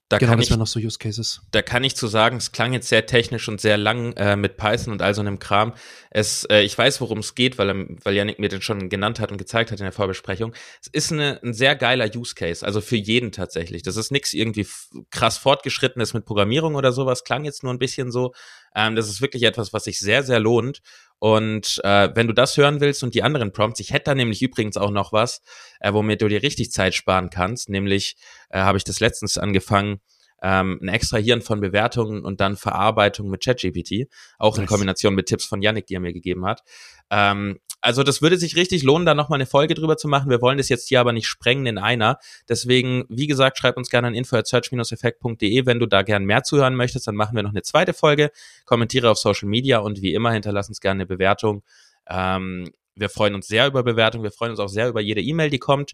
Da 0.10 0.18
genau, 0.18 0.36
das 0.36 0.50
wären 0.50 0.60
noch 0.60 0.68
so 0.68 0.82
Use 0.82 1.00
Cases. 1.00 1.44
Da 1.52 1.62
kann 1.62 1.86
ich 1.86 1.96
zu 1.96 2.08
sagen, 2.08 2.36
es 2.36 2.52
klang 2.52 2.74
jetzt 2.74 2.90
sehr 2.90 3.06
technisch 3.06 3.48
und 3.48 3.62
sehr 3.62 3.78
lang 3.78 4.12
äh, 4.18 4.36
mit 4.36 4.58
Python 4.58 4.92
und 4.92 5.02
all 5.02 5.16
so 5.16 5.22
einem 5.22 5.40
Kram. 5.40 5.74
Es, 6.10 6.44
äh, 6.44 6.64
ich 6.64 6.78
weiß, 6.78 7.00
worum 7.00 7.20
es 7.20 7.36
geht, 7.36 7.58
weil, 7.58 7.96
weil 8.04 8.14
Yannick 8.14 8.38
mir 8.38 8.50
den 8.50 8.62
schon 8.62 8.90
genannt 8.90 9.22
hat 9.22 9.32
und 9.32 9.38
gezeigt 9.38 9.72
hat 9.72 9.80
in 9.80 9.86
der 9.86 9.94
Vorbesprechung. 9.94 10.54
Es 10.82 10.88
ist 10.88 11.14
eine, 11.14 11.42
ein 11.42 11.54
sehr 11.54 11.78
geiler 11.78 12.14
Use 12.14 12.36
Case, 12.36 12.66
also 12.66 12.82
für 12.82 12.98
jeden 12.98 13.32
tatsächlich. 13.32 13.84
Das 13.84 13.96
ist 13.96 14.12
nichts 14.12 14.34
irgendwie 14.34 14.68
krass 15.10 15.38
fortgeschrittenes 15.38 16.14
mit 16.14 16.26
Programmierung 16.26 16.76
oder 16.76 16.92
sowas. 16.92 17.24
Klang 17.24 17.46
jetzt 17.46 17.64
nur 17.64 17.72
ein 17.72 17.80
bisschen 17.80 18.12
so. 18.12 18.34
Ähm, 18.76 18.96
das 18.96 19.10
ist 19.10 19.22
wirklich 19.22 19.44
etwas, 19.44 19.74
was 19.74 19.84
sich 19.84 20.00
sehr, 20.00 20.24
sehr 20.24 20.40
lohnt. 20.40 20.82
Und 21.20 21.80
äh, 21.84 22.10
wenn 22.16 22.28
du 22.28 22.34
das 22.34 22.58
hören 22.58 22.82
willst 22.82 23.04
und 23.04 23.14
die 23.14 23.22
anderen 23.22 23.52
Prompts, 23.52 23.80
ich 23.80 23.92
hätte 23.92 24.06
da 24.06 24.16
nämlich 24.16 24.42
übrigens 24.42 24.76
auch 24.76 24.90
noch 24.90 25.14
was, 25.14 25.42
äh, 25.80 25.94
womit 25.94 26.22
du 26.22 26.28
dir 26.28 26.42
richtig 26.42 26.72
Zeit 26.72 26.96
sparen 26.96 27.30
kannst. 27.30 27.70
Nämlich 27.70 28.16
äh, 28.50 28.60
habe 28.60 28.78
ich 28.78 28.84
das 28.84 29.00
letztens 29.00 29.38
angefangen, 29.38 30.02
ähm, 30.42 30.80
ein 30.82 30.88
Extrahieren 30.88 31.42
von 31.42 31.60
Bewertungen 31.60 32.24
und 32.24 32.42
dann 32.42 32.58
Verarbeitung 32.58 33.30
mit 33.30 33.44
ChatGPT, 33.44 34.08
auch 34.40 34.56
nice. 34.56 34.62
in 34.62 34.68
Kombination 34.68 35.16
mit 35.16 35.28
Tipps 35.28 35.46
von 35.46 35.62
Yannick, 35.62 35.86
die 35.88 35.96
er 35.96 36.00
mir 36.00 36.14
gegeben 36.14 36.46
hat. 36.46 36.62
Ähm, 37.10 37.60
also 37.82 38.04
das 38.04 38.22
würde 38.22 38.38
sich 38.38 38.56
richtig 38.56 38.84
lohnen, 38.84 39.06
da 39.06 39.16
nochmal 39.16 39.38
eine 39.38 39.48
Folge 39.48 39.74
drüber 39.74 39.98
zu 39.98 40.08
machen. 40.08 40.30
Wir 40.30 40.42
wollen 40.42 40.60
das 40.60 40.70
jetzt 40.70 40.88
hier 40.88 41.00
aber 41.00 41.14
nicht 41.14 41.28
sprengen 41.28 41.66
in 41.66 41.78
einer. 41.80 42.20
Deswegen, 42.48 43.06
wie 43.10 43.26
gesagt, 43.26 43.58
schreib 43.58 43.76
uns 43.76 43.90
gerne 43.90 44.08
an 44.08 44.14
info 44.14 44.36
at 44.36 44.48
search-effekt.de, 44.48 45.66
wenn 45.66 45.80
du 45.80 45.88
da 45.88 46.04
gern 46.04 46.24
mehr 46.26 46.44
zuhören 46.44 46.76
möchtest. 46.76 47.08
Dann 47.08 47.16
machen 47.16 47.36
wir 47.36 47.44
noch 47.44 47.50
eine 47.50 47.64
zweite 47.64 47.94
Folge. 47.94 48.30
Kommentiere 48.66 49.10
auf 49.10 49.18
Social 49.18 49.50
Media 49.50 49.80
und 49.80 50.02
wie 50.02 50.14
immer 50.14 50.32
hinterlass 50.32 50.70
uns 50.70 50.80
gerne 50.80 51.00
eine 51.00 51.08
Bewertung. 51.08 51.64
Ähm, 52.08 52.70
wir 52.96 53.10
freuen 53.10 53.34
uns 53.34 53.48
sehr 53.48 53.68
über 53.68 53.84
Bewertungen. 53.84 54.24
Wir 54.24 54.32
freuen 54.32 54.52
uns 54.52 54.60
auch 54.60 54.70
sehr 54.70 54.88
über 54.88 55.02
jede 55.02 55.22
E-Mail, 55.22 55.50
die 55.50 55.60
kommt. 55.60 55.94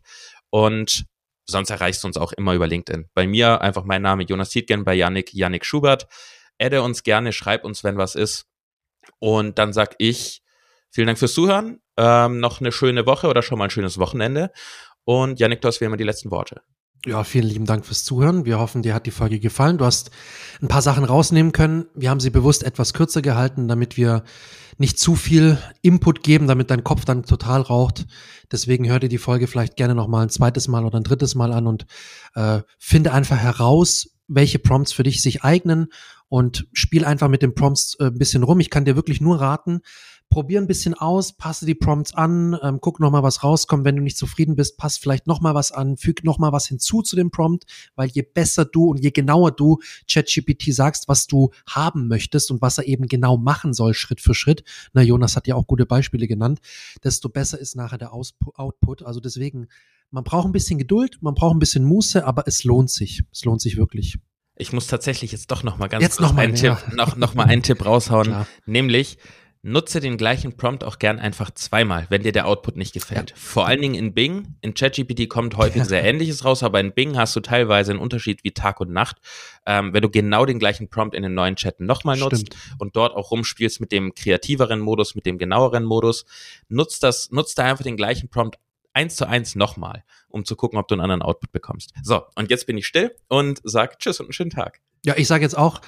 Und 0.49 1.05
sonst 1.49 1.69
erreichst 1.69 2.03
du 2.03 2.07
uns 2.07 2.17
auch 2.17 2.33
immer 2.33 2.53
über 2.53 2.67
LinkedIn. 2.67 3.09
Bei 3.13 3.25
mir 3.27 3.61
einfach 3.61 3.83
mein 3.83 4.01
Name 4.01 4.23
Jonas 4.23 4.49
Tietgen, 4.49 4.83
bei 4.83 4.93
Yannick 4.93 5.33
Yannick 5.33 5.65
Schubert. 5.65 6.07
Adde 6.59 6.81
uns 6.81 7.03
gerne, 7.03 7.33
schreib 7.33 7.63
uns, 7.63 7.83
wenn 7.83 7.97
was 7.97 8.15
ist. 8.15 8.45
Und 9.19 9.57
dann 9.57 9.73
sag 9.73 9.95
ich 9.99 10.41
vielen 10.89 11.07
Dank 11.07 11.19
fürs 11.19 11.33
Zuhören. 11.33 11.81
Ähm, 11.97 12.39
noch 12.39 12.59
eine 12.59 12.71
schöne 12.71 13.05
Woche 13.05 13.27
oder 13.27 13.41
schon 13.41 13.57
mal 13.57 13.65
ein 13.65 13.69
schönes 13.69 13.97
Wochenende. 13.97 14.51
Und 15.05 15.39
Yannick, 15.39 15.61
du 15.61 15.67
hast 15.67 15.79
wie 15.81 15.85
immer 15.85 15.97
die 15.97 16.03
letzten 16.03 16.31
Worte. 16.31 16.61
Ja, 17.05 17.23
vielen 17.23 17.47
lieben 17.47 17.65
Dank 17.65 17.85
fürs 17.85 18.03
Zuhören. 18.03 18.45
Wir 18.45 18.59
hoffen, 18.59 18.81
dir 18.81 18.93
hat 18.93 19.05
die 19.05 19.11
Folge 19.11 19.39
gefallen. 19.39 19.77
Du 19.77 19.85
hast 19.85 20.11
ein 20.61 20.67
paar 20.67 20.81
Sachen 20.81 21.03
rausnehmen 21.03 21.51
können. 21.51 21.85
Wir 21.93 22.09
haben 22.09 22.19
sie 22.19 22.31
bewusst 22.31 22.63
etwas 22.63 22.93
kürzer 22.93 23.21
gehalten, 23.21 23.67
damit 23.67 23.97
wir 23.97 24.23
nicht 24.77 24.99
zu 24.99 25.15
viel 25.15 25.57
Input 25.81 26.23
geben, 26.23 26.47
damit 26.47 26.69
dein 26.69 26.83
Kopf 26.83 27.05
dann 27.05 27.23
total 27.23 27.61
raucht. 27.61 28.07
Deswegen 28.51 28.87
hör 28.87 28.99
dir 28.99 29.09
die 29.09 29.17
Folge 29.17 29.47
vielleicht 29.47 29.75
gerne 29.75 29.95
noch 29.95 30.07
mal 30.07 30.23
ein 30.23 30.29
zweites 30.29 30.67
Mal 30.67 30.85
oder 30.85 30.99
ein 30.99 31.03
drittes 31.03 31.35
Mal 31.35 31.51
an 31.51 31.67
und 31.67 31.85
äh, 32.35 32.61
finde 32.79 33.13
einfach 33.13 33.37
heraus, 33.37 34.09
welche 34.27 34.59
Prompts 34.59 34.91
für 34.91 35.03
dich 35.03 35.21
sich 35.21 35.43
eignen 35.43 35.87
und 36.29 36.67
spiel 36.73 37.05
einfach 37.05 37.29
mit 37.29 37.41
den 37.41 37.55
Prompts 37.55 37.95
äh, 37.99 38.05
ein 38.05 38.17
bisschen 38.17 38.43
rum. 38.43 38.59
Ich 38.59 38.69
kann 38.69 38.85
dir 38.85 38.95
wirklich 38.95 39.21
nur 39.21 39.39
raten, 39.39 39.81
probier 40.29 40.59
ein 40.59 40.67
bisschen 40.67 40.93
aus, 40.93 41.33
passe 41.33 41.65
die 41.65 41.75
Prompts 41.75 42.13
an, 42.13 42.57
ähm, 42.61 42.79
guck 42.81 42.99
noch 42.99 43.11
mal, 43.11 43.23
was 43.23 43.43
rauskommt. 43.43 43.85
Wenn 43.85 43.95
du 43.95 44.03
nicht 44.03 44.17
zufrieden 44.17 44.55
bist, 44.55 44.77
pass 44.77 44.97
vielleicht 44.97 45.27
noch 45.27 45.41
mal 45.41 45.55
was 45.55 45.71
an, 45.71 45.97
füg 45.97 46.23
noch 46.23 46.37
mal 46.37 46.51
was 46.51 46.67
hinzu 46.67 47.01
zu 47.01 47.15
dem 47.15 47.31
Prompt, 47.31 47.65
weil 47.95 48.09
je 48.09 48.21
besser 48.21 48.65
du 48.65 48.85
und 48.85 48.99
je 48.99 49.11
genauer 49.11 49.51
du 49.51 49.79
ChatGPT 50.11 50.73
sagst, 50.73 51.07
was 51.07 51.27
du 51.27 51.51
haben 51.67 52.07
möchtest 52.07 52.51
und 52.51 52.61
was 52.61 52.77
er 52.77 52.85
eben 52.87 53.07
genau 53.07 53.37
machen 53.37 53.73
soll, 53.73 53.93
Schritt 53.93 54.21
für 54.21 54.33
Schritt, 54.33 54.63
na, 54.93 55.01
Jonas 55.01 55.35
hat 55.35 55.47
ja 55.47 55.55
auch 55.55 55.67
gute 55.67 55.85
Beispiele 55.85 56.27
genannt, 56.27 56.59
desto 57.03 57.29
besser 57.29 57.59
ist 57.59 57.75
nachher 57.75 57.97
der 57.97 58.13
Output. 58.13 59.03
Also 59.03 59.19
deswegen, 59.19 59.67
man 60.11 60.23
braucht 60.23 60.45
ein 60.47 60.51
bisschen 60.51 60.77
Geduld, 60.77 61.17
man 61.21 61.35
braucht 61.35 61.55
ein 61.55 61.59
bisschen 61.59 61.83
Muße, 61.83 62.25
aber 62.25 62.47
es 62.47 62.63
lohnt 62.63 62.89
sich. 62.89 63.23
Es 63.31 63.45
lohnt 63.45 63.61
sich 63.61 63.77
wirklich. 63.77 64.17
Ich 64.55 64.73
muss 64.73 64.87
tatsächlich 64.87 65.31
jetzt 65.31 65.51
doch 65.51 65.63
noch 65.63 65.77
mal 65.77 65.87
ganz 65.87 66.01
jetzt 66.01 66.17
kurz 66.17 66.29
noch 66.29 66.35
mal, 66.35 66.43
einen, 66.43 66.55
ja. 66.55 66.75
Tipp, 66.75 66.95
noch, 66.95 67.15
noch 67.15 67.35
mal 67.35 67.43
einen 67.45 67.61
Tipp 67.61 67.85
raushauen, 67.85 68.23
Klar. 68.27 68.47
nämlich 68.65 69.17
nutze 69.67 69.99
den 69.99 70.17
gleichen 70.17 70.55
Prompt 70.55 70.83
auch 70.85 70.97
gern 70.97 71.19
einfach 71.19 71.51
zweimal, 71.51 72.07
wenn 72.09 72.23
dir 72.23 72.31
der 72.31 72.47
Output 72.47 72.77
nicht 72.77 72.93
gefällt. 72.93 73.31
Ja. 73.31 73.35
Vor 73.35 73.67
allen 73.67 73.81
Dingen 73.81 73.95
in 73.95 74.13
Bing. 74.13 74.55
In 74.61 74.73
ChatGPT 74.73 75.27
kommt 75.27 75.57
häufig 75.57 75.83
sehr 75.83 76.03
Ähnliches 76.03 76.45
raus, 76.45 76.63
aber 76.63 76.79
in 76.79 76.93
Bing 76.93 77.17
hast 77.17 77.35
du 77.35 77.41
teilweise 77.41 77.91
einen 77.91 77.99
Unterschied 77.99 78.43
wie 78.43 78.51
Tag 78.51 78.79
und 78.79 78.91
Nacht. 78.91 79.17
Ähm, 79.65 79.93
wenn 79.93 80.01
du 80.01 80.09
genau 80.09 80.45
den 80.45 80.57
gleichen 80.57 80.89
Prompt 80.89 81.13
in 81.13 81.21
den 81.21 81.33
neuen 81.33 81.57
Chat 81.57 81.81
nochmal 81.81 82.17
nutzt 82.17 82.55
und 82.79 82.95
dort 82.95 83.13
auch 83.13 83.31
rumspielst 83.31 83.81
mit 83.81 83.91
dem 83.91 84.15
kreativeren 84.15 84.79
Modus, 84.79 85.15
mit 85.15 85.25
dem 85.25 85.37
genaueren 85.37 85.83
Modus, 85.83 86.25
nutzt 86.69 87.03
das, 87.03 87.29
nutzt 87.31 87.57
da 87.59 87.65
einfach 87.65 87.83
den 87.83 87.97
gleichen 87.97 88.29
Prompt 88.29 88.57
eins 88.93 89.17
zu 89.17 89.27
eins 89.27 89.55
nochmal, 89.55 90.05
um 90.29 90.45
zu 90.45 90.55
gucken, 90.55 90.79
ob 90.79 90.87
du 90.87 90.95
einen 90.95 91.01
anderen 91.01 91.21
Output 91.21 91.51
bekommst. 91.51 91.93
So, 92.03 92.23
und 92.35 92.49
jetzt 92.49 92.67
bin 92.67 92.77
ich 92.77 92.87
still 92.87 93.13
und 93.27 93.59
sag 93.63 93.99
Tschüss 93.99 94.21
und 94.21 94.27
einen 94.27 94.33
schönen 94.33 94.49
Tag. 94.49 94.79
Ja, 95.05 95.15
ich 95.17 95.27
sage 95.27 95.43
jetzt 95.43 95.57
auch, 95.57 95.81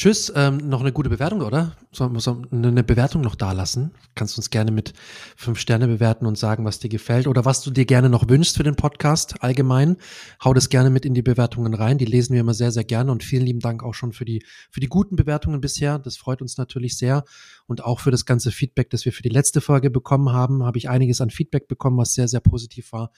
Tschüss, 0.00 0.32
ähm, 0.34 0.56
noch 0.56 0.80
eine 0.80 0.92
gute 0.92 1.10
Bewertung, 1.10 1.42
oder? 1.42 1.76
Sollen 1.92 2.14
wir 2.14 2.20
so 2.20 2.40
eine 2.50 2.82
Bewertung 2.82 3.20
noch 3.20 3.34
da 3.34 3.52
lassen? 3.52 3.90
Kannst 4.14 4.38
uns 4.38 4.48
gerne 4.48 4.70
mit 4.70 4.94
fünf 5.36 5.58
Sterne 5.58 5.88
bewerten 5.88 6.24
und 6.24 6.38
sagen, 6.38 6.64
was 6.64 6.78
dir 6.78 6.88
gefällt 6.88 7.26
oder 7.26 7.44
was 7.44 7.60
du 7.60 7.70
dir 7.70 7.84
gerne 7.84 8.08
noch 8.08 8.26
wünschst 8.26 8.56
für 8.56 8.62
den 8.62 8.76
Podcast 8.76 9.42
allgemein. 9.42 9.98
Hau 10.42 10.54
das 10.54 10.70
gerne 10.70 10.88
mit 10.88 11.04
in 11.04 11.12
die 11.12 11.20
Bewertungen 11.20 11.74
rein. 11.74 11.98
Die 11.98 12.06
lesen 12.06 12.32
wir 12.32 12.40
immer 12.40 12.54
sehr, 12.54 12.72
sehr 12.72 12.84
gerne 12.84 13.12
und 13.12 13.22
vielen 13.22 13.44
lieben 13.44 13.60
Dank 13.60 13.82
auch 13.82 13.92
schon 13.92 14.14
für 14.14 14.24
die, 14.24 14.42
für 14.70 14.80
die 14.80 14.88
guten 14.88 15.16
Bewertungen 15.16 15.60
bisher. 15.60 15.98
Das 15.98 16.16
freut 16.16 16.40
uns 16.40 16.56
natürlich 16.56 16.96
sehr 16.96 17.24
und 17.66 17.84
auch 17.84 18.00
für 18.00 18.10
das 18.10 18.24
ganze 18.24 18.52
Feedback, 18.52 18.88
das 18.88 19.04
wir 19.04 19.12
für 19.12 19.22
die 19.22 19.28
letzte 19.28 19.60
Folge 19.60 19.90
bekommen 19.90 20.32
haben. 20.32 20.64
Habe 20.64 20.78
ich 20.78 20.88
einiges 20.88 21.20
an 21.20 21.28
Feedback 21.28 21.68
bekommen, 21.68 21.98
was 21.98 22.14
sehr, 22.14 22.26
sehr 22.26 22.40
positiv 22.40 22.92
war. 22.92 23.10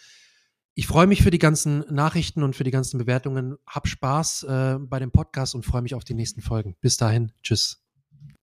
Ich 0.75 0.87
freue 0.87 1.07
mich 1.07 1.23
für 1.23 1.31
die 1.31 1.39
ganzen 1.39 1.85
Nachrichten 1.91 2.43
und 2.43 2.57
für 2.57 2.65
die 2.65 2.71
ganzen 2.71 2.99
Bewertungen. 2.99 3.59
Hab 3.67 3.87
Spaß 3.87 4.45
äh, 4.45 4.79
bei 4.81 4.99
dem 4.99 5.11
Podcast 5.11 5.55
und 5.55 5.67
freue 5.67 5.83
mich 5.83 5.95
auf 5.95 6.05
die 6.05 6.15
nächsten 6.15 6.41
Folgen. 6.41 6.77
Bis 6.81 6.97
dahin, 6.97 7.33
tschüss. 7.43 7.83